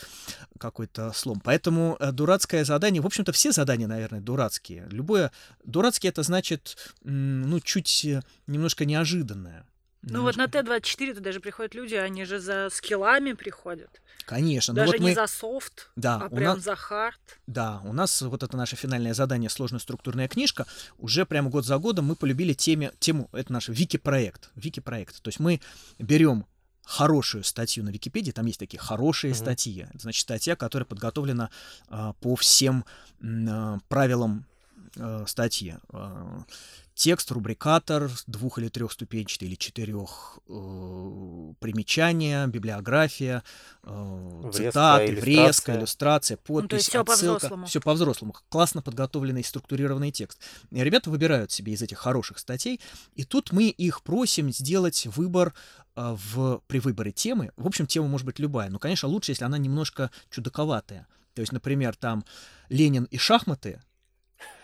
какой-то 0.58 1.12
слом. 1.12 1.40
Поэтому 1.40 1.96
э, 2.00 2.12
дурацкое 2.12 2.64
задание, 2.64 3.02
в 3.02 3.06
общем-то, 3.06 3.32
все 3.32 3.52
задания, 3.52 3.86
наверное, 3.86 4.20
дурацкие. 4.20 4.86
Любое 4.90 5.32
дурацкие 5.64 6.10
это 6.10 6.22
значит, 6.22 6.94
ну, 7.02 7.60
чуть 7.60 8.04
э, 8.06 8.22
немножко 8.46 8.86
неожиданное. 8.86 9.66
Ну 10.06 10.22
вот 10.22 10.36
на 10.36 10.46
Т-24 10.46 11.14
то 11.14 11.20
даже 11.20 11.40
приходят 11.40 11.74
люди, 11.74 11.94
они 11.94 12.24
же 12.24 12.38
за 12.38 12.68
скиллами 12.70 13.32
приходят. 13.32 13.90
Конечно. 14.24 14.74
Даже 14.74 14.92
вот 14.92 15.00
не 15.00 15.08
мы... 15.08 15.14
за 15.14 15.26
софт, 15.26 15.90
да, 15.96 16.16
а 16.16 16.28
прям 16.28 16.56
нас... 16.56 16.64
за 16.64 16.76
хард. 16.76 17.20
Да, 17.46 17.80
у 17.84 17.92
нас 17.92 18.22
вот 18.22 18.42
это 18.42 18.56
наше 18.56 18.76
финальное 18.76 19.14
задание 19.14 19.50
«Сложная 19.50 19.80
структурная 19.80 20.28
книжка». 20.28 20.66
Уже 20.98 21.26
прямо 21.26 21.50
год 21.50 21.64
за 21.64 21.78
годом 21.78 22.06
мы 22.06 22.16
полюбили 22.16 22.52
теме, 22.52 22.92
тему, 22.98 23.28
это 23.32 23.52
наш 23.52 23.68
вики-проект. 23.68 24.50
Вики-проект. 24.56 25.22
То 25.22 25.28
есть 25.28 25.38
мы 25.38 25.60
берем 25.98 26.46
хорошую 26.84 27.42
статью 27.44 27.84
на 27.84 27.90
Википедии, 27.90 28.30
там 28.30 28.46
есть 28.46 28.60
такие 28.60 28.78
хорошие 28.78 29.32
mm-hmm. 29.32 29.36
статьи. 29.36 29.86
Это 29.90 29.98
значит 29.98 30.22
статья, 30.22 30.54
которая 30.54 30.86
подготовлена 30.86 31.50
э, 31.90 32.12
по 32.20 32.36
всем 32.36 32.84
э, 33.20 33.78
правилам 33.88 34.44
э, 34.94 35.24
статьи. 35.26 35.74
Э, 35.92 36.40
текст, 36.96 37.30
рубрикатор, 37.30 38.10
двух- 38.26 38.58
или 38.58 38.68
трехступенчатый, 38.68 39.46
или 39.48 39.54
четырех 39.54 40.38
э, 40.48 41.52
примечания, 41.60 42.46
библиография, 42.46 43.44
э, 43.82 44.50
цитаты, 44.52 45.14
врезка, 45.14 45.76
иллюстрация, 45.76 46.38
подпись, 46.38 46.62
ну, 46.62 46.68
то 46.68 46.76
есть 46.76 46.88
все 46.88 47.00
отсылка. 47.02 47.66
Все 47.66 47.80
по-взрослому. 47.80 48.34
Классно 48.48 48.80
подготовленный 48.80 49.44
структурированный 49.44 50.10
текст. 50.10 50.40
И 50.70 50.82
ребята 50.82 51.10
выбирают 51.10 51.52
себе 51.52 51.74
из 51.74 51.82
этих 51.82 51.98
хороших 51.98 52.38
статей, 52.38 52.80
и 53.14 53.24
тут 53.24 53.52
мы 53.52 53.68
их 53.68 54.02
просим 54.02 54.50
сделать 54.50 55.06
выбор 55.06 55.52
э, 55.96 56.16
в, 56.34 56.62
при 56.66 56.80
выборе 56.80 57.12
темы. 57.12 57.52
В 57.56 57.66
общем, 57.66 57.86
тема 57.86 58.08
может 58.08 58.24
быть 58.24 58.38
любая, 58.38 58.70
но, 58.70 58.78
конечно, 58.78 59.06
лучше, 59.06 59.32
если 59.32 59.44
она 59.44 59.58
немножко 59.58 60.10
чудаковатая. 60.30 61.06
То 61.34 61.40
есть, 61.42 61.52
например, 61.52 61.94
там 61.94 62.24
Ленин 62.70 63.04
и 63.04 63.18
шахматы, 63.18 63.82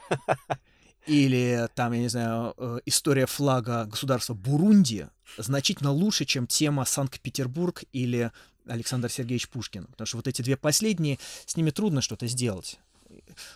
или 1.07 1.69
там, 1.75 1.93
я 1.93 2.01
не 2.01 2.09
знаю, 2.09 2.55
э, 2.57 2.79
история 2.87 3.27
флага 3.27 3.85
государства 3.85 4.35
Бурунди 4.35 5.09
значительно 5.37 5.91
лучше, 5.91 6.25
чем 6.25 6.47
тема 6.47 6.85
Санкт-Петербург 6.85 7.83
или 7.93 8.31
Александр 8.67 9.11
Сергеевич 9.11 9.49
Пушкин. 9.49 9.87
Потому 9.87 10.07
что 10.07 10.17
вот 10.19 10.29
эти 10.29 10.43
две 10.43 10.57
последние, 10.57 11.19
с 11.47 11.57
ними 11.57 11.71
трудно 11.71 12.03
что-то 12.03 12.27
сделать. 12.27 12.79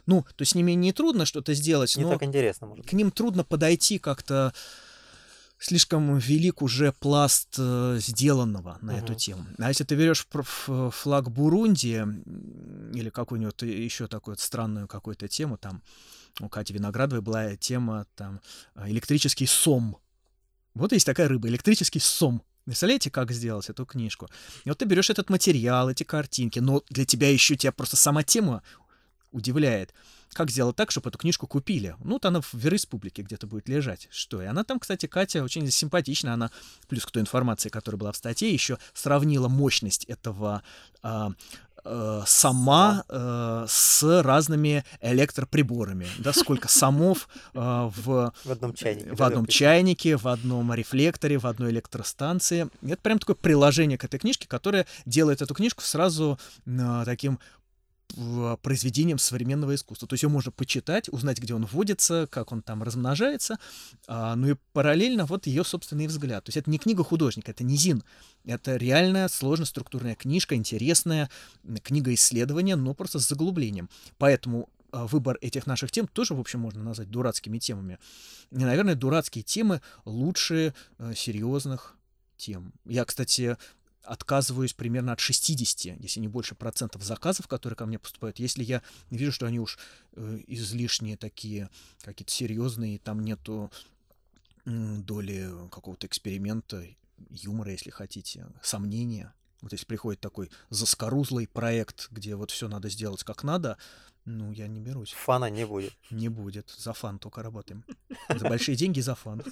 Ну, 0.07 0.22
то 0.22 0.42
есть 0.42 0.53
с 0.53 0.55
ними 0.55 0.72
не 0.72 0.92
трудно 0.92 1.24
что-то 1.24 1.55
сделать, 1.55 1.97
не 1.97 2.05
но 2.05 2.11
так 2.11 2.22
интересно, 2.22 2.66
может. 2.66 2.86
к 2.86 2.92
ним 2.92 3.11
трудно 3.11 3.42
подойти 3.42 3.99
как-то 3.99 4.53
слишком 5.59 6.18
велик 6.18 6.61
уже 6.61 6.92
пласт 6.92 7.55
э, 7.59 7.99
сделанного 7.99 8.78
на 8.82 8.92
uh-huh. 8.92 9.03
эту 9.03 9.14
тему. 9.14 9.47
А 9.59 9.68
если 9.68 9.84
ты 9.84 9.94
берешь 9.94 10.26
флаг 10.28 11.30
Бурунди 11.30 12.05
или 12.94 13.09
какую-нибудь 13.09 13.62
еще 13.62 14.07
такую 14.07 14.36
странную 14.36 14.86
какую-то 14.86 15.28
тему, 15.28 15.57
там 15.57 15.82
у 16.41 16.49
Кати 16.49 16.72
Виноградовой 16.72 17.22
была 17.22 17.57
тема 17.57 18.07
там 18.14 18.41
электрический 18.84 19.47
сом. 19.47 19.99
Вот 20.74 20.93
есть 20.93 21.07
такая 21.07 21.28
рыба, 21.28 21.49
электрический 21.49 22.01
сом. 22.01 22.43
Представляете, 22.64 23.11
как 23.11 23.30
сделать 23.30 23.70
эту 23.70 23.87
книжку? 23.87 24.28
И 24.64 24.68
вот 24.68 24.78
ты 24.78 24.84
берешь 24.87 25.09
этот 25.09 25.30
материал, 25.30 25.89
эти 25.89 26.03
картинки, 26.03 26.59
но 26.59 26.82
для 26.91 27.05
тебя 27.05 27.30
еще 27.30 27.57
тебя 27.57 27.72
просто 27.72 27.97
сама 27.97 28.24
тема 28.24 28.62
удивляет. 29.30 29.95
Как 30.32 30.51
сделать 30.51 30.74
так, 30.76 30.91
чтобы 30.91 31.09
эту 31.09 31.18
книжку 31.18 31.47
купили? 31.47 31.95
Ну, 32.03 32.14
вот 32.14 32.26
она 32.26 32.41
в 32.41 32.66
республике 32.66 33.22
где-то 33.22 33.47
будет 33.47 33.68
лежать. 33.68 34.09
Что? 34.11 34.43
И 34.43 34.47
она 34.47 34.64
там, 34.64 34.80
кстати, 34.80 35.07
Катя 35.07 35.45
очень 35.45 35.70
симпатична. 35.70 36.34
Она, 36.34 36.51
плюс 36.89 37.07
к 37.07 37.11
той 37.12 37.22
информации, 37.22 37.68
которая 37.68 37.99
была 37.99 38.12
в 38.12 38.16
статье, 38.16 38.53
еще 38.53 38.78
сравнила 38.93 39.49
мощность 39.49 40.05
этого 40.05 40.62
а, 41.03 41.32
э, 41.87 42.22
сама 42.26 43.05
э, 43.09 43.66
с 43.68 44.22
разными 44.22 44.84
электроприборами. 45.01 46.07
Да, 46.18 46.32
сколько 46.32 46.68
самов 46.68 47.28
э, 47.55 47.59
в, 47.59 48.32
в 48.45 48.51
одном 48.51 48.74
чайнике. 48.74 49.14
В 49.14 49.22
одном 49.22 49.47
чайнике, 49.47 50.16
в 50.16 50.26
одном 50.28 50.74
рефлекторе, 50.74 51.39
в 51.39 51.47
одной 51.47 51.70
электростанции. 51.70 52.68
Это 52.82 53.01
прям 53.03 53.18
такое 53.18 53.37
приложение 53.37 53.99
к 53.99 54.05
этой 54.05 54.18
книжке, 54.18 54.49
которое 54.49 54.87
делает 55.05 55.43
эту 55.43 55.55
книжку 55.55 55.82
сразу 55.82 56.39
э, 56.66 57.03
таким 57.05 57.39
произведением 58.62 59.18
современного 59.18 59.74
искусства. 59.74 60.09
То 60.09 60.14
есть 60.14 60.22
его 60.22 60.32
можно 60.32 60.50
почитать, 60.50 61.09
узнать, 61.09 61.38
где 61.38 61.54
он 61.54 61.66
вводится, 61.66 62.26
как 62.30 62.52
он 62.52 62.62
там 62.62 62.82
размножается, 62.82 63.59
а, 64.07 64.36
ну 64.36 64.50
и 64.50 64.57
параллельно 64.72 65.26
вот 65.26 65.46
ее 65.46 65.64
собственный 65.64 66.07
взгляд. 66.07 66.44
То 66.44 66.50
есть 66.50 66.57
это 66.57 66.70
не 66.70 66.78
книга 66.78 67.04
художника, 67.04 67.50
это 67.50 67.64
не 67.64 67.76
ЗИН. 67.76 68.02
Это 68.44 68.76
реальная 68.76 69.28
сложно 69.28 69.66
структурная 69.66 70.14
книжка, 70.14 70.54
интересная 70.54 71.28
книга 71.82 72.14
исследования, 72.14 72.76
но 72.76 72.94
просто 72.94 73.18
с 73.18 73.28
заглублением. 73.28 73.90
Поэтому 74.18 74.70
а, 74.92 75.07
выбор 75.07 75.36
этих 75.40 75.66
наших 75.66 75.90
тем 75.90 76.07
тоже, 76.07 76.34
в 76.34 76.40
общем, 76.40 76.61
можно 76.61 76.82
назвать 76.82 77.11
дурацкими 77.11 77.59
темами. 77.59 77.98
И, 78.50 78.59
наверное, 78.59 78.94
дурацкие 78.94 79.42
темы 79.42 79.82
лучше 80.04 80.74
э, 80.98 81.12
серьезных 81.14 81.96
тем. 82.36 82.72
Я, 82.84 83.04
кстати, 83.04 83.57
отказываюсь 84.07 84.72
примерно 84.72 85.12
от 85.12 85.20
60, 85.20 86.00
если 86.00 86.20
не 86.20 86.28
больше 86.28 86.54
процентов 86.54 87.02
заказов, 87.02 87.48
которые 87.48 87.76
ко 87.76 87.86
мне 87.86 87.98
поступают. 87.98 88.38
Если 88.38 88.64
я 88.64 88.82
вижу, 89.11 89.32
что 89.32 89.46
они 89.46 89.61
уж 89.61 89.78
э, 90.12 90.40
излишние 90.46 91.16
такие, 91.16 91.68
какие-то 92.02 92.32
серьезные, 92.32 92.98
там 92.98 93.20
нету 93.20 93.70
доли 94.66 95.48
какого-то 95.70 96.07
эксперимента, 96.07 96.84
юмора, 97.30 97.70
если 97.70 97.90
хотите, 97.90 98.46
сомнения, 98.62 99.32
Вот 99.62 99.72
если 99.72 99.86
приходит 99.86 100.20
такой 100.20 100.50
заскорузлый 100.70 101.46
проект, 101.46 102.09
где 102.11 102.36
вот 102.36 102.50
все 102.50 102.68
надо 102.68 102.88
сделать 102.88 103.24
как 103.24 103.42
надо, 103.44 103.78
ну, 104.27 104.51
я 104.51 104.66
не 104.66 104.81
берусь. 104.81 105.12
Фана 105.12 105.49
не 105.51 105.64
будет. 105.64 105.93
Не 106.11 106.29
будет. 106.29 106.68
За 106.77 106.93
фан 106.93 107.18
только 107.18 107.43
работаем. 107.43 107.85
За 108.29 108.49
большие 108.49 108.77
деньги 108.77 109.01
за 109.01 109.14
фан. 109.14 109.45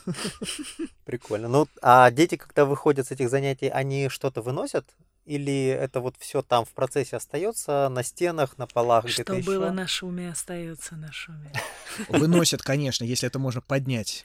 Прикольно. 1.04 1.48
Ну, 1.48 1.68
а 1.80 2.10
дети, 2.10 2.36
когда 2.36 2.64
выходят 2.64 3.06
с 3.06 3.12
этих 3.12 3.30
занятий, 3.30 3.68
они 3.68 4.08
что-то 4.08 4.42
выносят? 4.42 4.84
Или 5.26 5.66
это 5.68 6.00
вот 6.00 6.16
все 6.18 6.42
там 6.42 6.64
в 6.64 6.70
процессе 6.74 7.16
остается 7.16 7.88
на 7.88 8.02
стенах, 8.02 8.58
на 8.58 8.66
полах, 8.66 9.08
Что 9.08 9.22
где-то 9.22 9.46
было 9.46 9.66
еще? 9.66 9.72
на 9.72 9.86
шуме, 9.86 10.30
остается 10.30 10.96
на 10.96 11.12
шуме. 11.12 11.52
Выносят, 12.08 12.60
конечно, 12.62 13.04
если 13.04 13.28
это 13.28 13.38
можно 13.38 13.60
поднять. 13.60 14.24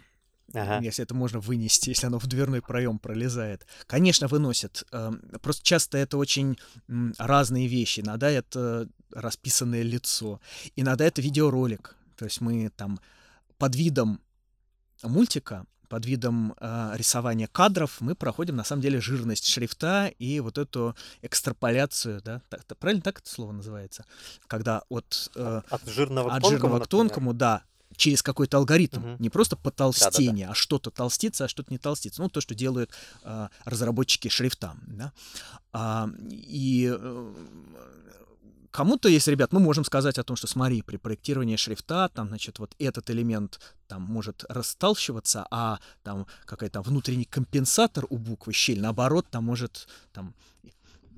Ага. 0.54 0.80
Если 0.84 1.04
это 1.04 1.14
можно 1.14 1.40
вынести, 1.40 1.90
если 1.90 2.08
оно 2.08 2.18
в 2.20 2.26
дверной 2.26 2.62
проем 2.62 2.98
пролезает. 2.98 3.68
Конечно, 3.86 4.28
выносят. 4.28 4.84
Эм, 4.92 5.22
Просто 5.42 5.64
часто 5.64 6.00
это 6.00 6.18
очень 6.18 6.58
разные 7.20 7.68
вещи. 7.68 8.00
Иногда 8.00 8.30
это 8.32 8.90
расписанное 9.12 9.82
лицо, 9.84 10.40
иногда 10.76 11.06
это 11.06 11.22
видеоролик. 11.22 11.96
То 12.16 12.26
есть 12.26 12.42
мы 12.42 12.70
там 12.76 13.00
под 13.58 13.76
видом 13.76 14.20
мультика, 15.04 15.66
под 15.88 16.06
видом 16.06 16.54
э, 16.60 16.92
рисования 16.96 17.48
кадров 17.48 18.00
мы 18.00 18.14
проходим 18.14 18.56
на 18.56 18.64
самом 18.64 18.82
деле 18.84 19.02
жирность 19.02 19.48
шрифта 19.48 20.12
и 20.20 20.40
вот 20.40 20.58
эту 20.60 20.96
экстраполяцию, 21.24 22.22
да, 22.22 22.42
так- 22.50 22.64
так- 22.66 22.78
правильно 22.78 23.02
так 23.02 23.20
это 23.20 23.30
слово 23.30 23.54
называется, 23.54 24.06
когда 24.48 24.84
от 24.90 25.32
э, 25.36 25.62
От 25.70 25.88
жирного 25.88 26.30
к 26.30 26.34
от 26.34 26.42
тонкому, 26.42 26.50
жирного 26.52 26.78
к 26.78 26.80
например? 26.82 27.06
тонкому, 27.10 27.34
да, 27.34 27.64
через 27.96 28.22
какой-то 28.22 28.58
алгоритм, 28.58 29.00
Мгм. 29.00 29.16
не 29.20 29.30
просто 29.30 29.56
потолстение, 29.58 30.48
а 30.50 30.54
что-то 30.54 30.92
толстится, 30.92 31.46
а 31.46 31.48
что-то 31.48 31.72
не 31.74 31.80
толстится. 31.80 32.22
Ну, 32.22 32.30
то, 32.30 32.40
что 32.40 32.54
делают 32.54 32.92
а, 33.24 33.50
разработчики 33.66 34.28
шрифта, 34.30 34.76
да. 34.88 35.12
А, 35.74 36.08
и 36.30 36.88
э, 36.96 37.34
кому-то, 38.80 39.10
если, 39.10 39.32
ребят, 39.32 39.52
мы 39.52 39.60
можем 39.60 39.84
сказать 39.84 40.18
о 40.20 40.24
том, 40.24 40.38
что 40.38 40.48
смотри, 40.48 40.82
при 40.82 40.96
проектировании 40.96 41.58
шрифта, 41.58 42.10
там, 42.16 42.30
значит, 42.30 42.60
вот 42.60 42.76
этот 42.80 43.10
элемент 43.10 43.60
там 43.88 44.04
может 44.04 44.46
расталчиваться, 44.48 45.46
а 45.52 45.80
там 46.02 46.28
какой-то 46.46 46.82
внутренний 46.82 47.26
компенсатор 47.26 48.06
у 48.10 48.18
буквы 48.18 48.54
щель, 48.54 48.80
наоборот, 48.80 49.26
там 49.30 49.44
может 49.44 49.90
там 50.14 50.34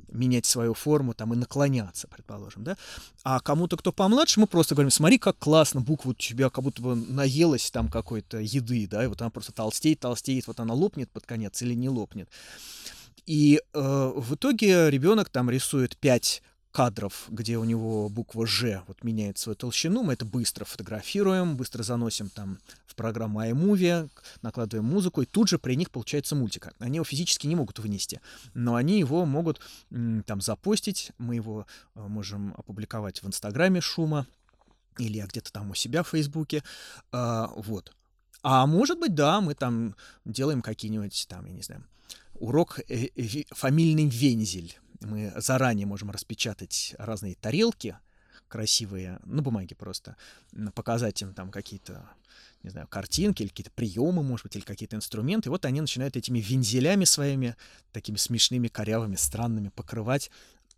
менять 0.07 0.47
свою 0.47 0.73
форму 0.73 1.13
там 1.13 1.35
и 1.35 1.37
наклоняться, 1.37 2.07
предположим, 2.07 2.63
да. 2.63 2.77
А 3.23 3.39
кому-то, 3.39 3.77
кто 3.77 3.91
помладше, 3.91 4.39
мы 4.39 4.47
просто 4.47 4.73
говорим, 4.73 4.89
смотри, 4.89 5.19
как 5.19 5.37
классно, 5.37 5.81
буква 5.81 6.09
у 6.09 6.13
тебя 6.15 6.49
как 6.49 6.63
будто 6.63 6.81
бы 6.81 6.95
наелась 6.95 7.69
там 7.69 7.89
какой-то 7.89 8.39
еды, 8.39 8.87
да, 8.87 9.03
и 9.03 9.07
вот 9.07 9.21
она 9.21 9.29
просто 9.29 9.51
толстеет, 9.51 9.99
толстеет, 9.99 10.47
вот 10.47 10.59
она 10.59 10.73
лопнет 10.73 11.11
под 11.11 11.27
конец 11.27 11.61
или 11.61 11.75
не 11.75 11.89
лопнет. 11.89 12.27
И 13.27 13.61
э, 13.73 14.13
в 14.15 14.33
итоге 14.33 14.89
ребенок 14.89 15.29
там 15.29 15.47
рисует 15.51 15.95
5 15.97 16.41
кадров, 16.71 17.25
где 17.29 17.57
у 17.57 17.63
него 17.63 18.09
буква 18.09 18.47
Ж 18.47 18.83
вот 18.87 19.03
меняет 19.03 19.37
свою 19.37 19.55
толщину, 19.55 20.03
мы 20.03 20.13
это 20.13 20.25
быстро 20.25 20.65
фотографируем, 20.65 21.57
быстро 21.57 21.83
заносим 21.83 22.29
там 22.29 22.59
в 22.85 22.95
программу 22.95 23.41
iMovie, 23.41 24.09
накладываем 24.41 24.85
музыку, 24.85 25.21
и 25.21 25.25
тут 25.25 25.49
же 25.49 25.59
при 25.59 25.75
них 25.75 25.91
получается 25.91 26.35
мультика. 26.35 26.73
Они 26.79 26.95
его 26.95 27.05
физически 27.05 27.47
не 27.47 27.55
могут 27.55 27.79
вынести, 27.79 28.21
но 28.53 28.75
они 28.75 28.99
его 28.99 29.25
могут 29.25 29.59
там 30.25 30.41
запостить, 30.41 31.11
мы 31.17 31.35
его 31.35 31.65
э, 31.95 32.07
можем 32.07 32.53
опубликовать 32.57 33.21
в 33.21 33.27
Инстаграме 33.27 33.81
Шума, 33.81 34.25
или 34.97 35.21
где-то 35.21 35.51
там 35.51 35.71
у 35.71 35.75
себя 35.75 36.03
в 36.03 36.09
Фейсбуке, 36.09 36.63
а, 37.11 37.51
вот. 37.55 37.93
А 38.43 38.65
может 38.65 38.99
быть, 38.99 39.13
да, 39.13 39.39
мы 39.41 39.53
там 39.53 39.95
делаем 40.25 40.61
какие-нибудь 40.61 41.25
там, 41.29 41.45
я 41.45 41.53
не 41.53 41.61
знаю, 41.61 41.83
урок 42.33 42.79
э, 42.79 42.83
э, 43.05 43.09
ви- 43.15 43.47
фамильный 43.51 44.07
вензель. 44.07 44.77
Мы 45.01 45.33
заранее 45.35 45.85
можем 45.85 46.11
распечатать 46.11 46.95
разные 46.97 47.35
тарелки 47.35 47.97
красивые, 48.51 49.19
на 49.23 49.41
бумаге 49.41 49.75
просто, 49.75 50.17
показать 50.75 51.21
им 51.21 51.33
там 51.33 51.51
какие-то, 51.51 52.07
не 52.63 52.69
знаю, 52.69 52.85
картинки 52.87 53.41
или 53.41 53.49
какие-то 53.49 53.71
приемы, 53.71 54.23
может 54.23 54.43
быть, 54.43 54.55
или 54.57 54.63
какие-то 54.63 54.97
инструменты. 54.97 55.47
И 55.47 55.49
вот 55.49 55.65
они 55.65 55.79
начинают 55.79 56.17
этими 56.17 56.39
вензелями 56.39 57.05
своими, 57.05 57.55
такими 57.93 58.17
смешными, 58.17 58.67
корявыми, 58.67 59.15
странными, 59.15 59.69
покрывать 59.69 60.29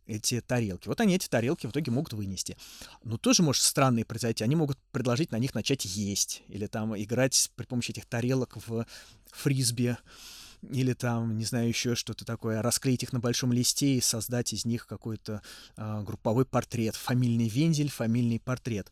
эти 0.05 0.39
тарелки. 0.41 0.87
Вот 0.87 1.01
они 1.01 1.15
эти 1.15 1.27
тарелки 1.27 1.65
в 1.65 1.71
итоге 1.71 1.91
могут 1.91 2.13
вынести. 2.13 2.57
Но 3.03 3.17
тоже 3.17 3.41
может 3.41 3.63
странное 3.63 4.05
произойти. 4.05 4.43
Они 4.43 4.55
могут 4.55 4.77
предложить 4.91 5.31
на 5.31 5.39
них 5.39 5.55
начать 5.55 5.85
есть. 5.85 6.43
Или 6.49 6.67
там 6.67 6.95
играть 6.95 7.51
при 7.55 7.65
помощи 7.65 7.91
этих 7.91 8.05
тарелок 8.05 8.57
в 8.67 8.85
фрисби. 9.31 9.97
Или 10.71 10.93
там, 10.93 11.37
не 11.37 11.45
знаю, 11.45 11.67
еще 11.67 11.95
что-то 11.95 12.25
такое. 12.25 12.61
Расклеить 12.61 13.03
их 13.03 13.13
на 13.13 13.19
большом 13.19 13.51
листе 13.53 13.95
и 13.95 14.01
создать 14.01 14.53
из 14.53 14.65
них 14.65 14.87
какой-то 14.87 15.41
а, 15.75 16.01
групповой 16.03 16.45
портрет. 16.45 16.95
Фамильный 16.95 17.47
вензель, 17.47 17.89
фамильный 17.89 18.39
портрет. 18.39 18.91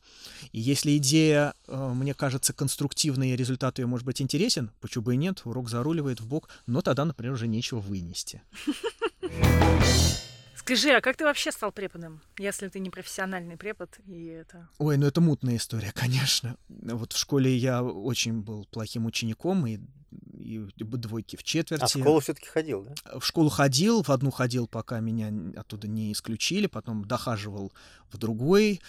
И 0.52 0.60
если 0.60 0.98
идея, 0.98 1.54
а, 1.68 1.94
мне 1.94 2.14
кажется, 2.14 2.54
конструктивная, 2.54 3.30
и 3.30 3.36
результат 3.36 3.80
ее 3.80 3.86
может 3.86 4.06
быть 4.06 4.22
интересен, 4.22 4.72
почему 4.82 5.06
бы 5.06 5.14
и 5.14 5.18
нет, 5.18 5.42
урок 5.46 5.70
заруливает 5.70 6.20
в 6.22 6.28
бок, 6.28 6.50
но 6.66 6.82
тогда, 6.82 7.06
например, 7.06 7.34
уже 7.34 7.48
нечего 7.48 7.80
вынести. 7.80 8.42
Скажи, 10.62 10.92
а 10.92 11.02
как 11.02 11.18
ты 11.18 11.24
вообще 11.24 11.52
стал 11.52 11.72
преподом, 11.72 12.22
если 12.38 12.68
ты 12.68 12.80
не 12.80 12.92
профессиональный 12.92 13.58
препод, 13.58 13.98
и 14.06 14.26
это... 14.26 14.70
Ой, 14.78 14.96
ну 14.96 15.08
это 15.08 15.20
мутная 15.20 15.58
история, 15.58 15.92
конечно. 15.96 16.56
Вот 16.70 17.14
в 17.14 17.18
школе 17.18 17.56
я 17.58 17.84
очень 17.84 18.42
был 18.42 18.66
плохим 18.66 19.08
учеником, 19.08 19.66
и, 19.66 19.80
и 20.12 20.60
двойки 20.80 21.36
в 21.36 21.44
четверти. 21.44 21.84
А 21.84 21.88
в 21.88 21.90
школу 21.90 22.20
все-таки 22.20 22.48
ходил, 22.48 22.84
да? 22.84 23.20
В 23.20 23.26
школу 23.26 23.50
ходил, 23.50 24.04
в 24.04 24.10
одну 24.10 24.32
ходил, 24.32 24.68
пока 24.68 25.00
меня 25.00 25.32
оттуда 25.56 25.88
не 25.88 26.12
исключили, 26.12 26.68
потом 26.68 27.06
дохаживал 27.06 27.72
в 28.12 28.18
другой. 28.18 28.82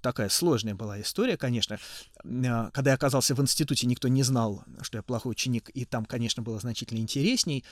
Такая 0.00 0.28
сложная 0.28 0.74
была 0.74 1.00
история, 1.00 1.36
конечно. 1.36 1.78
А, 2.24 2.70
Когда 2.70 2.90
я 2.90 2.94
оказался 2.94 3.34
в 3.34 3.40
институте, 3.40 3.86
никто 3.86 4.08
не 4.08 4.22
знал, 4.22 4.64
что 4.82 4.98
я 4.98 5.02
плохой 5.02 5.32
ученик, 5.32 5.70
и 5.70 5.84
там, 5.84 6.04
конечно, 6.04 6.42
было 6.42 6.58
значительно 6.58 6.98
интересней. 6.98 7.64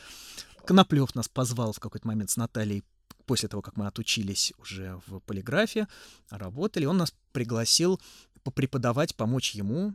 Коноплев 0.65 1.15
нас 1.15 1.29
позвал 1.29 1.73
в 1.73 1.81
какой-то 1.81 2.07
момент 2.07 2.31
с 2.31 2.37
Натальей 2.37 2.83
после 3.27 3.49
того, 3.49 3.61
как 3.61 3.77
мы 3.77 3.87
отучились 3.87 4.53
уже 4.59 5.01
в 5.07 5.19
полиграфе, 5.21 5.89
работали, 6.31 6.85
он 6.85 6.97
нас 6.97 7.13
пригласил 7.33 8.01
попреподавать, 8.43 9.17
помочь 9.17 9.53
ему. 9.53 9.95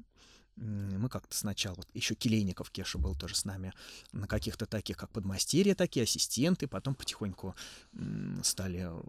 Мы 0.58 1.10
как-то 1.10 1.36
сначала, 1.36 1.76
вот 1.76 1.88
еще 1.94 2.14
Келейников 2.14 2.70
Кеша 2.72 2.98
был 2.98 3.16
тоже 3.16 3.36
с 3.36 3.46
нами, 3.46 3.74
на 4.12 4.28
каких-то 4.28 4.66
таких, 4.66 4.98
как 4.98 5.10
подмастерья 5.10 5.76
такие, 5.76 6.04
ассистенты, 6.04 6.68
потом 6.68 6.94
потихоньку 6.94 7.56
стали 8.44 8.88
э, 8.90 9.02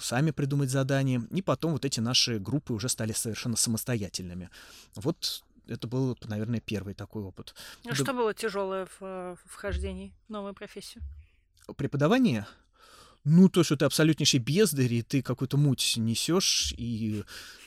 сами 0.00 0.30
придумать 0.30 0.70
задания, 0.70 1.22
и 1.30 1.42
потом 1.42 1.72
вот 1.72 1.84
эти 1.84 2.00
наши 2.00 2.38
группы 2.38 2.72
уже 2.72 2.88
стали 2.88 3.12
совершенно 3.12 3.56
самостоятельными. 3.56 4.50
Вот 4.94 5.44
это 5.68 5.86
был, 5.86 6.16
наверное, 6.24 6.60
первый 6.60 6.94
такой 6.94 7.22
опыт. 7.22 7.54
А 7.84 7.88
Да. 7.88 7.94
что 7.94 8.12
было 8.12 8.34
тяжелое 8.34 8.86
в 8.86 8.98
э, 9.00 9.36
вхождении 9.44 10.14
в 10.28 10.30
новую 10.32 10.54
профессию? 10.54 11.02
Преподавание? 11.76 12.46
Ну, 13.28 13.48
то, 13.48 13.64
что 13.64 13.76
ты 13.76 13.84
абсолютнейший 13.84 14.38
бездарь, 14.38 14.94
и 14.94 15.02
ты 15.02 15.20
какую-то 15.20 15.56
муть 15.56 15.94
несешь, 15.96 16.72
и 16.76 17.24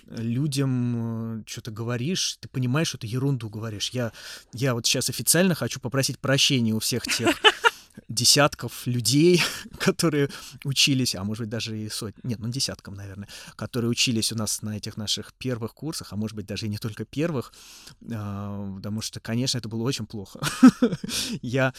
людям 0.07 1.43
что-то 1.45 1.71
говоришь, 1.71 2.37
ты 2.39 2.47
понимаешь, 2.47 2.87
что 2.87 2.97
ты 2.97 3.07
ерунду 3.07 3.49
говоришь. 3.49 3.89
Я, 3.89 4.13
я 4.53 4.73
вот 4.73 4.85
сейчас 4.85 5.09
официально 5.09 5.55
хочу 5.55 5.81
попросить 5.81 6.17
прощения 6.17 6.73
у 6.73 6.79
всех 6.79 7.03
тех 7.03 7.35
десятков 8.07 8.87
людей, 8.87 9.43
которые 9.79 10.29
учились, 10.63 11.13
а 11.13 11.25
может 11.25 11.41
быть 11.41 11.49
даже 11.49 11.77
и 11.77 11.89
сотни, 11.89 12.21
нет, 12.23 12.39
ну 12.39 12.47
десяткам, 12.47 12.95
наверное, 12.95 13.27
которые 13.57 13.91
учились 13.91 14.31
у 14.31 14.37
нас 14.37 14.61
на 14.61 14.77
этих 14.77 14.95
наших 14.95 15.33
первых 15.33 15.73
курсах, 15.73 16.13
а 16.13 16.15
может 16.15 16.37
быть 16.37 16.45
даже 16.45 16.67
и 16.67 16.69
не 16.69 16.77
только 16.77 17.03
первых, 17.03 17.51
а, 18.09 18.75
потому 18.77 19.01
что, 19.01 19.19
конечно, 19.19 19.57
это 19.57 19.67
было 19.67 19.83
очень 19.83 20.05
плохо. 20.05 20.39
Я 21.41 21.73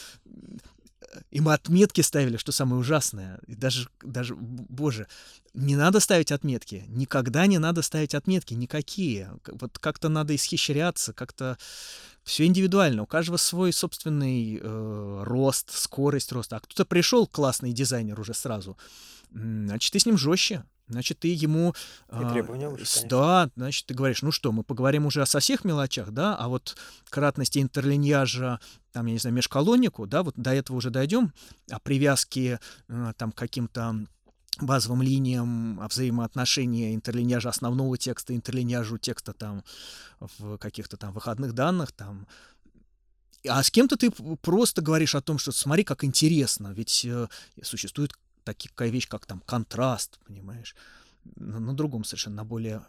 и 1.29 1.41
мы 1.41 1.53
отметки 1.53 2.01
ставили, 2.01 2.37
что 2.37 2.51
самое 2.51 2.79
ужасное. 2.79 3.39
И 3.47 3.55
даже, 3.55 3.89
даже, 4.01 4.35
боже, 4.35 5.07
не 5.53 5.75
надо 5.75 5.99
ставить 5.99 6.31
отметки. 6.31 6.85
Никогда 6.87 7.45
не 7.47 7.57
надо 7.57 7.81
ставить 7.81 8.15
отметки, 8.15 8.53
никакие. 8.53 9.31
Вот 9.47 9.77
как-то 9.79 10.09
надо 10.09 10.35
исхищряться, 10.35 11.13
как-то 11.13 11.57
все 12.23 12.45
индивидуально. 12.45 13.03
У 13.03 13.07
каждого 13.07 13.37
свой 13.37 13.73
собственный 13.73 14.59
э, 14.61 15.23
рост, 15.25 15.71
скорость 15.71 16.31
роста. 16.31 16.57
А 16.57 16.59
кто-то 16.59 16.85
пришел 16.85 17.27
классный 17.27 17.73
дизайнер 17.73 18.19
уже 18.19 18.33
сразу, 18.33 18.77
значит, 19.31 19.91
ты 19.91 19.99
с 19.99 20.05
ним 20.05 20.17
жестче. 20.17 20.63
Значит, 20.91 21.19
ты 21.19 21.29
ему... 21.29 21.71
И 21.71 21.73
а, 22.09 22.33
требования 22.33 22.69
конечно. 22.69 23.07
Да, 23.09 23.49
значит, 23.55 23.85
ты 23.85 23.93
говоришь, 23.93 24.21
ну 24.21 24.31
что, 24.31 24.51
мы 24.51 24.63
поговорим 24.63 25.05
уже 25.05 25.21
о 25.21 25.25
со 25.25 25.39
всех 25.39 25.63
мелочах, 25.63 26.11
да, 26.11 26.35
а 26.35 26.47
вот 26.47 26.77
кратности 27.09 27.59
интерлиньяжа, 27.59 28.59
там, 28.91 29.05
я 29.05 29.13
не 29.13 29.19
знаю, 29.19 29.35
межколоннику, 29.35 30.05
да, 30.07 30.23
вот 30.23 30.35
до 30.35 30.53
этого 30.53 30.77
уже 30.77 30.89
дойдем, 30.89 31.33
о 31.69 31.79
привязке 31.79 32.59
э, 32.87 33.13
там 33.17 33.31
к 33.31 33.37
каким-то 33.37 33.95
базовым 34.59 35.01
линиям, 35.01 35.79
о 35.79 35.87
взаимоотношении 35.87 36.93
интерлиньяжа 36.93 37.49
основного 37.49 37.97
текста, 37.97 38.35
интерлиньяжу 38.35 38.97
текста 38.97 39.33
там 39.33 39.63
в 40.19 40.57
каких-то 40.57 40.97
там 40.97 41.13
выходных 41.13 41.53
данных, 41.53 41.91
там, 41.93 42.27
а 43.47 43.63
с 43.63 43.71
кем-то 43.71 43.97
ты 43.97 44.11
просто 44.41 44.81
говоришь 44.81 45.15
о 45.15 45.21
том, 45.21 45.37
что 45.37 45.51
смотри, 45.51 45.83
как 45.83 46.03
интересно, 46.03 46.73
ведь 46.73 47.05
э, 47.05 47.27
существует 47.63 48.11
такая 48.43 48.89
вещь, 48.89 49.07
как 49.07 49.25
там 49.25 49.41
контраст, 49.45 50.19
понимаешь, 50.25 50.75
на, 51.35 51.59
на 51.59 51.73
другом 51.73 52.03
совершенно, 52.03 52.37
на 52.37 52.45
более 52.45 52.81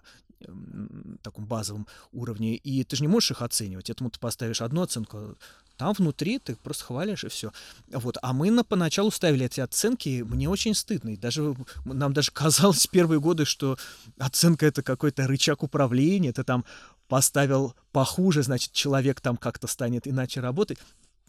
таком 1.22 1.46
базовом 1.46 1.86
уровне, 2.12 2.56
и 2.56 2.84
ты 2.84 2.96
же 2.96 3.02
не 3.02 3.08
можешь 3.08 3.30
их 3.30 3.42
оценивать. 3.42 3.90
Этому 3.90 4.10
ты 4.10 4.18
поставишь 4.18 4.60
одну 4.60 4.82
оценку, 4.82 5.36
там 5.76 5.92
внутри 5.94 6.38
ты 6.38 6.56
просто 6.56 6.84
хвалишь 6.84 7.24
и 7.24 7.28
все. 7.28 7.52
Вот. 7.90 8.18
А 8.22 8.32
мы 8.32 8.50
на, 8.50 8.64
поначалу 8.64 9.10
ставили 9.10 9.46
эти 9.46 9.60
оценки, 9.60 10.22
мне 10.22 10.48
очень 10.48 10.74
стыдно. 10.74 11.10
И 11.10 11.16
даже, 11.16 11.54
нам 11.84 12.12
даже 12.12 12.30
казалось 12.32 12.86
первые 12.86 13.20
годы, 13.20 13.44
что 13.44 13.76
оценка 14.18 14.66
это 14.66 14.82
какой-то 14.82 15.26
рычаг 15.26 15.62
управления, 15.62 16.32
ты 16.32 16.44
там 16.44 16.64
поставил 17.08 17.74
похуже, 17.92 18.42
значит, 18.42 18.72
человек 18.72 19.20
там 19.20 19.36
как-то 19.36 19.66
станет 19.66 20.06
иначе 20.08 20.40
работать. 20.40 20.78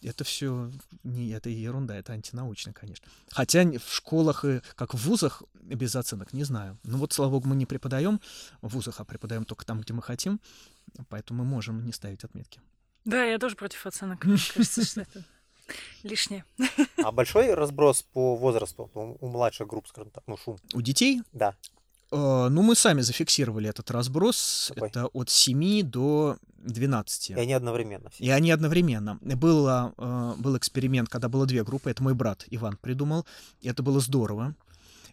Это 0.03 0.23
все 0.23 0.71
не 1.03 1.29
это 1.29 1.49
ерунда, 1.49 1.95
это 1.95 2.13
антинаучно, 2.13 2.73
конечно. 2.73 3.07
Хотя 3.29 3.63
в 3.63 3.93
школах 3.93 4.45
и 4.45 4.61
как 4.75 4.93
в 4.93 4.97
вузах 4.97 5.43
без 5.53 5.95
оценок 5.95 6.33
не 6.33 6.43
знаю. 6.43 6.77
Ну 6.83 6.97
вот, 6.97 7.13
слава 7.13 7.31
богу, 7.31 7.47
мы 7.47 7.55
не 7.55 7.65
преподаем 7.65 8.19
в 8.61 8.69
вузах, 8.69 8.99
а 8.99 9.05
преподаем 9.05 9.45
только 9.45 9.65
там, 9.65 9.81
где 9.81 9.93
мы 9.93 10.01
хотим, 10.01 10.39
поэтому 11.09 11.43
мы 11.43 11.49
можем 11.49 11.85
не 11.85 11.93
ставить 11.93 12.23
отметки. 12.23 12.61
Да, 13.05 13.23
я 13.23 13.37
тоже 13.37 13.55
против 13.55 13.85
оценок. 13.85 14.23
Мне 14.25 14.37
кажется, 14.53 14.85
что 14.85 15.01
это 15.01 15.23
лишнее. 16.03 16.45
А 17.03 17.11
большой 17.11 17.53
разброс 17.53 18.01
по 18.01 18.35
возрасту 18.35 18.89
у 18.93 19.27
младших 19.27 19.67
групп, 19.67 19.87
скажем 19.87 20.11
так, 20.11 20.23
ну 20.27 20.37
шум? 20.37 20.57
У 20.73 20.81
детей? 20.81 21.21
Да. 21.31 21.55
Э, 22.13 22.49
ну, 22.49 22.61
мы 22.61 22.75
сами 22.75 23.01
зафиксировали 23.01 23.69
этот 23.69 23.89
разброс. 23.91 24.71
Какой? 24.73 24.89
Это 24.89 25.07
от 25.07 25.29
7 25.29 25.81
до 25.81 26.37
12. 26.57 27.31
И 27.31 27.33
они 27.33 27.53
одновременно. 27.53 28.09
Все. 28.09 28.23
И 28.23 28.29
они 28.29 28.51
одновременно. 28.51 29.17
Было, 29.21 29.93
э, 29.97 30.33
был 30.37 30.55
эксперимент, 30.55 31.09
когда 31.09 31.27
было 31.27 31.45
две 31.45 31.63
группы. 31.63 31.89
Это 31.89 32.03
мой 32.03 32.13
брат 32.13 32.45
Иван 32.51 32.77
придумал. 32.77 33.25
И 33.61 33.69
это 33.69 33.81
было 33.81 33.99
здорово. 33.99 34.55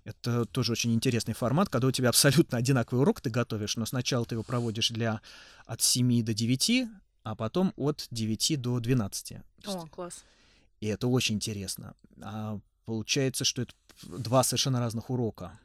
Это 0.04 0.44
тоже 0.46 0.72
очень 0.72 0.94
интересный 0.94 1.34
формат, 1.34 1.68
когда 1.68 1.88
у 1.88 1.90
тебя 1.90 2.08
абсолютно 2.10 2.58
одинаковый 2.58 3.02
урок 3.02 3.20
ты 3.20 3.30
готовишь, 3.30 3.76
но 3.76 3.86
сначала 3.86 4.24
ты 4.24 4.34
его 4.34 4.42
проводишь 4.42 4.90
для 4.90 5.20
от 5.66 5.82
7 5.82 6.22
до 6.22 6.32
9, 6.32 6.88
а 7.22 7.34
потом 7.34 7.72
от 7.76 8.06
9 8.10 8.60
до 8.60 8.80
12. 8.80 9.34
О, 9.66 9.86
класс. 9.86 10.24
И 10.80 10.86
это 10.86 11.06
очень 11.06 11.36
интересно. 11.36 11.94
А 12.22 12.58
получается, 12.86 13.44
что 13.44 13.62
это 13.62 13.74
два 14.02 14.42
совершенно 14.42 14.80
разных 14.80 15.10
урока. 15.10 15.58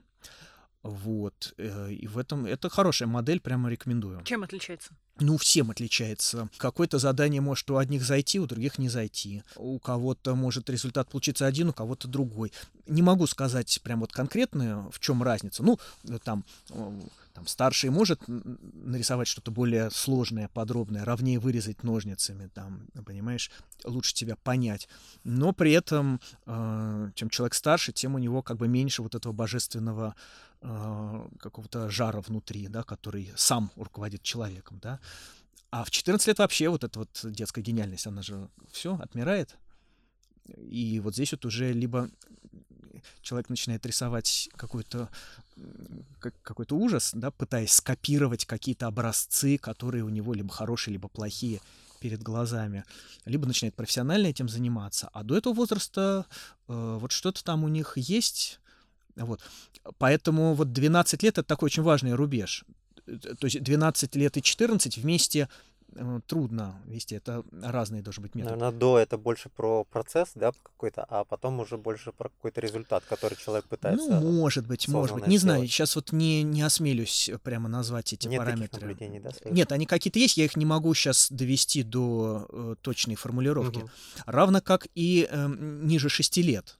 Вот. 0.86 1.56
Э, 1.58 1.92
и 1.92 2.06
в 2.06 2.20
этом 2.20 2.46
это 2.46 2.70
хорошая 2.70 3.08
модель, 3.08 3.40
прямо 3.40 3.72
рекомендую. 3.72 4.22
Чем 4.24 4.44
отличается? 4.44 4.92
Ну, 5.20 5.38
всем 5.38 5.72
отличается. 5.72 6.48
Какое-то 6.58 7.00
задание 7.00 7.42
может 7.42 7.72
у 7.72 7.78
одних 7.78 8.04
зайти, 8.04 8.40
у 8.40 8.46
других 8.46 8.78
не 8.78 8.88
зайти. 8.88 9.42
У 9.56 9.80
кого-то 9.80 10.36
может 10.36 10.70
результат 10.70 11.10
получиться 11.10 11.48
один, 11.48 11.70
у 11.70 11.74
кого-то 11.74 12.08
другой. 12.08 12.52
Не 12.86 13.02
могу 13.02 13.26
сказать 13.26 13.80
прям 13.82 14.02
вот 14.02 14.12
конкретно, 14.12 14.88
в 14.92 15.00
чем 15.00 15.24
разница. 15.24 15.64
Ну, 15.64 15.80
там 16.24 16.46
там, 17.36 17.46
старший 17.48 17.90
может 17.90 18.22
нарисовать 18.28 19.28
что-то 19.28 19.52
более 19.52 19.92
сложное, 19.92 20.48
подробное, 20.48 21.04
ровнее 21.04 21.38
вырезать 21.38 21.84
ножницами, 21.84 22.48
там, 22.48 22.88
понимаешь, 23.06 23.52
лучше 23.84 24.14
тебя 24.14 24.38
понять. 24.38 24.88
Но 25.26 25.52
при 25.52 25.74
этом, 25.74 26.22
э, 26.46 27.12
чем 27.14 27.30
человек 27.30 27.54
старше, 27.54 27.92
тем 27.92 28.16
у 28.16 28.20
него 28.20 28.42
как 28.42 28.56
бы 28.56 28.70
меньше 28.70 29.02
вот 29.04 29.16
этого 29.16 29.34
божественного 29.34 30.16
э, 30.16 30.45
какого-то 30.60 31.90
жара 31.90 32.22
внутри, 32.22 32.68
да, 32.68 32.84
который 32.84 33.32
сам 33.36 33.72
руководит 33.76 34.24
человеком, 34.24 34.80
да. 34.82 35.00
А 35.72 35.84
в 35.84 35.92
14 35.92 36.28
лет 36.28 36.40
вообще 36.40 36.70
вот 36.70 36.84
эта 36.84 37.00
вот 37.00 37.20
детская 37.24 37.62
гениальность, 37.62 38.08
она 38.08 38.22
же 38.22 38.50
все 38.72 38.96
отмирает. 38.96 39.58
И 40.58 41.00
вот 41.00 41.16
здесь 41.16 41.32
вот 41.32 41.46
уже 41.46 41.74
либо 41.74 42.10
человек 43.22 43.50
начинает 43.50 43.86
рисовать 43.86 44.50
какой-то 44.56 45.10
какой-то 46.42 46.76
ужас, 46.76 47.12
да, 47.14 47.32
пытаясь 47.32 47.74
скопировать 47.74 48.46
какие-то 48.46 48.88
образцы, 48.88 49.58
которые 49.58 50.04
у 50.04 50.10
него 50.10 50.34
либо 50.34 50.52
хорошие, 50.52 50.94
либо 50.94 51.08
плохие 51.08 51.62
перед 52.00 52.22
глазами, 52.22 52.84
либо 53.26 53.48
начинает 53.48 53.76
профессионально 53.76 54.28
этим 54.28 54.50
заниматься. 54.50 55.10
А 55.14 55.24
до 55.24 55.38
этого 55.38 55.54
возраста 55.54 56.26
э, 56.68 56.98
вот 57.00 57.12
что-то 57.12 57.44
там 57.44 57.64
у 57.64 57.68
них 57.68 57.94
есть. 57.98 58.60
Вот. 59.16 59.42
Поэтому 59.98 60.54
вот 60.54 60.72
12 60.72 61.24
лет— 61.24 61.38
это 61.38 61.48
такой 61.48 61.68
очень 61.68 61.84
важный 61.84 62.14
рубеж. 62.14 62.66
Э, 63.08 63.18
то 63.18 63.46
есть 63.46 63.62
12 63.62 64.16
лет 64.16 64.38
и 64.38 64.42
14 64.42 64.98
вместе 64.98 65.50
Э, 65.98 66.20
трудно 66.28 66.82
вести. 66.86 67.16
Это 67.16 67.44
разные 67.62 68.02
должны 68.02 68.24
быть 68.24 68.36
методы. 68.36 68.56
Наверное, 68.56 68.80
до 68.80 69.00
это 69.00 69.18
больше 69.18 69.50
про 69.50 69.86
процесс, 69.86 70.32
да, 70.36 70.52
какой-то, 70.52 71.06
а 71.08 71.24
потом 71.24 71.60
уже 71.60 71.78
больше 71.78 72.12
про 72.12 72.30
какой-то 72.30 72.60
результат, 72.60 73.04
который 73.08 73.38
человек 73.38 73.66
пытается. 73.66 74.20
Ну, 74.20 74.32
может 74.32 74.68
быть, 74.68 74.88
может 74.90 75.16
быть. 75.16 75.28
Не 75.28 75.38
сделать. 75.38 75.58
знаю, 75.58 75.68
сейчас 75.68 75.96
вот 75.96 76.12
не, 76.12 76.44
не 76.44 76.64
осмелюсь 76.64 77.32
прямо 77.44 77.70
назвать 77.70 78.12
эти 78.12 78.28
Нет 78.28 78.40
параметры. 78.40 78.96
Таких 78.96 79.22
да, 79.22 79.32
Нет, 79.50 79.72
они 79.72 79.86
какие-то 79.86 80.20
есть, 80.20 80.38
я 80.38 80.46
их 80.46 80.58
не 80.58 80.66
могу 80.66 80.94
сейчас 80.94 81.32
довести 81.32 81.84
до 81.84 82.46
э, 82.50 82.76
точной 82.82 83.16
формулировки. 83.16 83.80
Угу. 83.80 83.90
Равно 84.26 84.62
как 84.62 84.88
и 84.96 85.28
э, 85.30 85.48
ниже 85.48 86.10
6 86.10 86.38
лет. 86.38 86.78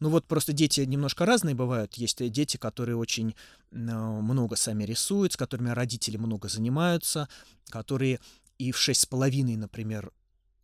Ну 0.00 0.08
вот 0.08 0.26
просто 0.26 0.52
дети 0.52 0.80
немножко 0.82 1.26
разные 1.26 1.54
бывают. 1.54 1.94
Есть 1.94 2.30
дети, 2.30 2.56
которые 2.56 2.96
очень 2.96 3.34
э, 3.70 3.74
много 3.74 4.56
сами 4.56 4.84
рисуют, 4.84 5.32
с 5.32 5.36
которыми 5.36 5.70
родители 5.70 6.16
много 6.16 6.48
занимаются, 6.48 7.28
которые 7.68 8.20
и 8.58 8.72
в 8.72 8.78
шесть 8.78 9.02
с 9.02 9.06
половиной, 9.06 9.56
например, 9.56 10.12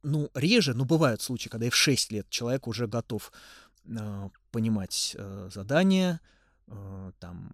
ну, 0.02 0.30
реже, 0.34 0.74
но 0.74 0.84
бывают 0.84 1.20
случаи, 1.22 1.48
когда 1.48 1.66
и 1.66 1.70
в 1.70 1.76
6 1.76 2.12
лет 2.12 2.30
человек 2.30 2.66
уже 2.66 2.86
готов 2.86 3.32
э, 3.84 4.28
понимать 4.50 5.14
э, 5.18 5.50
задание, 5.52 6.20
э, 6.66 7.12
там, 7.18 7.52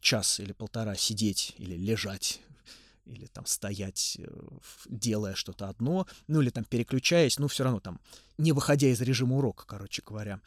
час 0.00 0.40
или 0.40 0.52
полтора 0.52 0.94
сидеть 0.94 1.54
или 1.58 1.76
лежать, 1.76 2.40
или 3.06 3.26
там 3.26 3.46
стоять, 3.46 4.16
э, 4.18 4.26
делая 4.86 5.34
что-то 5.34 5.68
одно, 5.68 6.06
ну, 6.26 6.40
или 6.40 6.50
там 6.50 6.64
переключаясь, 6.64 7.38
ну, 7.38 7.48
все 7.48 7.64
равно 7.64 7.80
там, 7.80 8.00
не 8.38 8.52
выходя 8.52 8.88
из 8.88 9.00
режима 9.00 9.36
урока, 9.36 9.64
короче 9.66 10.02
говоря. 10.04 10.40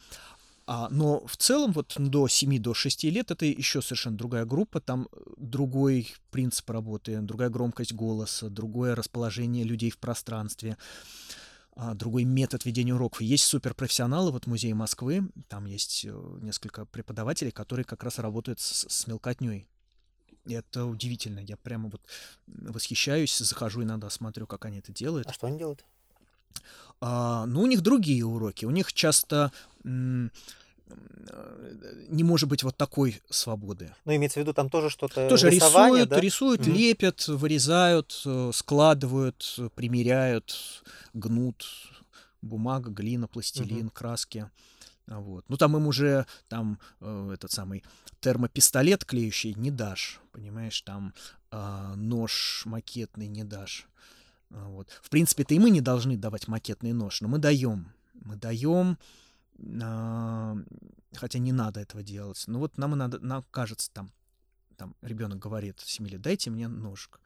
А, 0.66 0.88
но 0.88 1.26
в 1.26 1.36
целом 1.36 1.72
вот 1.72 1.94
до 1.98 2.28
7 2.28 2.58
до 2.60 2.74
6 2.74 3.04
лет 3.04 3.32
это 3.32 3.44
еще 3.44 3.82
совершенно 3.82 4.16
другая 4.16 4.44
группа, 4.44 4.80
там 4.80 5.08
э, 5.10 5.20
другой 5.36 6.14
принцип 6.30 6.70
работы, 6.70 7.18
другая 7.22 7.48
громкость 7.48 7.92
голоса, 7.92 8.48
другое 8.48 8.94
расположение 8.94 9.64
людей 9.64 9.90
в 9.90 9.98
пространстве, 9.98 10.76
а, 11.74 11.94
другой 11.94 12.22
метод 12.22 12.64
ведения 12.64 12.94
уроков. 12.94 13.20
Есть 13.20 13.44
суперпрофессионалы, 13.44 14.30
вот 14.30 14.44
в 14.44 14.46
Музее 14.46 14.74
Москвы, 14.74 15.28
там 15.48 15.64
есть 15.64 16.04
э, 16.04 16.38
несколько 16.40 16.84
преподавателей, 16.84 17.50
которые 17.50 17.84
как 17.84 18.04
раз 18.04 18.20
работают 18.20 18.60
с, 18.60 18.86
с 18.88 19.06
мелкотней. 19.08 19.66
Это 20.46 20.86
удивительно, 20.86 21.40
я 21.40 21.56
прямо 21.56 21.88
вот 21.88 22.00
восхищаюсь, 22.46 23.36
захожу 23.38 23.82
иногда, 23.82 24.10
смотрю, 24.10 24.46
как 24.46 24.64
они 24.64 24.78
это 24.78 24.92
делают. 24.92 25.28
А 25.28 25.32
что 25.32 25.46
они 25.46 25.58
делают? 25.58 25.84
А, 27.00 27.46
ну, 27.46 27.62
у 27.62 27.66
них 27.66 27.80
другие 27.82 28.24
уроки. 28.24 28.64
У 28.64 28.70
них 28.70 28.92
часто 28.92 29.52
не 32.08 32.24
может 32.24 32.48
быть 32.48 32.62
вот 32.62 32.76
такой 32.76 33.22
свободы. 33.30 33.94
Ну, 34.04 34.16
имеется 34.16 34.40
в 34.40 34.42
виду, 34.42 34.52
там 34.52 34.68
тоже 34.68 34.90
что-то 34.90 35.28
Тоже 35.28 35.50
рисуют, 35.50 36.08
да? 36.08 36.20
рисуют, 36.20 36.62
угу. 36.62 36.70
лепят, 36.72 37.28
вырезают, 37.28 38.20
э, 38.26 38.50
складывают, 38.52 39.58
примеряют, 39.74 40.82
гнут. 41.14 41.64
Бумага, 42.42 42.90
глина, 42.90 43.28
пластилин, 43.28 43.86
угу. 43.86 43.90
краски. 43.90 44.50
Вот. 45.06 45.44
Ну, 45.48 45.56
там 45.56 45.76
им 45.76 45.86
уже 45.86 46.26
там 46.48 46.78
э, 47.00 47.30
этот 47.34 47.50
самый 47.50 47.82
термопистолет 48.20 49.04
клеющий 49.04 49.54
не 49.54 49.70
дашь, 49.70 50.20
понимаешь, 50.32 50.80
там 50.82 51.14
э, 51.50 51.94
нож 51.96 52.62
макетный 52.64 53.26
не 53.26 53.44
дашь. 53.44 53.88
Вот. 54.50 54.88
В 55.02 55.10
принципе-то 55.10 55.54
и 55.54 55.58
мы 55.58 55.70
не 55.70 55.80
должны 55.80 56.16
давать 56.16 56.48
макетный 56.48 56.92
нож, 56.92 57.20
но 57.20 57.28
мы 57.28 57.38
даем. 57.38 57.92
Мы 58.14 58.36
даем, 58.36 58.98
а, 59.82 60.56
хотя 61.14 61.38
не 61.38 61.52
надо 61.52 61.80
этого 61.80 62.02
делать. 62.02 62.42
Но 62.46 62.58
вот 62.58 62.76
нам 62.76 62.96
надо, 62.98 63.20
нам 63.20 63.44
кажется, 63.50 63.90
там, 63.92 64.10
там 64.76 64.94
ребенок 65.02 65.38
говорит 65.38 65.80
7 65.80 66.08
лет, 66.08 66.20
дайте 66.20 66.50
мне 66.50 66.68
ножик. 66.68 67.20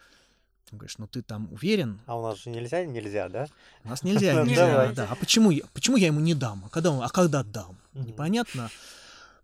Ты 0.68 0.76
говоришь, 0.76 0.98
ну 0.98 1.06
ты 1.06 1.22
там 1.22 1.48
уверен? 1.52 2.00
А 2.06 2.18
у 2.18 2.22
нас 2.22 2.38
же 2.38 2.50
нельзя, 2.50 2.84
нельзя, 2.84 3.28
да? 3.28 3.46
У 3.84 3.88
нас 3.88 4.02
нельзя, 4.02 4.42
нельзя, 4.44 4.92
да. 4.92 5.08
А 5.10 5.14
почему, 5.14 5.52
почему 5.72 5.96
я 5.96 6.06
ему 6.06 6.20
не 6.20 6.34
дам? 6.34 6.64
А 6.66 6.68
когда, 6.70 7.04
а 7.04 7.08
когда 7.08 7.42
дам? 7.42 7.76
Непонятно. 7.92 8.70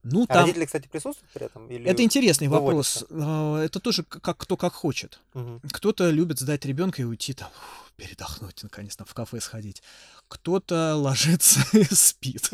Ну, 0.03 0.25
а 0.25 0.27
там... 0.27 0.43
родители, 0.43 0.65
кстати, 0.65 0.89
присутствуют 0.89 1.31
при 1.33 1.47
этом? 1.47 1.67
Или 1.69 1.89
это 1.91 2.03
интересный 2.03 2.49
выводится? 2.49 3.05
вопрос. 3.11 3.27
А, 3.27 3.63
это 3.63 3.81
тоже 3.81 4.03
как 4.03 4.39
кто 4.39 4.57
как 4.57 4.73
хочет. 4.73 5.21
Угу. 5.35 5.61
Кто-то 5.73 6.09
любит 6.11 6.39
сдать 6.39 6.65
ребенка 6.65 7.03
и 7.03 7.05
уйти 7.05 7.35
там, 7.35 7.51
передохнуть, 8.01 8.63
наконец, 8.63 8.97
там 8.97 9.07
в 9.07 9.13
кафе 9.13 9.41
сходить. 9.41 9.83
Кто-то 10.29 10.97
ложится 10.97 11.61
и 11.77 11.85
спит. 11.85 12.51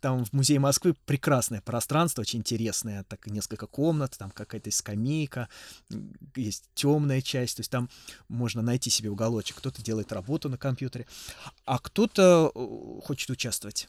Там 0.00 0.26
в 0.26 0.32
музее 0.34 0.58
Москвы 0.58 0.94
прекрасное 1.06 1.62
пространство, 1.62 2.20
очень 2.20 2.40
интересное, 2.40 3.04
так 3.04 3.26
несколько 3.28 3.66
комнат, 3.66 4.18
там 4.18 4.30
какая-то 4.30 4.70
скамейка, 4.70 5.48
есть 6.36 6.64
темная 6.74 7.22
часть, 7.22 7.56
то 7.56 7.60
есть 7.60 7.70
там 7.70 7.88
можно 8.28 8.60
найти 8.60 8.90
себе 8.90 9.08
уголочек. 9.08 9.56
Кто-то 9.56 9.82
делает 9.82 10.12
работу 10.12 10.50
на 10.50 10.58
компьютере, 10.58 11.06
а 11.64 11.78
кто-то 11.78 12.52
э, 12.54 13.00
хочет 13.02 13.30
участвовать 13.30 13.88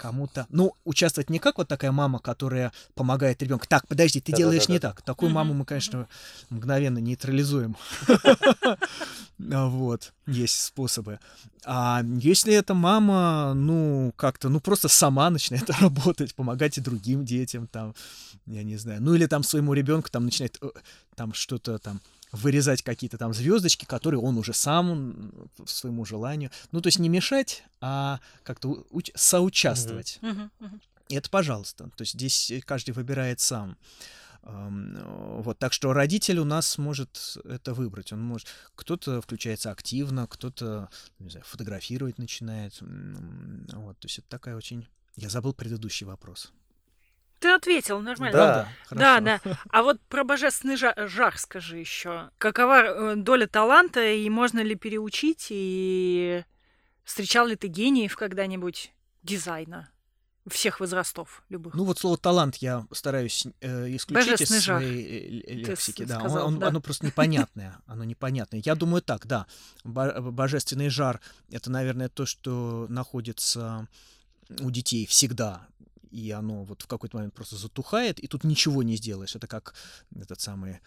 кому-то... 0.00 0.46
Ну, 0.48 0.74
участвовать 0.84 1.28
не 1.28 1.38
как 1.38 1.58
вот 1.58 1.68
такая 1.68 1.92
мама, 1.92 2.18
которая 2.18 2.72
помогает 2.94 3.42
ребенку. 3.42 3.66
Так, 3.68 3.86
подожди, 3.86 4.20
ты 4.20 4.32
делаешь 4.32 4.68
не 4.68 4.78
так. 4.78 5.02
Такую 5.02 5.30
маму 5.30 5.52
мы, 5.52 5.66
конечно, 5.66 6.08
мгновенно 6.48 6.98
нейтрализуем. 6.98 7.76
Вот, 9.42 10.12
есть 10.26 10.60
способы. 10.60 11.18
А 11.64 12.02
если 12.04 12.52
эта 12.52 12.74
мама, 12.74 13.54
ну, 13.54 14.12
как-то, 14.14 14.50
ну, 14.50 14.60
просто 14.60 14.88
сама 14.88 15.30
начинает 15.30 15.70
работать, 15.80 16.34
помогать 16.34 16.76
и 16.76 16.82
другим 16.82 17.24
детям, 17.24 17.66
там, 17.66 17.94
я 18.44 18.62
не 18.62 18.76
знаю, 18.76 19.00
ну, 19.02 19.14
или 19.14 19.24
там 19.24 19.42
своему 19.42 19.72
ребенку 19.72 20.10
там 20.10 20.26
начинает 20.26 20.58
э, 20.60 20.68
там 21.16 21.32
что-то 21.32 21.78
там 21.78 22.02
вырезать 22.32 22.82
какие-то 22.82 23.18
там 23.18 23.34
звездочки, 23.34 23.84
которые 23.84 24.20
он 24.20 24.38
уже 24.38 24.52
сам 24.52 25.32
по 25.56 25.66
своему 25.66 26.04
желанию. 26.04 26.50
Ну, 26.72 26.80
то 26.80 26.88
есть 26.88 26.98
не 26.98 27.08
мешать, 27.08 27.64
а 27.80 28.20
как-то 28.42 28.86
уч- 28.90 29.12
соучаствовать. 29.14 30.18
Мгм, 30.22 30.50
мгм. 30.60 30.80
И 31.08 31.16
это 31.16 31.28
пожалуйста. 31.28 31.90
То 31.96 32.02
есть 32.02 32.12
здесь 32.14 32.52
каждый 32.64 32.92
выбирает 32.92 33.40
сам. 33.40 33.76
Ам, 34.42 35.42
Вот, 35.42 35.58
так 35.58 35.72
что 35.72 35.92
родитель 35.92 36.38
у 36.38 36.44
нас 36.44 36.78
может 36.78 37.36
это 37.44 37.74
выбрать. 37.74 38.12
Он 38.12 38.22
может, 38.22 38.48
кто-то 38.74 39.20
включается 39.20 39.70
активно, 39.70 40.26
кто-то, 40.26 40.88
не 41.18 41.30
знаю, 41.30 41.44
фотографировать 41.46 42.18
начинает. 42.18 42.78
Вот, 42.80 43.98
то 43.98 44.06
есть 44.06 44.18
это 44.18 44.28
такая 44.28 44.56
очень... 44.56 44.86
Я 45.16 45.28
забыл 45.28 45.52
предыдущий 45.52 46.06
вопрос. 46.06 46.52
Ты 47.40 47.48
ответил, 47.48 48.00
нормально. 48.00 48.36
Да. 48.38 48.68
Да, 48.90 49.16
Хорошо. 49.20 49.24
да. 49.44 49.58
А 49.70 49.82
вот 49.82 50.00
про 50.08 50.24
божественный 50.24 50.76
жар, 50.76 50.94
жар 51.08 51.36
скажи 51.38 51.78
еще. 51.78 52.30
Какова 52.38 52.82
э, 53.12 53.16
доля 53.16 53.46
таланта 53.46 54.04
и 54.12 54.28
можно 54.28 54.60
ли 54.60 54.74
переучить? 54.74 55.46
И 55.50 56.44
встречал 57.02 57.46
ли 57.46 57.56
ты 57.56 57.66
гениев 57.68 58.14
когда-нибудь 58.16 58.92
дизайна 59.22 59.88
всех 60.48 60.80
возрастов 60.80 61.42
любых? 61.48 61.74
Ну 61.74 61.84
вот 61.84 61.98
слово 61.98 62.18
талант 62.18 62.56
я 62.56 62.86
стараюсь 62.92 63.46
э, 63.60 63.96
исключить 63.96 64.26
из 64.26 64.50
Божественный 64.50 64.60
жар, 64.60 64.80
своей 64.82 65.40
э, 65.40 65.46
ты 65.46 65.52
лексики. 65.70 66.02
с- 66.04 66.08
Да, 66.08 66.16
Он- 66.16 66.20
сказал, 66.28 66.46
он- 66.46 66.58
да. 66.58 66.68
оно 66.68 66.80
просто 66.82 67.06
непонятное. 67.06 67.78
Оно 67.86 68.04
непонятное. 68.04 68.60
Я 68.64 68.74
думаю 68.74 69.00
так, 69.00 69.26
да. 69.26 69.46
Бо- 69.84 70.20
Божественный 70.20 70.90
жар 70.90 71.20
это, 71.50 71.70
наверное, 71.70 72.10
то, 72.10 72.26
что 72.26 72.86
находится 72.90 73.88
у 74.60 74.70
детей 74.70 75.06
всегда. 75.06 75.66
И 76.10 76.30
оно 76.30 76.64
вот 76.64 76.82
в 76.82 76.86
какой-то 76.86 77.16
момент 77.16 77.34
просто 77.34 77.56
затухает, 77.56 78.18
и 78.20 78.26
тут 78.26 78.44
ничего 78.44 78.82
не 78.82 78.96
сделаешь. 78.96 79.36
Это 79.36 79.46
как 79.46 79.74
этот 80.14 80.40
самый 80.40 80.80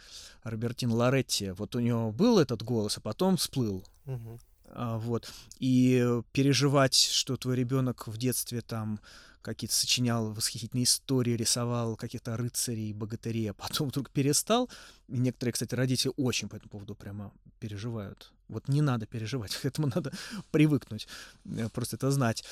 Робертин 0.44 0.92
Лоретти. 0.92 1.52
Вот 1.52 1.76
у 1.76 1.80
него 1.80 2.12
был 2.12 2.40
этот 2.40 2.64
голос, 2.64 2.98
а 2.98 3.02
потом 3.02 3.38
всплыл. 3.38 3.86
Мгм. 4.06 4.40
А, 4.66 4.98
Вот. 4.98 5.32
И 5.60 6.22
переживать, 6.32 6.96
что 6.96 7.38
твой 7.38 7.56
ребенок 7.56 8.08
в 8.08 8.18
детстве 8.18 8.62
там 8.62 9.00
какие-то 9.42 9.76
сочинял 9.76 10.34
восхитительные 10.34 10.86
истории, 10.86 11.36
рисовал 11.36 11.96
каких-то 11.96 12.38
рыцарей, 12.38 12.94
богатырей, 12.94 13.52
а 13.52 13.54
потом 13.54 13.90
вдруг 13.90 14.10
перестал. 14.10 14.70
И 15.10 15.18
некоторые, 15.18 15.54
кстати, 15.54 15.76
родители 15.76 16.14
очень 16.18 16.50
по 16.50 16.56
этому 16.56 16.70
поводу 16.70 16.96
прямо 16.96 17.32
переживают. 17.60 18.32
Вот 18.54 18.68
не 18.68 18.82
надо 18.82 19.06
переживать, 19.06 19.56
к 19.62 19.66
этому 19.66 19.92
надо 19.94 20.12
привыкнуть, 20.52 21.08
э, 21.46 21.70
просто 21.70 21.96
это 21.98 22.12
знать. 22.12 22.44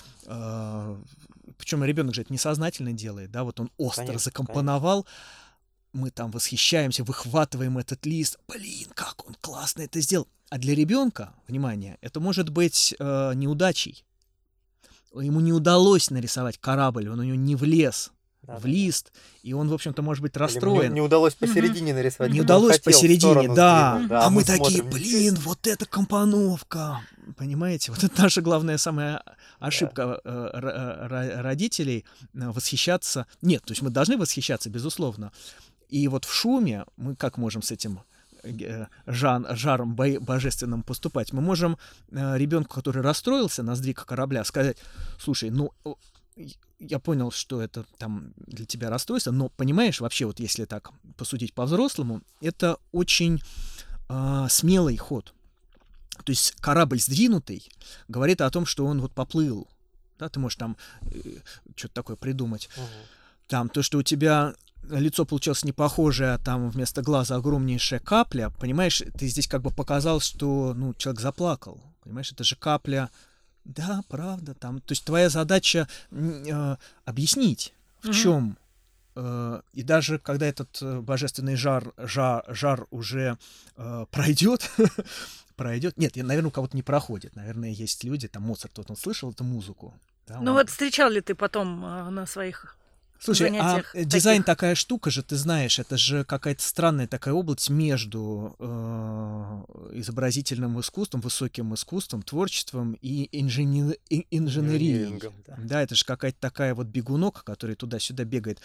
Причем 1.57 1.83
ребенок 1.83 2.15
же 2.15 2.21
это 2.21 2.33
несознательно 2.33 2.93
делает, 2.93 3.31
да, 3.31 3.43
вот 3.43 3.59
он 3.59 3.71
остро 3.77 4.05
Конечно, 4.05 4.25
закомпоновал, 4.25 5.05
мы 5.93 6.09
там 6.09 6.31
восхищаемся, 6.31 7.03
выхватываем 7.03 7.77
этот 7.77 8.05
лист. 8.05 8.39
Блин, 8.47 8.87
как 8.93 9.27
он 9.27 9.35
классно 9.41 9.81
это 9.81 9.99
сделал. 10.01 10.27
А 10.49 10.57
для 10.57 10.75
ребенка, 10.75 11.33
внимание, 11.47 11.97
это 12.01 12.19
может 12.19 12.49
быть 12.49 12.95
э, 12.97 13.31
неудачей. 13.35 14.03
Ему 15.13 15.41
не 15.41 15.53
удалось 15.53 16.09
нарисовать 16.09 16.57
корабль, 16.57 17.09
он 17.09 17.19
у 17.19 17.23
него 17.23 17.35
не 17.35 17.55
влез 17.55 18.11
Да, 18.43 18.57
в 18.57 18.63
да. 18.63 18.69
лист, 18.69 19.11
и 19.43 19.53
он, 19.53 19.69
в 19.69 19.73
общем-то, 19.73 20.01
может 20.01 20.23
быть 20.23 20.35
расстроен. 20.35 20.89
Не, 20.89 20.95
не 20.95 21.01
удалось 21.01 21.35
посередине 21.35 21.93
нарисовать. 21.93 22.31
Не 22.31 22.39
он 22.39 22.45
удалось 22.45 22.79
посередине, 22.79 23.53
да. 23.53 23.93
сдвинуть, 23.97 24.11
А 24.11 24.29
мы, 24.31 24.41
смотрим, 24.41 24.63
такие, 24.63 24.83
блин, 24.83 25.35
вот 25.43 25.67
это 25.67 25.85
компоновка. 25.85 27.01
Понимаете, 27.37 27.91
вот 27.91 28.03
это 28.03 28.19
наша 28.19 28.41
главная 28.41 28.77
самая 28.79 29.21
ошибка 29.59 30.19
э, 30.23 30.49
р- 30.55 30.65
э, 30.65 31.07
ро- 31.07 31.41
родителей 31.41 32.03
э, 32.33 32.49
восхищаться. 32.49 33.27
Нет, 33.43 33.63
то 33.63 33.73
есть 33.73 33.83
мы 33.83 33.91
должны 33.91 34.17
восхищаться, 34.17 34.71
безусловно. 34.71 35.31
И 35.89 36.07
вот 36.07 36.25
в 36.25 36.33
шуме 36.33 36.85
мы 36.97 37.15
как 37.15 37.37
можем 37.37 37.61
с 37.61 37.69
этим 37.71 37.99
э, 38.43 38.87
жан, 39.05 39.45
жаром 39.51 39.93
бо- 39.95 40.19
божественным 40.19 40.81
поступать? 40.81 41.31
Мы 41.31 41.41
можем 41.41 41.77
ребенку, 42.09 42.73
который 42.73 43.03
расстроился 43.03 43.61
на 43.61 43.75
сдвиг 43.75 44.03
корабля, 44.03 44.43
сказать, 44.43 44.77
слушай, 45.19 45.51
ну 45.51 45.73
я 46.81 46.99
понял, 46.99 47.31
что 47.31 47.61
это 47.61 47.85
там 47.97 48.33
для 48.47 48.65
тебя 48.65 48.89
расстройство, 48.89 49.31
но 49.31 49.49
понимаешь, 49.49 50.01
вообще 50.01 50.25
вот 50.25 50.39
если 50.39 50.65
так 50.65 50.91
посудить 51.15 51.53
по-взрослому, 51.53 52.21
это 52.41 52.77
очень 52.91 53.41
а, 54.09 54.49
смелый 54.49 54.97
ход. 54.97 55.33
То 56.25 56.31
есть 56.31 56.53
корабль 56.59 56.99
сдвинутый 56.99 57.69
говорит 58.07 58.41
о 58.41 58.49
том, 58.49 58.65
что 58.65 58.85
он 58.85 59.01
вот 59.01 59.13
поплыл. 59.13 59.67
Да, 60.19 60.29
ты 60.29 60.39
можешь 60.39 60.57
там 60.57 60.77
э, 61.01 61.19
что-то 61.75 61.93
такое 61.93 62.15
придумать. 62.15 62.69
Мгм. 62.75 62.87
Там 63.47 63.69
то, 63.69 63.81
что 63.81 63.97
у 63.97 64.03
тебя 64.03 64.53
лицо 64.83 65.25
получилось 65.25 65.63
не 65.63 65.71
похожее, 65.71 66.33
а 66.33 66.37
там 66.37 66.69
вместо 66.69 67.01
глаза 67.01 67.35
огромнейшая 67.35 67.99
капля, 67.99 68.51
понимаешь, 68.59 69.03
ты 69.17 69.27
здесь 69.27 69.47
как 69.47 69.61
бы 69.61 69.71
показал, 69.71 70.19
что 70.19 70.73
ну, 70.75 70.93
человек 70.93 71.21
заплакал. 71.21 71.81
Понимаешь, 72.03 72.31
это 72.31 72.43
же 72.43 72.55
капля. 72.55 73.09
Да, 73.65 74.01
правда, 74.07 74.53
там. 74.53 74.81
То 74.81 74.91
есть 74.93 75.03
твоя 75.05 75.29
задача 75.29 75.87
э, 76.11 76.75
объяснить, 77.05 77.73
в 78.01 78.05
Мгм. 78.07 78.13
чем. 78.13 78.57
и 79.73 79.83
даже 79.83 80.19
когда 80.19 80.45
этот 80.45 80.81
э, 80.81 81.01
божественный 81.01 81.55
жар, 81.57 81.93
жар, 81.97 82.45
жар 82.47 82.87
уже 82.91 83.37
э, 83.75 84.05
пройдет, 84.09 84.71
пройдет. 85.57 85.97
Нет, 85.97 86.15
я, 86.17 86.23
наверное, 86.23 86.47
у 86.47 86.51
кого-то 86.51 86.75
не 86.77 86.81
проходит. 86.83 87.35
Наверное, 87.35 87.69
есть 87.71 88.03
люди, 88.05 88.27
там 88.29 88.43
Моцарт, 88.43 88.77
вот 88.77 88.89
он 88.89 88.95
слышал 88.95 89.29
эту 89.31 89.43
музыку. 89.43 89.93
да, 90.27 90.39
Ну 90.39 90.51
он- 90.51 90.57
вот 90.57 90.69
встречал 90.69 91.09
ли 91.11 91.19
ты 91.21 91.35
потом 91.35 91.83
э, 91.85 92.09
на 92.09 92.25
своих 92.25 92.77
Слушай, 93.23 93.55
а 93.59 93.83
э, 93.93 94.03
дизайн 94.03 94.41
таких? 94.41 94.45
такая 94.47 94.75
штука 94.75 95.11
же, 95.11 95.21
ты 95.21 95.35
знаешь, 95.35 95.77
это 95.77 95.95
же 95.95 96.25
какая-то 96.25 96.63
странная 96.63 97.07
такая 97.07 97.35
область 97.35 97.69
между 97.69 98.55
э, 98.57 99.63
изобразительным 99.99 100.79
искусством, 100.79 101.21
высоким 101.21 101.71
искусством, 101.75 102.23
творчеством 102.23 102.97
и 102.99 103.29
инженер- 103.31 103.97
и- 104.09 104.25
инженерией. 104.31 105.21
Да. 105.45 105.55
Да, 105.57 105.81
это 105.83 105.93
же 105.93 106.03
какая-то 106.03 106.39
такая 106.39 106.73
вот 106.73 106.87
бегунок, 106.87 107.43
который 107.43 107.75
туда-сюда 107.75 108.23
бегает. 108.23 108.59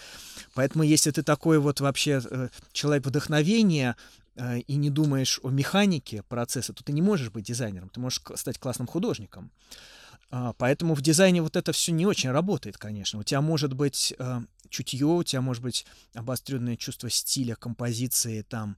Поэтому, 0.55 0.85
если 0.85 1.11
ты 1.11 1.23
такой 1.23 1.59
вот 1.59 1.81
вообще 1.81 2.23
э, 2.25 2.49
человек 2.73 3.05
вдохновения 3.05 3.95
э, 4.37 4.61
и 4.61 4.77
не 4.77 4.89
думаешь 4.89 5.39
о 5.43 5.51
механике 5.51 6.23
процесса, 6.23 6.73
то 6.73 6.83
ты 6.83 6.93
не 6.93 7.03
можешь 7.03 7.31
быть 7.31 7.45
дизайнером, 7.45 7.91
ты 7.91 8.01
можешь 8.01 8.23
стать 8.37 8.59
классным 8.59 8.87
художником. 8.87 9.51
А, 9.71 9.96
Поэтому 10.29 10.95
в 10.95 11.03
дизайне 11.03 11.41
вот 11.41 11.57
это 11.57 11.73
все 11.73 11.93
не 11.93 12.05
очень 12.05 12.31
работает, 12.31 12.77
конечно. 12.79 13.21
У 13.21 13.23
тебя 13.23 13.41
может 13.41 13.75
быть 13.75 14.13
э, 14.19 14.41
чутье, 14.69 15.07
у 15.07 15.23
тебя 15.23 15.41
может 15.41 15.63
быть 15.63 15.87
обостренное 16.15 16.77
чувство 16.77 17.09
стиля, 17.11 17.55
композиции, 17.55 18.43
там, 18.43 18.77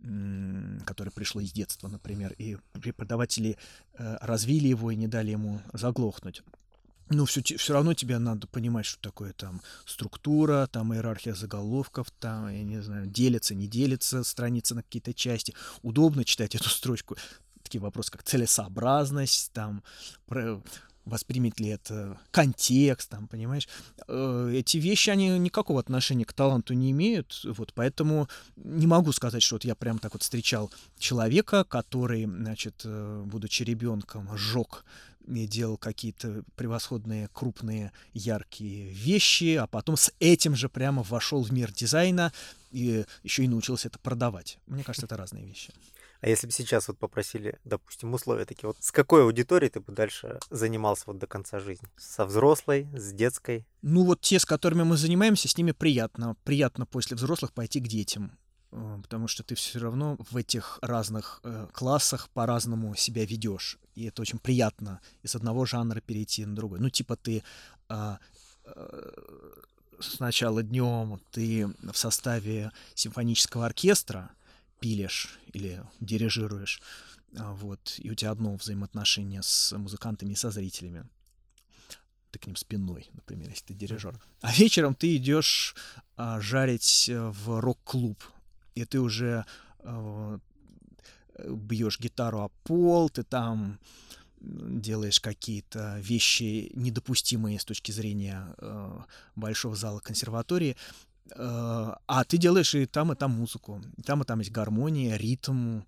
м, 0.00 0.80
которое 0.86 1.10
пришло 1.10 1.40
из 1.40 1.52
детства, 1.52 1.88
например, 1.88 2.34
и 2.38 2.58
преподаватели 2.72 3.58
э, 3.94 4.18
развили 4.20 4.68
его 4.68 4.92
и 4.92 4.96
не 4.96 5.08
дали 5.08 5.32
ему 5.32 5.60
заглохнуть. 5.72 6.42
Но 7.10 7.26
все, 7.26 7.42
все 7.42 7.72
равно 7.74 7.92
тебе 7.92 8.18
надо 8.18 8.46
понимать, 8.46 8.86
что 8.86 9.00
такое 9.00 9.34
там 9.34 9.60
структура, 9.84 10.66
там 10.72 10.94
иерархия 10.94 11.34
заголовков, 11.34 12.10
там, 12.18 12.48
я 12.48 12.62
не 12.62 12.80
знаю, 12.80 13.06
делится, 13.06 13.54
не 13.54 13.66
делится 13.66 14.24
страница 14.24 14.74
на 14.74 14.82
какие-то 14.82 15.12
части. 15.12 15.54
Удобно 15.82 16.24
читать 16.24 16.54
эту 16.54 16.68
строчку. 16.70 17.16
Такие 17.74 17.82
вопросы, 17.82 18.12
как 18.12 18.22
целесообразность, 18.22 19.50
там, 19.52 19.82
про- 20.26 20.62
воспримет 21.04 21.58
ли 21.58 21.70
это 21.70 22.20
контекст, 22.30 23.10
там, 23.10 23.26
понимаешь? 23.26 23.68
Э, 24.06 24.52
Эти 24.54 24.76
вещи, 24.76 25.10
они 25.10 25.30
никакого 25.40 25.80
отношения 25.80 26.24
к 26.24 26.32
таланту 26.32 26.72
не 26.74 26.92
имеют, 26.92 27.40
вот, 27.44 27.72
поэтому 27.74 28.28
не 28.54 28.86
могу 28.86 29.10
сказать, 29.10 29.42
что 29.42 29.56
вот 29.56 29.64
я 29.64 29.74
прям 29.74 29.98
так 29.98 30.12
вот 30.12 30.22
встречал 30.22 30.70
человека, 31.00 31.64
который, 31.64 32.26
значит, 32.26 32.82
э, 32.84 33.22
будучи 33.26 33.64
ребенком, 33.64 34.28
сжег 34.38 34.84
и 35.26 35.46
делал 35.48 35.76
какие-то 35.76 36.44
превосходные, 36.54 37.28
крупные, 37.32 37.90
яркие 38.12 38.90
вещи, 38.90 39.56
а 39.56 39.66
потом 39.66 39.96
с 39.96 40.12
этим 40.20 40.54
же 40.54 40.68
прямо 40.68 41.02
вошел 41.02 41.42
в 41.42 41.52
мир 41.52 41.72
дизайна 41.72 42.32
и 42.70 43.04
еще 43.24 43.42
и 43.42 43.48
научился 43.48 43.88
это 43.88 43.98
продавать. 43.98 44.58
Мне 44.68 44.84
кажется, 44.84 45.06
это 45.06 45.16
разные 45.16 45.44
вещи. 45.44 45.72
А 46.24 46.28
если 46.28 46.46
бы 46.46 46.54
сейчас 46.54 46.88
вот 46.88 46.96
попросили, 46.96 47.58
допустим, 47.64 48.14
условия 48.14 48.46
такие, 48.46 48.66
вот 48.66 48.78
с 48.80 48.90
какой 48.92 49.24
аудиторией 49.24 49.70
ты 49.70 49.80
бы 49.80 49.92
дальше 49.92 50.38
занимался 50.48 51.02
вот 51.08 51.18
до 51.18 51.26
конца 51.26 51.60
жизни? 51.60 51.86
Со 51.98 52.24
взрослой, 52.24 52.88
с 52.94 53.12
детской? 53.12 53.66
Ну 53.82 54.04
вот 54.04 54.22
те, 54.22 54.38
с 54.38 54.46
которыми 54.46 54.84
мы 54.84 54.96
занимаемся, 54.96 55.48
с 55.48 55.58
ними 55.58 55.72
приятно. 55.72 56.34
Приятно 56.42 56.86
после 56.86 57.14
взрослых 57.14 57.52
пойти 57.52 57.78
к 57.78 57.88
детям. 57.88 58.38
э, 58.72 59.00
Потому 59.02 59.28
что 59.28 59.42
ты 59.42 59.54
все 59.54 59.78
равно 59.78 60.16
в 60.30 60.38
этих 60.38 60.78
разных 60.80 61.40
э, 61.44 61.66
классах 61.74 62.30
по-разному 62.30 62.94
себя 62.94 63.26
ведешь. 63.26 63.78
И 63.94 64.06
это 64.06 64.22
очень 64.22 64.38
приятно 64.38 65.02
из 65.22 65.34
одного 65.34 65.66
жанра 65.66 66.00
перейти 66.00 66.46
на 66.46 66.56
другой. 66.56 66.80
Ну, 66.80 66.88
типа 66.88 67.16
ты 67.16 67.42
а, 67.90 68.18
э, 68.64 69.10
сначала 70.00 70.62
днем 70.62 71.20
ты 71.32 71.66
в 71.82 71.98
составе 71.98 72.72
симфонического 72.94 73.66
оркестра 73.66 74.30
пилишь 74.80 75.38
или 75.52 75.82
дирижируешь, 76.00 76.80
а, 77.36 77.52
вот, 77.52 77.96
и 77.98 78.10
у 78.10 78.14
тебя 78.14 78.30
одно 78.30 78.54
взаимоотношение 78.54 79.42
с 79.42 79.76
музыкантами 79.76 80.32
и 80.32 80.36
со 80.36 80.50
зрителями. 80.50 81.04
Ты 82.30 82.38
к 82.38 82.46
ним 82.46 82.56
спиной, 82.56 83.08
например, 83.12 83.50
если 83.50 83.66
ты 83.66 83.74
дирижер. 83.74 84.20
А 84.40 84.52
вечером 84.52 84.94
ты 84.94 85.16
идешь 85.16 85.74
а, 86.16 86.40
жарить 86.40 87.08
э, 87.08 87.28
в 87.30 87.60
рок-клуб, 87.60 88.22
и 88.74 88.84
ты 88.84 89.00
уже 89.00 89.44
а, 89.80 90.38
бьешь 91.38 92.00
гитару 92.00 92.40
о 92.40 92.48
пол, 92.64 93.08
ты 93.10 93.22
там 93.22 93.78
делаешь 94.40 95.20
какие-то 95.20 95.98
вещи 96.00 96.70
недопустимые 96.74 97.58
с 97.58 97.64
точки 97.64 97.92
зрения 97.92 98.54
э, 98.58 98.98
большого 99.36 99.74
зала 99.74 100.00
консерватории, 100.00 100.76
а 101.36 102.24
ты 102.24 102.36
делаешь 102.36 102.74
и 102.74 102.86
там, 102.86 103.12
и 103.12 103.16
там 103.16 103.32
музыку. 103.32 103.82
И 103.96 104.02
там, 104.02 104.22
и 104.22 104.24
там 104.24 104.40
есть 104.40 104.52
гармония, 104.52 105.16
ритм. 105.16 105.80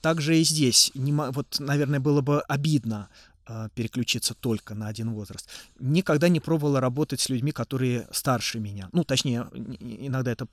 Также 0.00 0.38
и 0.38 0.44
здесь. 0.44 0.92
Вот, 0.94 1.56
наверное, 1.58 2.00
было 2.00 2.20
бы 2.20 2.40
обидно 2.42 3.08
э, 3.46 3.68
переключиться 3.74 4.34
только 4.34 4.74
на 4.74 4.88
один 4.88 5.12
возраст. 5.12 5.48
Никогда 5.78 6.28
не 6.28 6.40
пробовала 6.40 6.80
работать 6.80 7.20
с 7.20 7.28
людьми, 7.28 7.52
которые 7.52 8.06
старше 8.12 8.60
меня. 8.60 8.88
Ну, 8.92 9.04
точнее, 9.04 9.48
иногда 9.80 10.32
это 10.32 10.46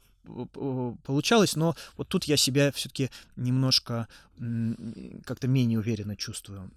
получалось, 1.03 1.55
но 1.55 1.75
вот 1.97 2.07
тут 2.07 2.25
я 2.25 2.37
себя 2.37 2.71
все-таки 2.71 3.09
немножко 3.35 4.07
как-то 5.25 5.47
менее 5.47 5.79
уверенно 5.79 6.15
чувствую. 6.15 6.71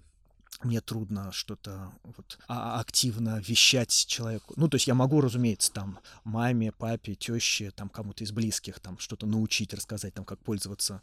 Мне 0.63 0.81
трудно 0.81 1.31
что-то 1.31 1.91
вот 2.03 2.39
а, 2.47 2.79
активно 2.79 3.39
вещать 3.39 3.91
человеку. 4.07 4.53
Ну, 4.57 4.67
то 4.67 4.75
есть 4.75 4.87
я 4.87 4.95
могу, 4.95 5.21
разумеется, 5.21 5.71
там 5.71 5.99
маме, 6.23 6.71
папе, 6.71 7.15
теще, 7.15 7.71
там 7.71 7.89
кому-то 7.89 8.23
из 8.23 8.31
близких 8.31 8.79
там 8.79 8.97
что-то 8.97 9.25
научить, 9.25 9.73
рассказать, 9.73 10.13
там 10.13 10.25
как 10.25 10.39
пользоваться 10.39 11.01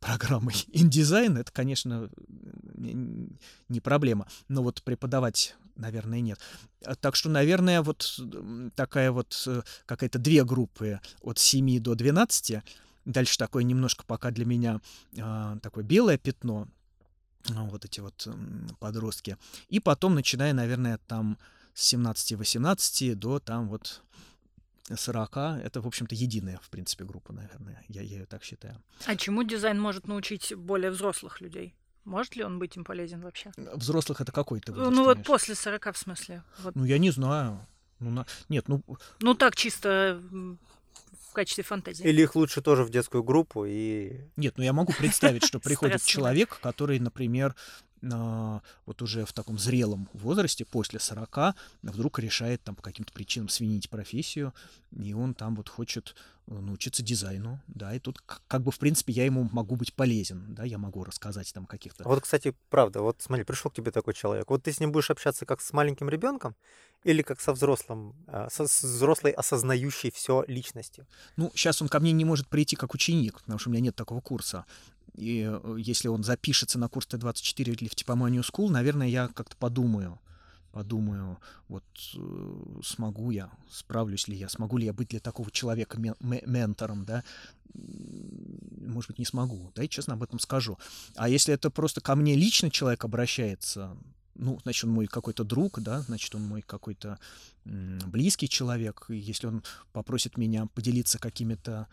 программой 0.00 0.54
InDesign, 0.72 1.38
это, 1.38 1.50
конечно, 1.52 2.08
не 2.76 3.80
проблема. 3.80 4.28
Но 4.48 4.62
вот 4.62 4.82
преподавать 4.82 5.56
наверное, 5.78 6.20
нет. 6.20 6.38
А, 6.84 6.94
так 6.94 7.16
что, 7.16 7.28
наверное, 7.30 7.82
вот 7.82 8.20
такая 8.74 9.12
вот 9.12 9.44
э, 9.46 9.62
какая-то 9.86 10.18
две 10.18 10.44
группы 10.44 11.00
от 11.22 11.38
7 11.38 11.80
до 11.80 11.94
12. 11.94 12.62
Дальше 13.04 13.38
такое 13.38 13.62
немножко 13.62 14.04
пока 14.04 14.30
для 14.30 14.44
меня 14.44 14.80
э, 15.16 15.56
такое 15.62 15.84
белое 15.84 16.18
пятно, 16.18 16.62
а, 16.62 16.68
вот 17.48 17.84
эти 17.84 18.00
вот 18.00 18.28
подростки. 18.78 19.36
И 19.68 19.80
потом, 19.80 20.14
начиная, 20.14 20.52
наверное, 20.52 20.98
там 21.06 21.38
с 21.74 21.92
17-18 21.94 23.14
до 23.14 23.38
там 23.38 23.68
вот 23.68 24.02
40, 24.94 25.36
это, 25.62 25.80
в 25.80 25.86
общем-то, 25.86 26.14
единая, 26.14 26.58
в 26.62 26.70
принципе, 26.70 27.04
группа, 27.04 27.32
наверное. 27.32 27.84
Я, 27.88 28.02
я 28.02 28.18
ее 28.18 28.26
так 28.26 28.42
считаю. 28.42 28.82
А 29.06 29.16
чему 29.16 29.42
дизайн 29.42 29.80
может 29.80 30.08
научить 30.08 30.54
более 30.54 30.90
взрослых 30.90 31.40
людей? 31.40 31.74
Может 32.04 32.36
ли 32.36 32.44
он 32.44 32.58
быть 32.58 32.76
им 32.76 32.84
полезен 32.84 33.20
вообще? 33.20 33.52
Взрослых 33.56 34.20
это 34.20 34.32
какой 34.32 34.60
то 34.60 34.72
Ну 34.72 35.04
вот 35.04 35.24
после 35.24 35.54
40 35.54 35.94
в 35.94 35.98
смысле. 35.98 36.42
Вот. 36.62 36.74
Ну 36.74 36.84
я 36.84 36.98
не 36.98 37.10
знаю. 37.10 37.66
Ну, 38.00 38.10
на... 38.10 38.26
Нет, 38.48 38.68
ну... 38.68 38.82
Ну 39.20 39.34
так 39.34 39.56
чисто 39.56 40.22
качестве 41.38 41.62
фантазии. 41.62 42.04
Или 42.04 42.22
их 42.22 42.34
лучше 42.34 42.60
тоже 42.60 42.82
в 42.82 42.90
детскую 42.90 43.22
группу 43.22 43.64
и... 43.64 44.16
Нет, 44.36 44.54
ну 44.56 44.64
я 44.64 44.72
могу 44.72 44.92
представить, 44.92 45.44
что 45.44 45.60
приходит 45.60 46.02
человек, 46.02 46.58
который, 46.60 46.98
например, 46.98 47.54
вот 48.00 49.02
уже 49.02 49.24
в 49.24 49.32
таком 49.32 49.58
зрелом 49.58 50.08
возрасте, 50.12 50.64
после 50.64 51.00
40, 51.00 51.54
вдруг 51.82 52.18
решает 52.18 52.62
там 52.62 52.74
по 52.74 52.82
каким-то 52.82 53.12
причинам 53.12 53.48
сменить 53.48 53.90
профессию, 53.90 54.54
и 54.96 55.12
он 55.12 55.34
там 55.34 55.54
вот 55.56 55.68
хочет 55.68 56.14
э, 56.46 56.54
научиться 56.54 57.02
дизайну, 57.02 57.60
да, 57.66 57.94
и 57.94 57.98
тут 57.98 58.20
как 58.20 58.62
бы, 58.62 58.70
в 58.70 58.78
принципе, 58.78 59.12
я 59.12 59.24
ему 59.24 59.48
могу 59.52 59.76
быть 59.76 59.92
полезен, 59.94 60.54
да, 60.54 60.64
я 60.64 60.78
могу 60.78 61.04
рассказать 61.04 61.52
там 61.52 61.66
каких-то... 61.66 62.04
Вот, 62.04 62.22
кстати, 62.22 62.54
правда, 62.70 63.02
вот 63.02 63.20
смотри, 63.20 63.44
пришел 63.44 63.70
к 63.70 63.74
тебе 63.74 63.90
такой 63.90 64.14
человек, 64.14 64.48
вот 64.48 64.62
ты 64.62 64.72
с 64.72 64.80
ним 64.80 64.92
будешь 64.92 65.10
общаться 65.10 65.44
как 65.44 65.60
с 65.60 65.72
маленьким 65.72 66.08
ребенком 66.08 66.56
или 67.04 67.22
как 67.22 67.40
со 67.40 67.52
взрослым, 67.52 68.14
а, 68.26 68.48
со, 68.50 68.66
с 68.66 68.82
взрослой 68.82 69.32
осознающей 69.32 70.10
все 70.10 70.44
личностью? 70.48 71.06
Ну, 71.36 71.50
сейчас 71.54 71.82
он 71.82 71.88
ко 71.88 72.00
мне 72.00 72.12
не 72.12 72.24
может 72.24 72.48
прийти 72.48 72.76
как 72.76 72.94
ученик, 72.94 73.40
потому 73.40 73.58
что 73.58 73.68
у 73.68 73.72
меня 73.72 73.82
нет 73.82 73.96
такого 73.96 74.20
курса. 74.20 74.64
И 75.18 75.44
э, 75.50 75.76
если 75.78 76.08
он 76.08 76.22
запишется 76.22 76.78
на 76.78 76.88
курс 76.88 77.06
Т-24 77.06 77.72
или 77.72 77.88
в 77.88 77.94
Типоманию 77.94 78.42
School, 78.42 78.70
наверное, 78.70 79.08
я 79.08 79.28
как-то 79.28 79.56
подумаю, 79.56 80.20
подумаю, 80.72 81.38
вот 81.68 81.84
э, 82.14 82.80
смогу 82.84 83.30
я, 83.30 83.50
справлюсь 83.70 84.28
ли 84.28 84.36
я, 84.36 84.48
смогу 84.48 84.76
ли 84.78 84.86
я 84.86 84.92
быть 84.92 85.08
для 85.08 85.20
такого 85.20 85.50
человека 85.50 85.98
ментором, 86.20 87.04
да, 87.04 87.24
может 87.74 89.08
быть, 89.10 89.18
не 89.18 89.24
смогу, 89.24 89.72
да, 89.74 89.82
и 89.82 89.88
честно 89.88 90.14
об 90.14 90.22
этом 90.22 90.38
скажу. 90.38 90.78
А 91.16 91.28
если 91.28 91.52
это 91.52 91.70
просто 91.70 92.00
ко 92.00 92.14
мне 92.14 92.34
лично 92.34 92.70
человек 92.70 93.04
обращается, 93.04 93.96
ну, 94.34 94.58
значит, 94.62 94.84
он 94.84 94.90
мой 94.90 95.06
какой-то 95.06 95.44
друг, 95.44 95.80
да, 95.80 96.00
значит, 96.02 96.34
он 96.34 96.42
мой 96.42 96.62
какой-то 96.62 97.18
близкий 97.64 98.48
человек, 98.48 99.06
и 99.08 99.16
если 99.16 99.48
он 99.48 99.62
попросит 99.92 100.38
меня 100.38 100.66
поделиться 100.66 101.18
какими-то 101.18 101.88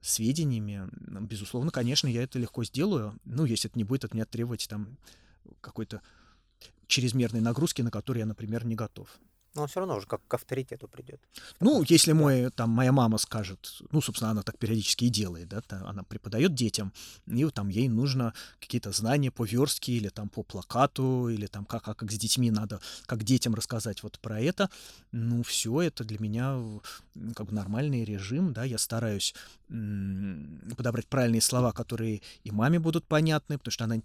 сведениями, 0.00 0.88
безусловно, 1.26 1.70
конечно, 1.70 2.06
я 2.08 2.22
это 2.22 2.38
легко 2.38 2.64
сделаю, 2.64 3.18
ну, 3.24 3.44
если 3.44 3.70
это 3.70 3.78
не 3.78 3.84
будет 3.84 4.04
от 4.04 4.14
меня 4.14 4.24
требовать 4.24 4.66
там 4.68 4.96
какой-то 5.60 6.02
чрезмерной 6.86 7.40
нагрузки, 7.40 7.82
на 7.82 7.90
которую 7.90 8.20
я, 8.20 8.26
например, 8.26 8.64
не 8.64 8.74
готов. 8.74 9.08
Но 9.56 9.62
он 9.62 9.68
все 9.68 9.80
равно 9.80 9.96
уже 9.96 10.06
как 10.06 10.20
к 10.28 10.34
авторитету 10.34 10.86
придет. 10.86 11.20
Ну, 11.60 11.82
если 11.88 12.12
мой, 12.12 12.50
там, 12.50 12.70
моя 12.70 12.92
мама 12.92 13.18
скажет, 13.18 13.80
ну, 13.90 14.00
собственно, 14.00 14.30
она 14.30 14.42
так 14.42 14.58
периодически 14.58 15.06
и 15.06 15.08
делает, 15.08 15.48
да, 15.48 15.62
она 15.70 16.02
преподает 16.02 16.54
детям, 16.54 16.92
и 17.26 17.44
там 17.50 17.68
ей 17.68 17.88
нужно 17.88 18.34
какие-то 18.60 18.92
знания 18.92 19.30
по 19.30 19.44
верстке 19.44 19.92
или 19.92 20.10
там 20.10 20.28
по 20.28 20.42
плакату, 20.42 21.28
или 21.28 21.46
там 21.46 21.64
как, 21.64 21.84
как, 21.84 21.96
как 21.96 22.12
с 22.12 22.18
детьми 22.18 22.50
надо, 22.50 22.80
как 23.06 23.24
детям 23.24 23.54
рассказать 23.54 24.02
вот 24.02 24.18
про 24.18 24.40
это, 24.40 24.68
ну, 25.10 25.42
все 25.42 25.80
это 25.80 26.04
для 26.04 26.18
меня 26.18 26.60
как 27.34 27.46
бы 27.46 27.54
нормальный 27.54 28.04
режим, 28.04 28.52
да, 28.52 28.64
я 28.64 28.78
стараюсь 28.78 29.34
подобрать 30.76 31.06
правильные 31.06 31.40
слова, 31.40 31.72
которые 31.72 32.20
и 32.44 32.50
маме 32.50 32.78
будут 32.78 33.06
понятны, 33.06 33.58
потому 33.58 33.72
что 33.72 33.84
она 33.84 33.96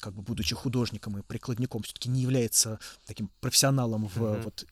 как 0.00 0.14
бы 0.14 0.22
будучи 0.22 0.54
художником 0.54 1.18
и 1.18 1.22
прикладником, 1.22 1.82
все-таки 1.82 2.08
не 2.08 2.20
является 2.20 2.78
таким 3.06 3.30
профессионалом 3.40 4.06
в 4.06 4.18
mm-hmm. 4.18 4.42
вот 4.42 4.66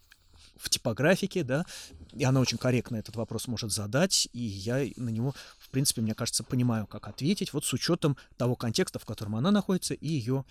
в 0.56 0.70
типографике, 0.70 1.42
да, 1.42 1.64
и 2.12 2.24
она 2.24 2.40
очень 2.40 2.58
корректно 2.58 2.96
этот 2.96 3.16
вопрос 3.16 3.46
может 3.46 3.72
задать, 3.72 4.28
и 4.32 4.40
я 4.40 4.86
на 4.96 5.10
него, 5.10 5.34
в 5.58 5.68
принципе, 5.70 6.00
мне 6.00 6.14
кажется, 6.14 6.44
понимаю, 6.44 6.86
как 6.86 7.08
ответить, 7.08 7.52
вот 7.52 7.64
с 7.64 7.72
учетом 7.72 8.16
того 8.36 8.56
контекста, 8.56 8.98
в 8.98 9.04
котором 9.04 9.36
она 9.36 9.50
находится, 9.50 9.94
и 9.94 10.08
ее 10.08 10.44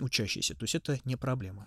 учащиеся. 0.00 0.54
То 0.54 0.64
есть 0.64 0.74
это 0.74 0.98
не 1.04 1.16
проблема. 1.16 1.66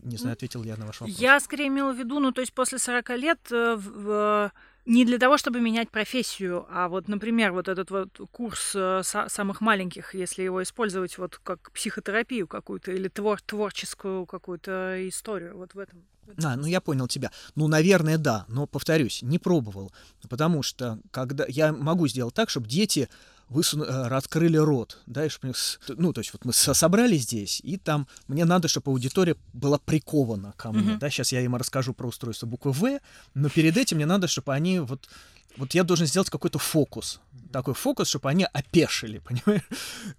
Не 0.00 0.16
знаю, 0.16 0.32
ответил 0.34 0.64
я 0.64 0.76
на 0.76 0.86
ваш 0.86 1.00
вопрос. 1.00 1.16
Я 1.18 1.38
скорее 1.38 1.68
имела 1.68 1.92
в 1.92 1.98
виду, 1.98 2.18
ну, 2.18 2.32
то 2.32 2.40
есть 2.40 2.52
после 2.52 2.78
40 2.78 3.10
лет 3.10 3.38
э, 3.52 3.76
в, 3.76 4.50
не 4.84 5.04
для 5.04 5.18
того, 5.18 5.36
чтобы 5.36 5.60
менять 5.60 5.90
профессию, 5.90 6.66
а 6.70 6.88
вот, 6.88 7.06
например, 7.08 7.52
вот 7.52 7.68
этот 7.68 7.90
вот 7.90 8.20
курс 8.32 8.72
э, 8.74 9.02
самых 9.04 9.60
маленьких, 9.60 10.14
если 10.14 10.42
его 10.42 10.62
использовать 10.62 11.18
вот 11.18 11.38
как 11.42 11.70
психотерапию 11.70 12.48
какую-то 12.48 12.90
или 12.90 13.08
твор 13.08 13.40
творческую 13.40 14.26
какую-то 14.26 15.08
историю, 15.08 15.56
вот 15.56 15.74
в 15.74 15.78
этом. 15.78 16.04
А, 16.42 16.56
ну 16.56 16.66
я 16.66 16.80
понял 16.80 17.08
тебя. 17.08 17.30
Ну, 17.54 17.68
наверное, 17.68 18.18
да, 18.18 18.44
но 18.48 18.66
повторюсь, 18.66 19.22
не 19.22 19.38
пробовал, 19.38 19.92
потому 20.28 20.62
что 20.62 20.98
когда 21.10 21.44
я 21.48 21.72
могу 21.72 22.08
сделать 22.08 22.34
так, 22.34 22.48
чтобы 22.50 22.68
дети 22.68 23.08
высуну, 23.48 23.84
э, 23.84 24.08
раскрыли 24.08 24.56
рот, 24.56 24.98
да, 25.06 25.26
и 25.26 25.28
чтобы, 25.28 25.54
ну, 25.88 26.12
то 26.12 26.20
есть 26.20 26.32
вот 26.32 26.44
мы 26.44 26.52
собрались 26.52 27.22
здесь, 27.22 27.60
и 27.62 27.76
там 27.76 28.06
мне 28.28 28.44
надо, 28.44 28.68
чтобы 28.68 28.90
аудитория 28.90 29.36
была 29.52 29.78
прикована 29.78 30.52
ко 30.56 30.72
мне, 30.72 30.92
mm-hmm. 30.92 30.98
да, 30.98 31.10
сейчас 31.10 31.32
я 31.32 31.40
им 31.40 31.56
расскажу 31.56 31.94
про 31.94 32.08
устройство 32.08 32.46
буквы 32.46 32.72
В, 32.72 33.00
но 33.34 33.48
перед 33.48 33.76
этим 33.76 33.96
мне 33.96 34.06
надо, 34.06 34.26
чтобы 34.26 34.54
они 34.54 34.80
вот 34.80 35.08
вот 35.56 35.74
я 35.74 35.84
должен 35.84 36.06
сделать 36.06 36.30
какой-то 36.30 36.58
фокус. 36.58 37.20
Такой 37.52 37.74
фокус, 37.74 38.08
чтобы 38.08 38.30
они 38.30 38.46
опешили, 38.52 39.18
понимаешь? 39.24 39.62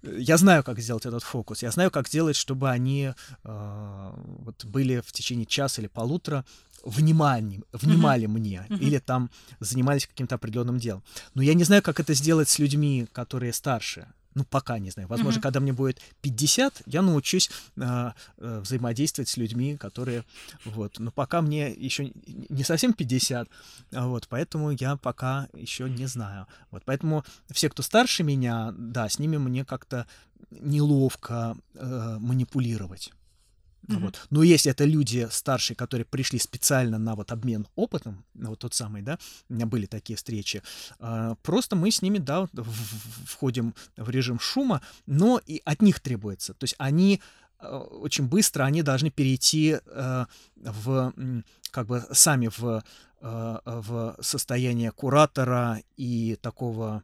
Я 0.02 0.36
знаю, 0.36 0.62
как 0.62 0.78
сделать 0.78 1.06
этот 1.06 1.22
фокус. 1.22 1.62
Я 1.62 1.70
знаю, 1.70 1.90
как 1.90 2.08
сделать, 2.08 2.36
чтобы 2.36 2.70
они 2.70 3.12
э, 3.44 4.10
вот 4.14 4.64
были 4.64 5.00
в 5.00 5.12
течение 5.12 5.46
часа 5.46 5.80
или 5.80 5.88
полутора 5.88 6.44
внимали, 6.84 7.62
внимали 7.72 8.26
uh-huh. 8.26 8.30
мне 8.30 8.66
uh-huh. 8.68 8.78
или 8.78 8.98
там 8.98 9.30
занимались 9.60 10.06
каким-то 10.06 10.36
определенным 10.36 10.78
делом. 10.78 11.02
Но 11.34 11.42
я 11.42 11.54
не 11.54 11.64
знаю, 11.64 11.82
как 11.82 12.00
это 12.00 12.14
сделать 12.14 12.48
с 12.48 12.58
людьми, 12.58 13.06
которые 13.12 13.52
старше. 13.52 14.06
Ну, 14.34 14.44
пока 14.44 14.80
не 14.80 14.90
знаю. 14.90 15.08
Возможно, 15.08 15.38
mm-hmm. 15.38 15.42
когда 15.42 15.60
мне 15.60 15.72
будет 15.72 16.00
50, 16.22 16.82
я 16.86 17.02
научусь 17.02 17.50
э, 17.76 18.10
э, 18.38 18.60
взаимодействовать 18.60 19.28
с 19.28 19.36
людьми, 19.36 19.76
которые... 19.76 20.24
Вот. 20.64 20.98
Но 20.98 21.12
пока 21.12 21.40
мне 21.40 21.70
еще 21.70 22.12
не 22.26 22.64
совсем 22.64 22.94
50, 22.94 23.48
вот, 23.92 24.26
поэтому 24.28 24.72
я 24.72 24.96
пока 24.96 25.48
еще 25.54 25.88
не 25.88 26.06
знаю. 26.06 26.48
Вот, 26.72 26.82
поэтому 26.84 27.24
все, 27.52 27.70
кто 27.70 27.84
старше 27.84 28.24
меня, 28.24 28.74
да, 28.76 29.08
с 29.08 29.20
ними 29.20 29.36
мне 29.36 29.64
как-то 29.64 30.06
неловко 30.50 31.56
э, 31.74 32.16
манипулировать. 32.18 33.12
Mm-hmm. 33.86 33.98
Вот. 34.00 34.26
Но 34.30 34.42
если 34.42 34.70
это 34.70 34.84
люди 34.84 35.28
старшие, 35.30 35.76
которые 35.76 36.04
пришли 36.04 36.38
специально 36.38 36.98
на 36.98 37.14
вот 37.14 37.32
обмен 37.32 37.66
опытом, 37.74 38.24
вот 38.34 38.58
тот 38.58 38.74
самый, 38.74 39.02
да, 39.02 39.18
у 39.48 39.54
меня 39.54 39.66
были 39.66 39.86
такие 39.86 40.16
встречи, 40.16 40.62
э, 41.00 41.34
просто 41.42 41.76
мы 41.76 41.90
с 41.90 42.02
ними, 42.02 42.18
да, 42.18 42.48
входим 43.26 43.74
в 43.96 44.10
режим 44.10 44.38
шума, 44.40 44.80
но 45.06 45.40
и 45.46 45.60
от 45.64 45.82
них 45.82 46.00
требуется. 46.00 46.54
То 46.54 46.64
есть 46.64 46.74
они 46.78 47.20
э, 47.60 47.66
очень 47.66 48.26
быстро, 48.26 48.64
они 48.64 48.82
должны 48.82 49.10
перейти 49.10 49.78
э, 49.84 50.26
в, 50.56 51.12
как 51.70 51.86
бы, 51.86 52.04
сами 52.12 52.50
в 52.56 52.82
Э, 53.26 53.60
в 53.64 54.16
состояние 54.20 54.90
куратора 54.90 55.80
и 55.96 56.36
такого... 56.42 57.02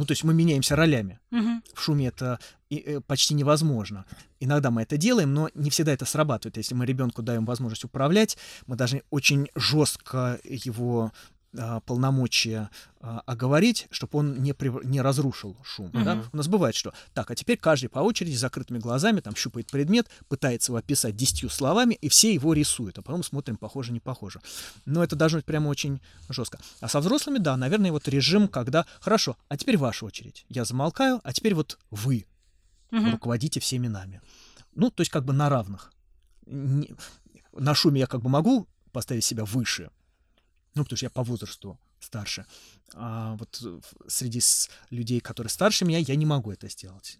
Ну, 0.00 0.06
то 0.06 0.12
есть 0.12 0.24
мы 0.24 0.32
меняемся 0.32 0.76
ролями. 0.76 1.20
Угу. 1.30 1.62
В 1.74 1.82
шуме 1.82 2.06
это 2.06 2.38
э, 2.70 3.00
почти 3.06 3.34
невозможно. 3.34 4.06
Иногда 4.40 4.70
мы 4.70 4.80
это 4.80 4.96
делаем, 4.96 5.34
но 5.34 5.50
не 5.54 5.68
всегда 5.68 5.92
это 5.92 6.06
срабатывает. 6.06 6.56
Если 6.56 6.74
мы 6.74 6.86
ребенку 6.86 7.20
даем 7.20 7.44
возможность 7.44 7.84
управлять, 7.84 8.38
мы 8.66 8.76
должны 8.76 9.02
очень 9.10 9.48
жестко 9.54 10.40
его 10.42 11.12
полномочия 11.84 12.70
а, 13.00 13.22
оговорить, 13.26 13.88
чтобы 13.90 14.18
он 14.20 14.42
не, 14.42 14.52
при, 14.52 14.70
не 14.84 15.00
разрушил 15.00 15.56
шум. 15.64 15.88
Uh-huh. 15.88 16.04
Да? 16.04 16.24
У 16.32 16.36
нас 16.36 16.46
бывает, 16.46 16.76
что 16.76 16.92
так, 17.12 17.30
а 17.30 17.34
теперь 17.34 17.58
каждый 17.58 17.88
по 17.88 17.98
очереди 17.98 18.36
с 18.36 18.40
закрытыми 18.40 18.78
глазами 18.78 19.20
там 19.20 19.34
щупает 19.34 19.68
предмет, 19.68 20.08
пытается 20.28 20.70
его 20.70 20.78
описать 20.78 21.16
десятью 21.16 21.50
словами, 21.50 21.94
и 21.94 22.08
все 22.08 22.32
его 22.32 22.52
рисуют, 22.52 22.98
а 22.98 23.02
потом 23.02 23.24
смотрим, 23.24 23.56
похоже, 23.56 23.92
не 23.92 24.00
похоже. 24.00 24.40
Но 24.84 25.02
это 25.02 25.16
должно 25.16 25.38
быть 25.38 25.46
прямо 25.46 25.68
очень 25.68 26.00
жестко. 26.28 26.60
А 26.80 26.88
со 26.88 27.00
взрослыми, 27.00 27.38
да, 27.38 27.56
наверное, 27.56 27.90
вот 27.90 28.06
режим, 28.06 28.46
когда, 28.46 28.86
хорошо, 29.00 29.36
а 29.48 29.56
теперь 29.56 29.76
ваша 29.76 30.04
очередь. 30.06 30.44
Я 30.48 30.64
замолкаю, 30.64 31.20
а 31.24 31.32
теперь 31.32 31.54
вот 31.54 31.78
вы 31.90 32.26
uh-huh. 32.92 33.10
руководите 33.10 33.58
всеми 33.58 33.88
нами. 33.88 34.20
Ну, 34.74 34.90
то 34.90 35.00
есть 35.00 35.10
как 35.10 35.24
бы 35.24 35.32
на 35.32 35.48
равных. 35.48 35.92
Не, 36.46 36.94
на 37.52 37.74
шуме 37.74 38.00
я 38.00 38.06
как 38.06 38.22
бы 38.22 38.28
могу 38.28 38.68
поставить 38.92 39.24
себя 39.24 39.44
выше, 39.44 39.90
ну, 40.74 40.84
потому 40.84 40.96
что 40.96 41.06
я 41.06 41.10
по 41.10 41.22
возрасту 41.22 41.78
старше. 42.00 42.46
А 42.94 43.36
вот 43.36 43.62
среди 44.06 44.40
людей, 44.90 45.20
которые 45.20 45.50
старше 45.50 45.84
меня, 45.84 45.98
я 45.98 46.16
не 46.16 46.26
могу 46.26 46.52
это 46.52 46.68
сделать. 46.68 47.18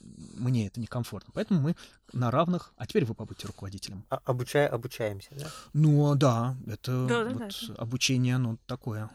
Мне 0.00 0.66
это 0.66 0.80
некомфортно. 0.80 1.32
Поэтому 1.34 1.60
мы 1.60 1.76
на 2.12 2.30
равных. 2.30 2.72
А 2.76 2.86
теперь 2.86 3.04
вы 3.04 3.14
побудьте 3.14 3.46
руководителем. 3.46 4.04
А, 4.10 4.20
обучая, 4.24 4.68
обучаемся, 4.68 5.30
да? 5.32 5.50
Ну, 5.72 6.14
да. 6.14 6.56
Это 6.66 7.06
да, 7.06 7.24
вот 7.24 7.38
да, 7.38 7.48
да. 7.48 7.74
обучение, 7.74 8.36
оно 8.36 8.58
такое. 8.66 9.10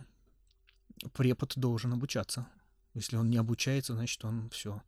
Препод 1.13 1.53
должен 1.55 1.93
обучаться. 1.93 2.47
Если 2.95 3.15
он 3.17 3.29
не 3.29 3.37
обучается, 3.37 3.93
значит, 3.93 4.25
он 4.25 4.49
все 4.49 4.81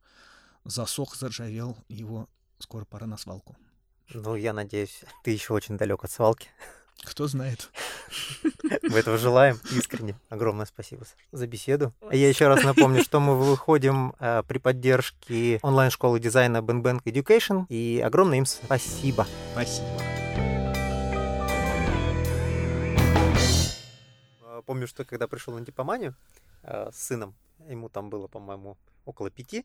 засох, 0.64 1.16
заржавел, 1.16 1.76
его 1.88 2.28
скоро 2.58 2.84
пора 2.84 3.06
на 3.06 3.16
свалку. 3.16 3.56
Ну, 4.12 4.34
я 4.34 4.52
надеюсь, 4.52 5.02
ты 5.24 5.30
еще 5.30 5.54
очень 5.54 5.76
далек 5.76 6.04
от 6.04 6.10
свалки. 6.10 6.48
Кто 7.04 7.26
знает. 7.26 7.70
Мы 8.82 8.98
этого 8.98 9.16
желаем 9.16 9.58
искренне. 9.72 10.14
Огромное 10.28 10.66
спасибо 10.66 11.04
за 11.32 11.46
беседу. 11.46 11.92
Я 12.10 12.28
еще 12.28 12.48
раз 12.48 12.62
напомню, 12.62 13.02
что 13.02 13.20
мы 13.20 13.36
выходим 13.36 14.14
э, 14.18 14.42
при 14.46 14.58
поддержке 14.58 15.58
онлайн-школы 15.62 16.20
дизайна 16.20 16.58
Ben 16.58 16.82
Bank 16.82 17.02
Education. 17.04 17.64
И 17.68 18.02
огромное 18.04 18.38
им 18.38 18.46
спасибо. 18.46 19.26
Спасибо. 19.52 19.88
Э, 24.42 24.62
помню, 24.64 24.86
что 24.86 25.04
когда 25.04 25.26
пришел 25.26 25.58
на 25.58 25.64
типоманию 25.64 26.14
э, 26.62 26.90
с 26.92 27.06
сыном, 27.06 27.34
ему 27.68 27.88
там 27.88 28.10
было, 28.10 28.26
по-моему, 28.26 28.76
около 29.04 29.30
пяти, 29.30 29.64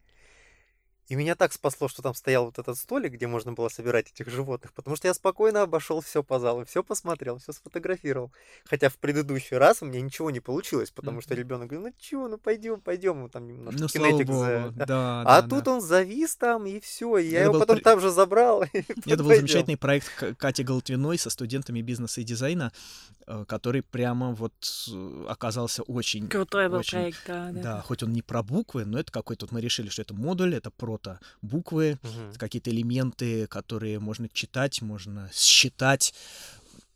и 1.08 1.16
меня 1.16 1.36
так 1.36 1.53
спасло, 1.53 1.88
что 1.88 2.01
там 2.01 2.16
стоял 2.16 2.45
вот 2.45 2.58
этот 2.58 2.78
столик, 2.78 3.14
где 3.14 3.28
можно 3.28 3.53
было 3.53 3.70
собирать 3.70 4.12
этих 4.12 4.30
животных, 4.30 4.74
потому 4.74 4.95
что 4.95 5.08
я 5.08 5.14
спокойно 5.14 5.62
обошел 5.62 6.01
все 6.01 6.24
по 6.24 6.39
залу, 6.39 6.66
все 6.66 6.84
посмотрел, 6.84 7.38
все 7.38 7.51
сфотографировал. 7.51 8.32
Хотя 8.66 8.89
в 8.89 8.97
предыдущий 8.97 9.58
раз 9.58 9.82
у 9.82 9.86
меня 9.86 10.01
ничего 10.01 10.32
не 10.32 10.39
получилось, 10.39 10.89
потому 10.91 11.22
что 11.22 11.36
ребенок 11.36 11.70
говорит, 11.70 11.93
ну 11.93 12.01
чего, 12.01 12.28
ну 12.28 12.38
пойдем, 12.38 12.82
пойдем, 12.82 13.22
ну 13.22 13.30
там 13.30 13.47
немножко 13.47 13.80
ну, 13.80 13.88
кинетик 13.88 14.28
за... 14.28 14.72
да. 14.76 14.86
Да, 14.86 15.22
а 15.22 15.41
да, 15.41 15.47
тут 15.47 15.66
да. 15.66 15.74
он 15.74 15.82
завис 15.82 16.36
там, 16.36 16.66
и 16.66 16.80
все, 16.80 17.18
и 17.18 17.28
я 17.28 17.41
это 17.41 17.49
его 17.51 17.60
потом 17.60 17.76
при... 17.78 17.84
там 17.84 17.99
же 17.99 18.10
забрал. 18.10 18.64
Это 19.06 19.24
был 19.24 19.36
замечательный 19.36 19.78
проект 19.78 20.38
Кати 20.38 20.64
Голтвиной 20.64 21.18
со 21.18 21.30
студентами 21.30 21.82
бизнеса 21.82 22.22
и 22.22 22.24
дизайна, 22.24 22.72
э, 23.28 23.45
который 23.47 23.84
прямо 23.84 24.34
вот 24.34 24.53
э, 24.91 25.26
оказался 25.28 25.84
очень... 25.84 26.28
Крутой 26.28 26.70
был 26.70 26.80
очень, 26.80 26.97
проект, 26.97 27.24
да, 27.28 27.51
да. 27.51 27.62
Да, 27.62 27.82
хоть 27.82 28.03
он 28.03 28.12
не 28.12 28.22
про 28.22 28.41
буквы, 28.41 28.86
но 28.86 28.99
это 28.99 29.12
какой-то... 29.12 29.45
Вот 29.45 29.51
мы 29.51 29.62
решили, 29.62 29.89
что 29.89 30.01
это 30.01 30.14
модуль, 30.14 30.56
это 30.56 30.72
про 30.72 30.94
рота 30.95 31.19
буквы, 31.41 31.97
угу. 32.03 32.37
какие-то 32.37 32.71
элементы, 32.71 33.47
которые 33.47 33.99
можно 33.99 34.29
читать, 34.29 34.81
можно 34.81 35.29
считать. 35.33 36.13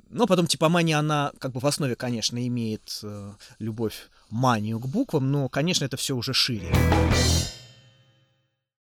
Но 0.10 0.26
потом 0.26 0.48
типомания, 0.48 0.98
она 0.98 1.32
как 1.40 1.52
бы 1.52 1.60
в 1.60 1.68
основе, 1.68 1.96
конечно, 1.96 2.46
имеет 2.48 3.00
э, 3.04 3.34
любовь, 3.60 4.10
манию 4.30 4.80
к 4.80 4.88
буквам, 4.88 5.32
но, 5.32 5.50
конечно, 5.50 5.86
это 5.86 5.98
все 5.98 6.16
уже 6.16 6.34
шире. 6.34 6.72